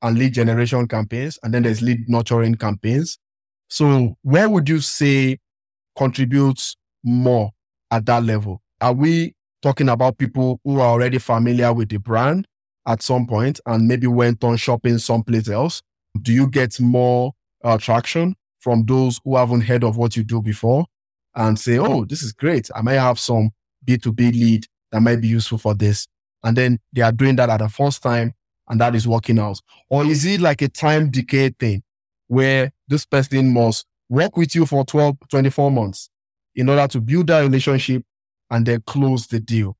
and 0.02 0.18
lead 0.18 0.34
generation 0.34 0.86
campaigns, 0.88 1.38
and 1.42 1.52
then 1.52 1.62
there's 1.62 1.82
lead 1.82 2.08
nurturing 2.08 2.54
campaigns. 2.54 3.18
So, 3.68 4.16
where 4.22 4.48
would 4.48 4.68
you 4.68 4.80
say 4.80 5.38
contributes 5.96 6.76
more 7.04 7.50
at 7.90 8.06
that 8.06 8.24
level? 8.24 8.62
Are 8.80 8.92
we 8.92 9.34
talking 9.62 9.88
about 9.88 10.18
people 10.18 10.60
who 10.64 10.80
are 10.80 10.88
already 10.88 11.18
familiar 11.18 11.72
with 11.72 11.90
the 11.90 11.98
brand 11.98 12.46
at 12.86 13.02
some 13.02 13.26
point 13.26 13.60
and 13.66 13.86
maybe 13.86 14.06
went 14.06 14.42
on 14.42 14.56
shopping 14.56 14.98
someplace 14.98 15.48
else? 15.48 15.82
Do 16.20 16.32
you 16.32 16.48
get 16.48 16.80
more 16.80 17.32
uh, 17.62 17.78
traction 17.78 18.34
from 18.60 18.84
those 18.86 19.20
who 19.24 19.36
haven't 19.36 19.62
heard 19.62 19.84
of 19.84 19.96
what 19.96 20.16
you 20.16 20.24
do 20.24 20.40
before 20.42 20.86
and 21.34 21.58
say, 21.58 21.78
Oh, 21.78 22.04
this 22.04 22.22
is 22.22 22.32
great. 22.32 22.70
I 22.74 22.82
might 22.82 22.94
have 22.94 23.18
some 23.18 23.50
B2B 23.86 24.32
lead 24.32 24.66
that 24.92 25.00
might 25.00 25.20
be 25.20 25.28
useful 25.28 25.58
for 25.58 25.74
this. 25.74 26.06
And 26.42 26.56
then 26.56 26.78
they 26.92 27.02
are 27.02 27.12
doing 27.12 27.36
that 27.36 27.50
at 27.50 27.58
the 27.58 27.68
first 27.68 28.02
time 28.02 28.32
and 28.70 28.80
that 28.80 28.94
is 28.94 29.06
working 29.06 29.38
out. 29.38 29.60
Or 29.90 30.06
is 30.06 30.24
it 30.24 30.40
like 30.40 30.62
a 30.62 30.68
time 30.68 31.10
decay 31.10 31.50
thing 31.50 31.82
where 32.28 32.72
this 32.88 33.04
person 33.04 33.52
must 33.52 33.84
work 34.08 34.36
with 34.36 34.54
you 34.54 34.64
for 34.64 34.84
12, 34.84 35.18
24 35.28 35.70
months 35.70 36.08
in 36.54 36.68
order 36.68 36.86
to 36.86 37.00
build 37.00 37.26
that 37.26 37.40
relationship 37.40 38.04
and 38.50 38.64
then 38.64 38.82
close 38.86 39.26
the 39.26 39.40
deal? 39.40 39.76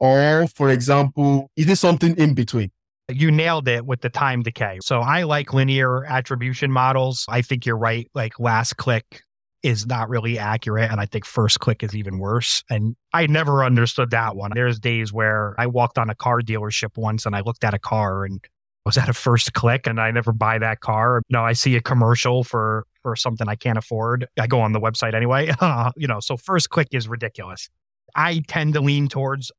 Or, 0.00 0.46
for 0.48 0.68
example, 0.68 1.50
is 1.56 1.70
it 1.70 1.76
something 1.76 2.16
in 2.16 2.34
between? 2.34 2.70
You 3.08 3.30
nailed 3.30 3.68
it 3.68 3.86
with 3.86 4.00
the 4.00 4.08
time 4.08 4.42
decay. 4.42 4.78
So 4.82 5.00
I 5.00 5.22
like 5.22 5.52
linear 5.52 6.04
attribution 6.04 6.72
models. 6.72 7.26
I 7.28 7.42
think 7.42 7.64
you're 7.64 7.78
right. 7.78 8.10
Like 8.14 8.40
last 8.40 8.76
click 8.76 9.22
is 9.64 9.86
not 9.86 10.10
really 10.10 10.38
accurate. 10.38 10.90
And 10.90 11.00
I 11.00 11.06
think 11.06 11.24
first 11.24 11.58
click 11.58 11.82
is 11.82 11.96
even 11.96 12.18
worse. 12.18 12.62
And 12.68 12.94
I 13.14 13.26
never 13.26 13.64
understood 13.64 14.10
that 14.10 14.36
one. 14.36 14.52
There's 14.54 14.78
days 14.78 15.10
where 15.10 15.54
I 15.58 15.66
walked 15.66 15.98
on 15.98 16.10
a 16.10 16.14
car 16.14 16.42
dealership 16.42 16.98
once 16.98 17.24
and 17.24 17.34
I 17.34 17.40
looked 17.40 17.64
at 17.64 17.72
a 17.72 17.78
car 17.78 18.26
and 18.26 18.44
was 18.84 18.96
that 18.96 19.08
a 19.08 19.14
first 19.14 19.54
click 19.54 19.86
and 19.86 19.98
I 19.98 20.10
never 20.10 20.32
buy 20.32 20.58
that 20.58 20.80
car. 20.80 21.22
No, 21.30 21.42
I 21.42 21.54
see 21.54 21.74
a 21.76 21.80
commercial 21.80 22.44
for 22.44 22.84
for 23.02 23.16
something 23.16 23.48
I 23.48 23.54
can't 23.54 23.78
afford. 23.78 24.26
I 24.38 24.46
go 24.46 24.60
on 24.60 24.72
the 24.72 24.80
website 24.80 25.14
anyway. 25.14 25.50
you 25.96 26.06
know, 26.06 26.20
so 26.20 26.36
first 26.36 26.68
click 26.68 26.88
is 26.92 27.08
ridiculous. 27.08 27.70
I 28.14 28.42
tend 28.46 28.74
to 28.74 28.82
lean 28.82 29.08
towards 29.08 29.50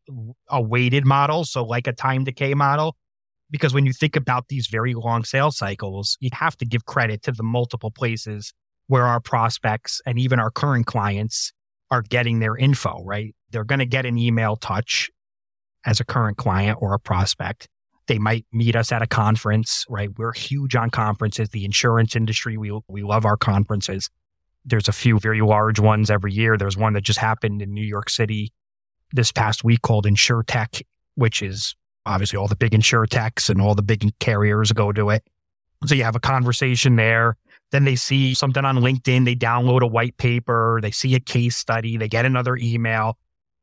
a 0.49 0.61
weighted 0.61 1.05
model, 1.05 1.45
so 1.45 1.65
like 1.65 1.87
a 1.87 1.93
time 1.93 2.23
decay 2.23 2.53
model 2.53 2.95
because 3.49 3.73
when 3.73 3.85
you 3.85 3.93
think 3.93 4.15
about 4.15 4.47
these 4.49 4.67
very 4.67 4.93
long 4.93 5.23
sales 5.23 5.57
cycles, 5.57 6.17
you 6.19 6.29
have 6.33 6.57
to 6.57 6.65
give 6.65 6.85
credit 6.85 7.23
to 7.23 7.31
the 7.31 7.43
multiple 7.43 7.91
places 7.91 8.53
where 8.88 9.04
our 9.04 9.19
prospects 9.19 10.02
and 10.06 10.19
even 10.19 10.39
our 10.39 10.52
current 10.52 10.86
clients 10.86 11.52
are 11.91 12.02
getting 12.02 12.39
their 12.39 12.56
info, 12.56 13.04
right? 13.04 13.36
They're 13.52 13.63
going 13.63 13.80
to 13.80 13.86
get 13.86 14.06
an 14.06 14.17
email 14.17 14.56
touch 14.56 15.10
as 15.86 16.00
a 16.00 16.06
current 16.06 16.38
client 16.38 16.78
or 16.82 16.93
a 16.93 17.00
prospect. 17.00 17.67
They 18.08 18.19
might 18.19 18.45
meet 18.52 18.76
us 18.76 18.91
at 18.91 19.02
a 19.02 19.08
conference, 19.08 19.86
right? 19.89 20.10
We're 20.17 20.34
huge 20.34 20.76
on 20.76 20.89
conferences. 20.89 21.50
The 21.50 21.65
insurance 21.65 22.15
industry, 22.15 22.58
we, 22.58 22.78
we 22.88 23.04
love 23.04 23.26
our 23.26 23.38
conferences. 23.38 24.10
There's 24.63 24.88
a 24.88 24.93
few 24.93 25.19
very 25.19 25.41
large 25.41 25.80
ones 25.80 26.10
every 26.10 26.34
year. 26.34 26.58
There's 26.58 26.78
one 26.78 26.93
that 26.93 27.02
just 27.02 27.19
happened 27.19 27.62
in 27.62 27.74
New 27.74 27.86
York 27.86 28.10
City 28.10 28.52
this 29.12 29.32
past 29.32 29.63
week 29.63 29.82
called 29.82 30.06
InsurTech, 30.06 30.82
which 31.15 31.41
is 31.41 31.76
obviously 32.06 32.38
all 32.38 32.48
the 32.48 32.56
big 32.56 32.74
insurtechs 32.74 33.50
and 33.50 33.62
all 33.62 33.76
the 33.76 33.82
big 33.82 34.08
carriers 34.19 34.71
go 34.71 34.91
to 34.91 35.10
it. 35.10 35.24
So 35.86 35.95
you 35.95 36.04
have 36.04 36.15
a 36.15 36.19
conversation 36.19 36.95
there. 36.95 37.38
Then 37.71 37.84
they 37.84 37.95
see 37.95 38.34
something 38.34 38.63
on 38.63 38.78
LinkedIn, 38.78 39.25
they 39.25 39.36
download 39.36 39.82
a 39.82 39.88
white 39.88 40.17
paper, 40.17 40.80
they 40.82 40.91
see 40.91 41.15
a 41.15 41.19
case 41.19 41.58
study, 41.58 41.97
they 41.97 42.08
get 42.08 42.25
another 42.25 42.56
email. 42.58 43.17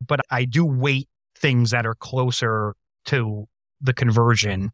But 0.07 0.21
I 0.31 0.45
do 0.45 0.65
weight 0.65 1.09
things 1.37 1.71
that 1.71 1.87
are 1.87 1.95
closer 1.95 2.75
to 3.07 3.49
the 3.81 3.93
conversion 3.93 4.71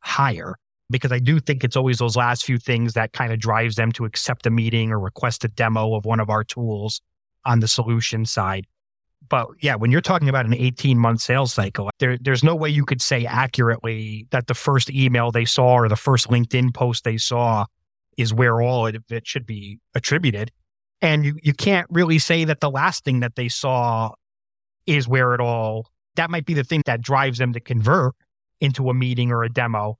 higher 0.00 0.56
because 0.90 1.12
I 1.12 1.18
do 1.18 1.40
think 1.40 1.64
it's 1.64 1.76
always 1.76 1.98
those 1.98 2.16
last 2.16 2.44
few 2.44 2.58
things 2.58 2.94
that 2.94 3.12
kind 3.12 3.32
of 3.32 3.38
drives 3.38 3.76
them 3.76 3.92
to 3.92 4.04
accept 4.04 4.46
a 4.46 4.50
meeting 4.50 4.92
or 4.92 5.00
request 5.00 5.44
a 5.44 5.48
demo 5.48 5.94
of 5.94 6.04
one 6.04 6.20
of 6.20 6.30
our 6.30 6.44
tools 6.44 7.00
on 7.44 7.60
the 7.60 7.68
solution 7.68 8.24
side. 8.24 8.66
But 9.28 9.48
yeah, 9.60 9.74
when 9.74 9.90
you're 9.90 10.00
talking 10.00 10.28
about 10.28 10.46
an 10.46 10.54
18 10.54 10.98
month 10.98 11.20
sales 11.20 11.52
cycle, 11.52 11.90
there, 11.98 12.16
there's 12.20 12.44
no 12.44 12.54
way 12.54 12.68
you 12.68 12.84
could 12.84 13.02
say 13.02 13.26
accurately 13.26 14.26
that 14.30 14.46
the 14.46 14.54
first 14.54 14.90
email 14.90 15.32
they 15.32 15.44
saw 15.44 15.74
or 15.74 15.88
the 15.88 15.96
first 15.96 16.28
LinkedIn 16.28 16.72
post 16.72 17.02
they 17.02 17.16
saw 17.16 17.66
is 18.16 18.32
where 18.32 18.60
all 18.60 18.86
of 18.86 18.96
it 19.10 19.26
should 19.26 19.46
be 19.46 19.78
attributed. 19.94 20.50
And 21.02 21.24
you, 21.24 21.36
you 21.42 21.52
can't 21.52 21.86
really 21.90 22.18
say 22.18 22.44
that 22.44 22.60
the 22.60 22.70
last 22.70 23.04
thing 23.04 23.20
that 23.20 23.36
they 23.36 23.48
saw 23.48 24.12
is 24.86 25.06
where 25.06 25.34
it 25.34 25.40
all, 25.40 25.90
that 26.16 26.30
might 26.30 26.46
be 26.46 26.54
the 26.54 26.64
thing 26.64 26.82
that 26.86 27.02
drives 27.02 27.38
them 27.38 27.52
to 27.52 27.60
convert 27.60 28.14
into 28.60 28.88
a 28.88 28.94
meeting 28.94 29.30
or 29.30 29.42
a 29.44 29.50
demo. 29.50 29.98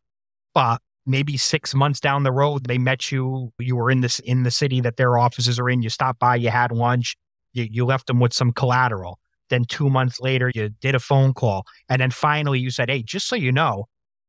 But 0.54 0.80
maybe 1.04 1.36
six 1.36 1.74
months 1.74 2.00
down 2.00 2.22
the 2.22 2.32
road, 2.32 2.66
they 2.66 2.78
met 2.78 3.12
you, 3.12 3.52
you 3.58 3.76
were 3.76 3.90
in 3.90 4.00
this, 4.00 4.18
in 4.20 4.42
the 4.42 4.50
city 4.50 4.80
that 4.80 4.96
their 4.96 5.18
offices 5.18 5.58
are 5.58 5.68
in, 5.68 5.82
you 5.82 5.90
stopped 5.90 6.18
by, 6.18 6.36
you 6.36 6.48
had 6.48 6.72
lunch, 6.72 7.16
you, 7.52 7.68
you 7.70 7.84
left 7.84 8.06
them 8.06 8.20
with 8.20 8.32
some 8.32 8.52
collateral. 8.52 9.18
Then 9.50 9.64
two 9.64 9.90
months 9.90 10.20
later, 10.20 10.50
you 10.54 10.70
did 10.80 10.94
a 10.94 10.98
phone 10.98 11.32
call. 11.32 11.64
And 11.88 12.00
then 12.00 12.10
finally 12.10 12.58
you 12.58 12.70
said, 12.70 12.90
Hey, 12.90 13.02
just 13.02 13.28
so 13.28 13.36
you 13.36 13.52
know, 13.52 13.84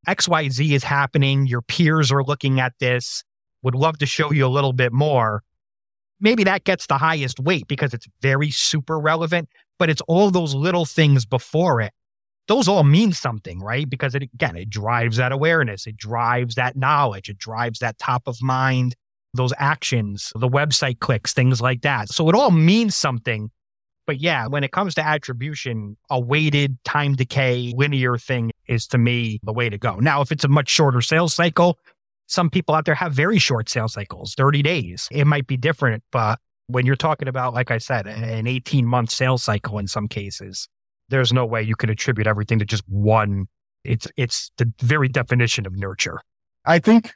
XYZ 0.07 0.71
is 0.71 0.83
happening. 0.83 1.47
Your 1.47 1.61
peers 1.61 2.11
are 2.11 2.23
looking 2.23 2.59
at 2.59 2.73
this. 2.79 3.23
Would 3.67 3.75
love 3.75 3.97
to 3.97 4.05
show 4.05 4.31
you 4.31 4.45
a 4.45 4.47
little 4.47 4.71
bit 4.71 4.93
more. 4.93 5.43
Maybe 6.21 6.45
that 6.45 6.63
gets 6.63 6.87
the 6.87 6.97
highest 6.97 7.37
weight 7.37 7.67
because 7.67 7.93
it's 7.93 8.07
very 8.21 8.49
super 8.49 8.97
relevant, 8.97 9.49
but 9.77 9.89
it's 9.89 9.99
all 10.07 10.31
those 10.31 10.55
little 10.55 10.85
things 10.85 11.25
before 11.25 11.81
it. 11.81 11.91
Those 12.47 12.69
all 12.69 12.85
mean 12.85 13.11
something, 13.11 13.59
right? 13.59 13.89
Because 13.89 14.15
it, 14.15 14.23
again, 14.23 14.55
it 14.55 14.69
drives 14.69 15.17
that 15.17 15.33
awareness. 15.33 15.85
It 15.85 15.97
drives 15.97 16.55
that 16.55 16.77
knowledge. 16.77 17.27
It 17.27 17.39
drives 17.39 17.79
that 17.79 17.99
top 17.99 18.25
of 18.25 18.41
mind 18.41 18.95
those 19.33 19.51
actions, 19.57 20.31
the 20.33 20.47
website 20.47 20.99
clicks, 20.99 21.33
things 21.33 21.59
like 21.59 21.81
that. 21.81 22.07
So 22.07 22.29
it 22.29 22.35
all 22.35 22.51
means 22.51 22.95
something. 22.95 23.51
But 24.05 24.21
yeah, 24.21 24.47
when 24.47 24.63
it 24.63 24.71
comes 24.71 24.95
to 24.95 25.05
attribution, 25.05 25.97
a 26.09 26.17
weighted 26.17 26.81
time 26.85 27.15
decay 27.15 27.73
linear 27.75 28.17
thing 28.17 28.51
is 28.69 28.87
to 28.87 28.97
me 28.97 29.41
the 29.43 29.51
way 29.51 29.69
to 29.69 29.77
go. 29.77 29.97
Now, 29.97 30.21
if 30.21 30.31
it's 30.31 30.45
a 30.45 30.47
much 30.47 30.69
shorter 30.69 31.01
sales 31.01 31.33
cycle, 31.33 31.77
some 32.27 32.49
people 32.49 32.75
out 32.75 32.85
there 32.85 32.95
have 32.95 33.13
very 33.13 33.39
short 33.39 33.69
sales 33.69 33.93
cycles, 33.93 34.35
30 34.35 34.61
days. 34.61 35.07
It 35.11 35.25
might 35.25 35.47
be 35.47 35.57
different, 35.57 36.03
but 36.11 36.39
when 36.67 36.85
you're 36.85 36.97
talking 36.97 37.27
about, 37.27 37.53
like 37.53 37.71
I 37.71 37.77
said, 37.77 38.05
an 38.05 38.45
18 38.45 38.85
month 38.85 39.09
sales 39.11 39.43
cycle 39.43 39.79
in 39.79 39.87
some 39.87 40.07
cases, 40.07 40.67
there's 41.09 41.31
no 41.31 41.45
way 41.45 41.63
you 41.63 41.75
can 41.75 41.89
attribute 41.89 42.27
everything 42.27 42.59
to 42.59 42.65
just 42.65 42.83
one. 42.87 43.47
It's, 43.85 44.07
it's 44.17 44.51
the 44.57 44.71
very 44.81 45.07
definition 45.07 45.65
of 45.65 45.73
nurture. 45.77 46.19
I 46.65 46.79
think 46.79 47.13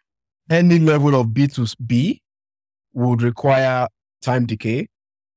any 0.49 0.79
level 0.79 1.19
of 1.19 1.27
B2B 1.27 2.19
would 2.93 3.21
require 3.21 3.87
time 4.21 4.45
decay, 4.45 4.87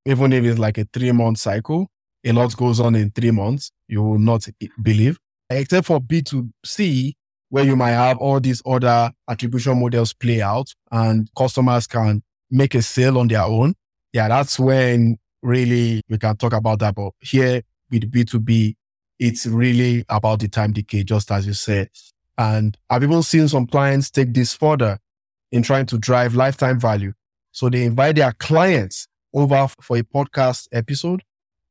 even 0.07 0.33
if 0.33 0.45
it's 0.45 0.59
like 0.59 0.79
a 0.79 0.85
three 0.93 1.13
month 1.13 1.39
cycle. 1.39 1.89
A 2.25 2.33
lot 2.33 2.57
goes 2.57 2.81
on 2.81 2.95
in 2.95 3.11
three 3.11 3.33
months. 3.33 3.71
You 3.89 4.03
will 4.03 4.19
not 4.19 4.47
believe, 4.81 5.19
except 5.51 5.89
for 5.89 6.01
B2C, 6.01 7.13
where 7.49 7.65
you 7.65 7.77
might 7.77 7.93
have 7.93 8.19
all 8.19 8.41
these 8.41 8.63
other 8.67 9.13
attribution 9.29 9.81
models 9.81 10.13
play 10.13 10.43
out 10.43 10.73
and 10.91 11.29
customers 11.37 11.87
can 11.87 12.23
make 12.51 12.75
a 12.75 12.83
sale 12.83 13.19
on 13.19 13.29
their 13.29 13.43
own. 13.43 13.75
Yeah, 14.13 14.29
that's 14.29 14.59
when 14.59 15.19
really 15.43 16.03
we 16.09 16.19
can 16.19 16.37
talk 16.37 16.53
about 16.53 16.79
that. 16.81 16.95
But 16.95 17.13
here 17.21 17.63
with 17.91 18.11
B2B, 18.11 18.75
it's 19.19 19.47
really 19.47 20.05
about 20.09 20.41
the 20.41 20.49
time 20.49 20.73
decay, 20.73 21.05
just 21.05 21.31
as 21.31 21.47
you 21.47 21.53
said. 21.53 21.89
And 22.37 22.77
I've 22.91 23.03
even 23.03 23.23
seen 23.23 23.47
some 23.49 23.67
clients 23.67 24.11
take 24.11 24.35
this 24.35 24.55
further 24.55 24.99
in 25.53 25.63
trying 25.63 25.87
to 25.87 25.99
drive 25.99 26.35
lifetime 26.35 26.81
value. 26.81 27.13
So 27.53 27.69
they 27.69 27.85
invite 27.85 28.17
their 28.17 28.33
clients 28.33 29.07
over 29.33 29.69
for 29.81 29.97
a 29.97 30.03
podcast 30.03 30.67
episode 30.73 31.23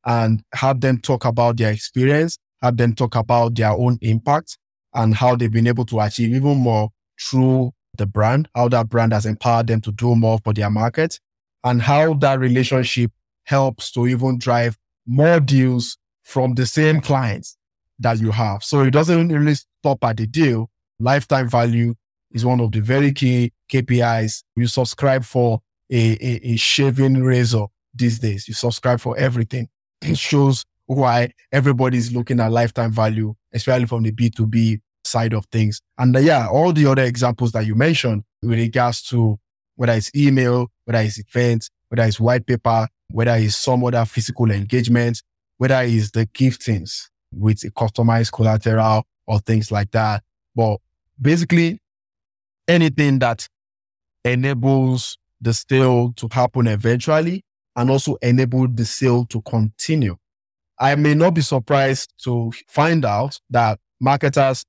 and 0.06 0.44
have 0.54 0.80
them 0.80 1.00
talk 1.00 1.26
about 1.26 1.58
their 1.58 1.72
experience, 1.72 2.38
have 2.62 2.78
them 2.78 2.94
talk 2.96 3.16
about 3.16 3.56
their 3.56 3.72
own 3.72 3.98
impact 4.02 4.58
and 4.94 5.16
how 5.16 5.36
they've 5.36 5.52
been 5.52 5.68
able 5.68 5.86
to 5.86 6.00
achieve 6.00 6.34
even 6.34 6.58
more 6.58 6.90
through 7.20 7.72
the 7.98 8.06
brand, 8.06 8.50
how 8.56 8.68
that 8.70 8.90
brand 8.90 9.14
has 9.14 9.26
empowered 9.26 9.68
them 9.68 9.82
to 9.82 9.92
do 9.92 10.16
more 10.16 10.40
for 10.44 10.54
their 10.54 10.70
market, 10.70 11.20
and 11.64 11.82
how 11.82 12.14
that 12.16 12.40
relationship 12.40 13.12
helps 13.46 13.92
to 13.92 14.08
even 14.08 14.38
drive 14.38 14.78
more 15.06 15.40
deals 15.40 15.98
from 16.24 16.56
the 16.56 16.66
same 16.66 17.02
clients 17.02 17.58
that 18.00 18.20
you 18.20 18.32
have. 18.32 18.64
So 18.64 18.82
it 18.82 18.92
doesn't 18.92 19.30
really 19.30 19.56
stop 19.56 20.04
at 20.04 20.18
the 20.18 20.28
deal. 20.28 20.70
Lifetime 21.00 21.50
value 21.50 21.96
is 22.32 22.46
one 22.46 22.60
of 22.60 22.72
the 22.72 22.82
very 22.82 23.12
key 23.12 23.52
KPIs. 23.72 24.44
You 24.56 24.68
subscribe 24.68 25.24
for 25.24 25.62
a, 25.92 26.14
a, 26.14 26.54
a 26.54 26.56
shaving 26.56 27.22
razor 27.22 27.66
these 27.94 28.20
days. 28.20 28.48
You 28.48 28.54
subscribe 28.54 29.00
for 29.00 29.18
everything. 29.18 29.68
It 30.02 30.18
shows 30.18 30.66
why 30.86 31.34
everybody's 31.52 32.12
looking 32.14 32.40
at 32.40 32.52
lifetime 32.52 32.92
value, 32.92 33.36
especially 33.54 33.86
from 33.86 34.04
the 34.04 34.12
B2B 34.12 34.82
side 35.14 35.34
of 35.34 35.46
things. 35.46 35.82
And 35.98 36.16
uh, 36.16 36.20
yeah, 36.20 36.48
all 36.48 36.74
the 36.74 36.86
other 36.88 37.04
examples 37.04 37.52
that 37.54 37.66
you 37.66 37.76
mentioned 37.76 38.24
with 38.42 38.60
regards 38.60 39.02
to 39.04 39.38
whether 39.76 39.94
it's 39.94 40.12
email, 40.16 40.68
whether 40.86 41.00
it's 41.00 41.20
events, 41.20 41.70
whether 41.90 42.04
it's 42.04 42.20
white 42.20 42.46
paper, 42.46 42.88
whether 43.12 43.36
it's 43.36 43.56
some 43.56 43.84
other 43.86 44.06
physical 44.06 44.50
engagement, 44.52 45.22
whether 45.58 45.82
it's 45.82 46.12
the 46.12 46.26
giftings 46.28 47.10
with 47.32 47.64
a 47.64 47.72
customized 47.72 48.32
collateral 48.32 49.04
or 49.28 49.40
things 49.40 49.72
like 49.72 49.92
that. 49.92 50.24
But 50.56 50.78
basically, 51.22 51.80
anything 52.68 53.20
that 53.20 53.48
enables 54.26 55.18
the 55.42 55.54
sale 55.54 56.14
to 56.14 56.28
happen 56.32 56.68
eventually 56.68 57.44
and 57.76 57.90
also 57.90 58.16
enable 58.22 58.68
the 58.68 58.86
sale 58.86 59.26
to 59.26 59.42
continue. 59.42 60.16
I 60.80 60.96
may 60.96 61.14
not 61.14 61.32
be 61.36 61.42
surprised 61.42 62.14
to 62.24 62.52
find 62.68 63.06
out 63.06 63.40
that 63.50 63.80
marketers 64.00 64.66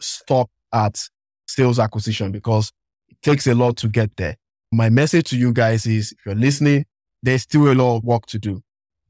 stop 0.00 0.50
at 0.72 1.00
sales 1.46 1.78
acquisition 1.78 2.32
because 2.32 2.72
it 3.08 3.16
takes 3.22 3.46
a 3.46 3.54
lot 3.54 3.76
to 3.78 3.88
get 3.88 4.16
there. 4.16 4.36
My 4.70 4.90
message 4.90 5.30
to 5.30 5.38
you 5.38 5.52
guys 5.52 5.86
is 5.86 6.12
if 6.12 6.18
you're 6.26 6.34
listening, 6.34 6.84
there's 7.22 7.42
still 7.42 7.72
a 7.72 7.74
lot 7.74 7.96
of 7.96 8.04
work 8.04 8.26
to 8.26 8.38
do. 8.38 8.62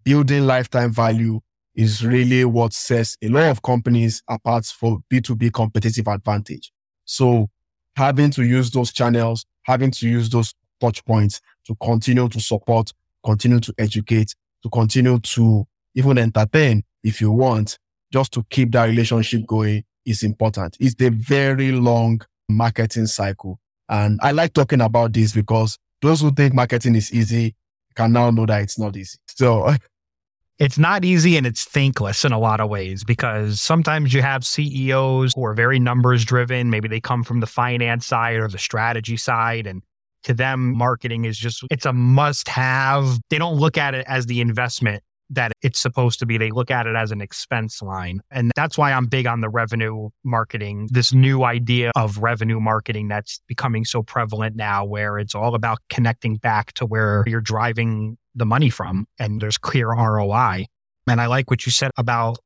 Building 0.05 0.47
lifetime 0.47 0.93
value 0.93 1.41
is 1.75 2.05
really 2.05 2.45
what 2.45 2.73
sets 2.73 3.17
a 3.23 3.29
lot 3.29 3.51
of 3.51 3.63
companies 3.63 4.23
apart 4.29 4.65
for 4.67 4.99
B2B 5.13 5.53
competitive 5.53 6.09
advantage. 6.09 6.73
So 7.05 7.49
having 7.97 8.31
to 8.31 8.45
use 8.45 8.71
those 8.71 8.93
channels, 8.93 9.45
having 9.63 9.91
to 9.93 10.09
use 10.09 10.29
those 10.31 10.55
touch 10.81 11.05
points 11.05 11.41
to 11.67 11.75
continue 11.83 12.29
to 12.29 12.41
support, 12.41 12.93
continue 13.25 13.61
to 13.61 13.75
educate, 13.79 14.35
to 14.63 14.71
continue 14.71 15.19
to 15.19 15.67
even 15.95 16.19
entertain 16.19 16.85
if 17.03 17.21
you 17.21 17.31
want, 17.31 17.79
just 18.13 18.33
to 18.33 18.45
keep 18.51 18.73
that 18.73 18.87
relationship 18.87 19.47
going 19.47 19.85
is 20.09 20.23
important. 20.23 20.77
It's 20.81 20.95
the 20.95 21.11
very 21.11 21.73
long 21.73 22.21
marketing 22.49 23.07
cycle. 23.07 23.61
And 23.89 24.19
I 24.23 24.33
like 24.33 24.53
talking 24.53 24.81
about 24.81 25.13
this 25.13 25.33
because 25.33 25.79
those 26.03 26.21
who 26.21 26.31
think 26.33 26.55
marketing 26.55 26.95
is 26.95 27.13
easy 27.13 27.55
can 27.95 28.13
now 28.13 28.31
know 28.31 28.47
that 28.47 28.63
it's 28.63 28.79
not 28.79 28.97
easy. 28.97 29.19
So 29.27 29.75
it's 30.59 30.79
not 30.79 31.05
easy 31.05 31.37
and 31.37 31.47
it's 31.47 31.65
thankless 31.65 32.25
in 32.25 32.33
a 32.33 32.39
lot 32.39 32.61
of 32.61 32.69
ways 32.69 33.05
because 33.05 33.61
sometimes 33.61 34.13
you 34.13 34.23
have 34.23 34.45
CEOs 34.45 35.35
who 35.35 35.45
are 35.45 35.55
very 35.55 35.79
numbers 35.79 36.25
driven. 36.25 36.71
Maybe 36.71 36.89
they 36.89 37.01
come 37.01 37.25
from 37.25 37.41
the 37.41 37.47
finance 37.47 38.07
side 38.07 38.37
or 38.37 38.49
the 38.49 38.59
strategy 38.59 39.17
side. 39.17 39.67
And 39.67 39.83
to 40.25 40.35
them, 40.35 40.77
marketing 40.77 41.25
is 41.25 41.39
just, 41.39 41.65
it's 41.71 41.87
a 41.87 41.93
must 41.93 42.49
have. 42.49 43.19
They 43.31 43.39
don't 43.39 43.57
look 43.57 43.79
at 43.79 43.95
it 43.95 44.05
as 44.09 44.27
the 44.27 44.41
investment 44.41 45.03
that 45.31 45.53
it's 45.63 45.79
supposed 45.79 46.19
to 46.21 46.27
be. 46.27 46.39
They 46.39 46.51
look 46.51 46.71
at 46.71 46.87
it 46.87 46.97
as 46.97 47.11
an 47.11 47.21
expense 47.21 47.83
line. 47.83 48.21
And 48.31 48.51
that's 48.57 48.79
why 48.79 48.93
I'm 48.93 49.07
big 49.07 49.27
on 49.27 49.41
the 49.41 49.49
revenue 49.49 50.09
marketing, 50.25 50.89
this 50.91 51.13
new 51.13 51.45
idea 51.45 51.93
of 51.97 52.19
revenue 52.19 52.61
marketing 52.61 53.09
that's 53.09 53.41
becoming 53.47 53.85
so 53.85 54.03
prevalent 54.03 54.57
now, 54.57 54.85
where 54.85 55.19
it's 55.19 55.35
all 55.35 55.55
about 55.55 55.79
connecting 55.91 56.37
back 56.37 56.73
to 56.75 56.87
where 56.87 57.25
you're 57.27 57.41
driving 57.41 58.17
the 58.35 58.47
money 58.47 58.71
from 58.71 59.07
and 59.19 59.41
there's 59.41 59.59
clear 59.59 59.89
ROI. 59.89 60.67
And 61.09 61.21
I 61.21 61.27
like 61.27 61.51
what 61.51 61.67
you 61.67 61.73
said 61.73 61.91
about 61.97 62.39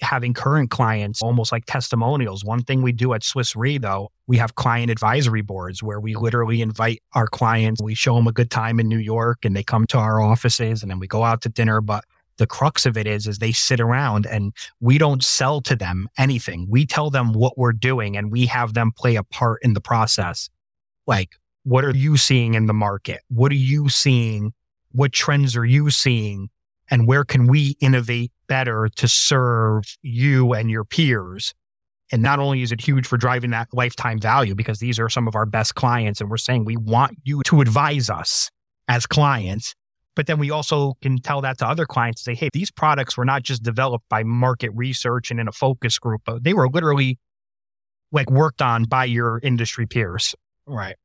having 0.00 0.32
current 0.32 0.70
clients 0.70 1.22
almost 1.22 1.50
like 1.50 1.64
testimonials. 1.66 2.44
One 2.44 2.62
thing 2.62 2.82
we 2.82 2.92
do 2.92 3.14
at 3.14 3.24
Swiss 3.24 3.56
Re, 3.56 3.78
though, 3.78 4.10
we 4.26 4.36
have 4.36 4.54
client 4.54 4.90
advisory 4.90 5.42
boards 5.42 5.82
where 5.82 5.98
we 5.98 6.14
literally 6.14 6.62
invite 6.62 7.02
our 7.14 7.26
clients. 7.26 7.82
We 7.82 7.94
show 7.94 8.14
them 8.14 8.26
a 8.26 8.32
good 8.32 8.50
time 8.50 8.78
in 8.78 8.88
New 8.88 8.98
York 8.98 9.44
and 9.44 9.56
they 9.56 9.64
come 9.64 9.86
to 9.88 9.98
our 9.98 10.20
offices 10.20 10.82
and 10.82 10.90
then 10.90 11.00
we 11.00 11.08
go 11.08 11.24
out 11.24 11.42
to 11.42 11.48
dinner. 11.48 11.80
But 11.80 12.04
the 12.38 12.46
crux 12.46 12.86
of 12.86 12.96
it 12.96 13.06
is 13.06 13.26
is 13.26 13.38
they 13.38 13.52
sit 13.52 13.80
around 13.80 14.26
and 14.26 14.54
we 14.80 14.96
don't 14.96 15.22
sell 15.22 15.60
to 15.62 15.76
them 15.76 16.08
anything. 16.16 16.66
We 16.68 16.86
tell 16.86 17.10
them 17.10 17.32
what 17.32 17.58
we're 17.58 17.72
doing 17.72 18.16
and 18.16 18.32
we 18.32 18.46
have 18.46 18.74
them 18.74 18.92
play 18.92 19.16
a 19.16 19.22
part 19.22 19.62
in 19.62 19.74
the 19.74 19.80
process. 19.80 20.48
Like 21.06 21.36
what 21.64 21.84
are 21.84 21.94
you 21.94 22.16
seeing 22.16 22.54
in 22.54 22.66
the 22.66 22.72
market? 22.72 23.20
What 23.28 23.52
are 23.52 23.56
you 23.56 23.88
seeing? 23.88 24.54
What 24.92 25.12
trends 25.12 25.56
are 25.56 25.66
you 25.66 25.90
seeing? 25.90 26.48
And 26.90 27.06
where 27.06 27.24
can 27.24 27.46
we 27.46 27.76
innovate 27.80 28.32
better 28.46 28.88
to 28.96 29.06
serve 29.06 29.84
you 30.00 30.54
and 30.54 30.70
your 30.70 30.84
peers? 30.84 31.52
And 32.10 32.22
not 32.22 32.38
only 32.38 32.62
is 32.62 32.72
it 32.72 32.80
huge 32.80 33.06
for 33.06 33.18
driving 33.18 33.50
that 33.50 33.68
lifetime 33.74 34.18
value 34.18 34.54
because 34.54 34.78
these 34.78 34.98
are 34.98 35.10
some 35.10 35.28
of 35.28 35.34
our 35.34 35.44
best 35.44 35.74
clients 35.74 36.22
and 36.22 36.30
we're 36.30 36.38
saying 36.38 36.64
we 36.64 36.78
want 36.78 37.18
you 37.24 37.42
to 37.44 37.60
advise 37.60 38.08
us 38.08 38.50
as 38.88 39.06
clients 39.06 39.74
but 40.18 40.26
then 40.26 40.40
we 40.40 40.50
also 40.50 40.94
can 41.00 41.18
tell 41.18 41.40
that 41.42 41.58
to 41.58 41.64
other 41.64 41.86
clients 41.86 42.26
and 42.26 42.36
say, 42.36 42.40
hey, 42.40 42.50
these 42.52 42.72
products 42.72 43.16
were 43.16 43.24
not 43.24 43.44
just 43.44 43.62
developed 43.62 44.08
by 44.08 44.24
market 44.24 44.72
research 44.74 45.30
and 45.30 45.38
in 45.38 45.46
a 45.46 45.52
focus 45.52 45.96
group, 45.96 46.22
but 46.24 46.42
they 46.42 46.52
were 46.52 46.68
literally 46.68 47.20
like 48.10 48.28
worked 48.28 48.60
on 48.60 48.82
by 48.82 49.04
your 49.04 49.38
industry 49.44 49.86
peers. 49.86 50.34
Right. 50.66 50.96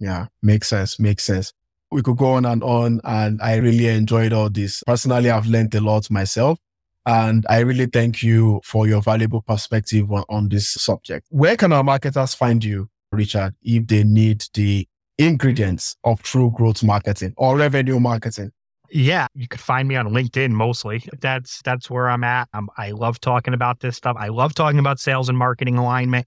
Yeah, 0.00 0.28
makes 0.42 0.68
sense. 0.68 0.98
Makes 0.98 1.24
sense. 1.24 1.52
We 1.90 2.00
could 2.00 2.16
go 2.16 2.32
on 2.32 2.46
and 2.46 2.62
on, 2.62 3.02
and 3.04 3.42
I 3.42 3.56
really 3.56 3.88
enjoyed 3.88 4.32
all 4.32 4.48
this. 4.48 4.82
Personally, 4.86 5.28
I've 5.28 5.46
learned 5.46 5.74
a 5.74 5.80
lot 5.82 6.10
myself. 6.10 6.58
And 7.04 7.44
I 7.50 7.58
really 7.58 7.86
thank 7.86 8.22
you 8.22 8.62
for 8.64 8.86
your 8.86 9.02
valuable 9.02 9.42
perspective 9.42 10.10
on, 10.10 10.24
on 10.30 10.48
this 10.48 10.70
subject. 10.70 11.26
Where 11.28 11.58
can 11.58 11.74
our 11.74 11.84
marketers 11.84 12.32
find 12.32 12.64
you, 12.64 12.88
Richard, 13.10 13.54
if 13.60 13.86
they 13.86 14.02
need 14.02 14.46
the 14.54 14.88
ingredients 15.18 15.94
of 16.04 16.22
true 16.22 16.50
growth 16.56 16.82
marketing 16.82 17.34
or 17.36 17.58
revenue 17.58 18.00
marketing? 18.00 18.50
Yeah, 18.94 19.26
you 19.34 19.48
could 19.48 19.60
find 19.60 19.88
me 19.88 19.96
on 19.96 20.08
LinkedIn 20.08 20.50
mostly. 20.50 21.02
That's 21.20 21.62
that's 21.62 21.88
where 21.88 22.10
I'm 22.10 22.24
at. 22.24 22.48
Um, 22.52 22.68
I 22.76 22.90
love 22.90 23.20
talking 23.20 23.54
about 23.54 23.80
this 23.80 23.96
stuff. 23.96 24.16
I 24.20 24.28
love 24.28 24.54
talking 24.54 24.78
about 24.78 25.00
sales 25.00 25.30
and 25.30 25.38
marketing 25.38 25.78
alignment. 25.78 26.26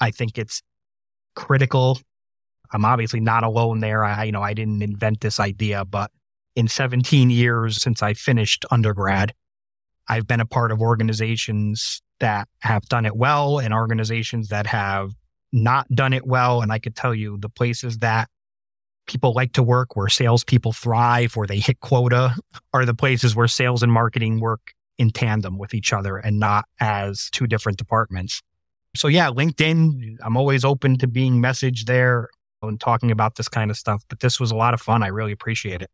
I 0.00 0.12
think 0.12 0.38
it's 0.38 0.62
critical. 1.34 1.98
I'm 2.72 2.84
obviously 2.84 3.18
not 3.18 3.42
alone 3.42 3.80
there. 3.80 4.04
I 4.04 4.22
you 4.22 4.30
know 4.30 4.42
I 4.42 4.54
didn't 4.54 4.82
invent 4.82 5.20
this 5.20 5.40
idea, 5.40 5.84
but 5.84 6.12
in 6.54 6.68
17 6.68 7.28
years 7.30 7.82
since 7.82 8.04
I 8.04 8.14
finished 8.14 8.64
undergrad, 8.70 9.34
I've 10.08 10.28
been 10.28 10.40
a 10.40 10.46
part 10.46 10.70
of 10.70 10.80
organizations 10.80 12.02
that 12.20 12.48
have 12.60 12.82
done 12.84 13.04
it 13.04 13.16
well 13.16 13.58
and 13.58 13.74
organizations 13.74 14.48
that 14.48 14.68
have 14.68 15.10
not 15.52 15.88
done 15.88 16.12
it 16.12 16.24
well. 16.24 16.62
And 16.62 16.70
I 16.70 16.78
could 16.78 16.94
tell 16.94 17.14
you 17.14 17.36
the 17.40 17.48
places 17.48 17.98
that 17.98 18.28
people 19.06 19.32
like 19.32 19.52
to 19.52 19.62
work, 19.62 19.96
where 19.96 20.08
salespeople 20.08 20.72
thrive, 20.72 21.36
where 21.36 21.46
they 21.46 21.58
hit 21.58 21.80
quota, 21.80 22.34
are 22.72 22.84
the 22.84 22.94
places 22.94 23.34
where 23.34 23.48
sales 23.48 23.82
and 23.82 23.92
marketing 23.92 24.40
work 24.40 24.72
in 24.98 25.10
tandem 25.10 25.58
with 25.58 25.74
each 25.74 25.92
other 25.92 26.16
and 26.16 26.38
not 26.38 26.64
as 26.80 27.28
two 27.30 27.46
different 27.46 27.78
departments. 27.78 28.42
So 28.96 29.08
yeah, 29.08 29.28
LinkedIn, 29.28 30.16
I'm 30.22 30.36
always 30.36 30.64
open 30.64 30.96
to 30.98 31.06
being 31.06 31.34
messaged 31.34 31.84
there 31.84 32.28
and 32.62 32.80
talking 32.80 33.10
about 33.10 33.36
this 33.36 33.48
kind 33.48 33.70
of 33.70 33.76
stuff. 33.76 34.02
But 34.08 34.20
this 34.20 34.40
was 34.40 34.50
a 34.50 34.56
lot 34.56 34.74
of 34.74 34.80
fun. 34.80 35.02
I 35.02 35.08
really 35.08 35.32
appreciate 35.32 35.82
it. 35.82 35.90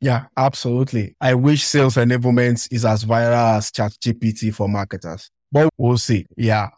Yeah, 0.00 0.26
absolutely. 0.36 1.14
I 1.20 1.34
wish 1.34 1.64
sales 1.64 1.96
enablement 1.96 2.68
is 2.70 2.84
as 2.84 3.04
viral 3.04 3.56
as 3.56 3.70
ChatGPT 3.70 4.54
for 4.54 4.68
marketers, 4.68 5.30
but 5.52 5.70
we'll 5.78 5.98
see. 5.98 6.26
Yeah. 6.36 6.70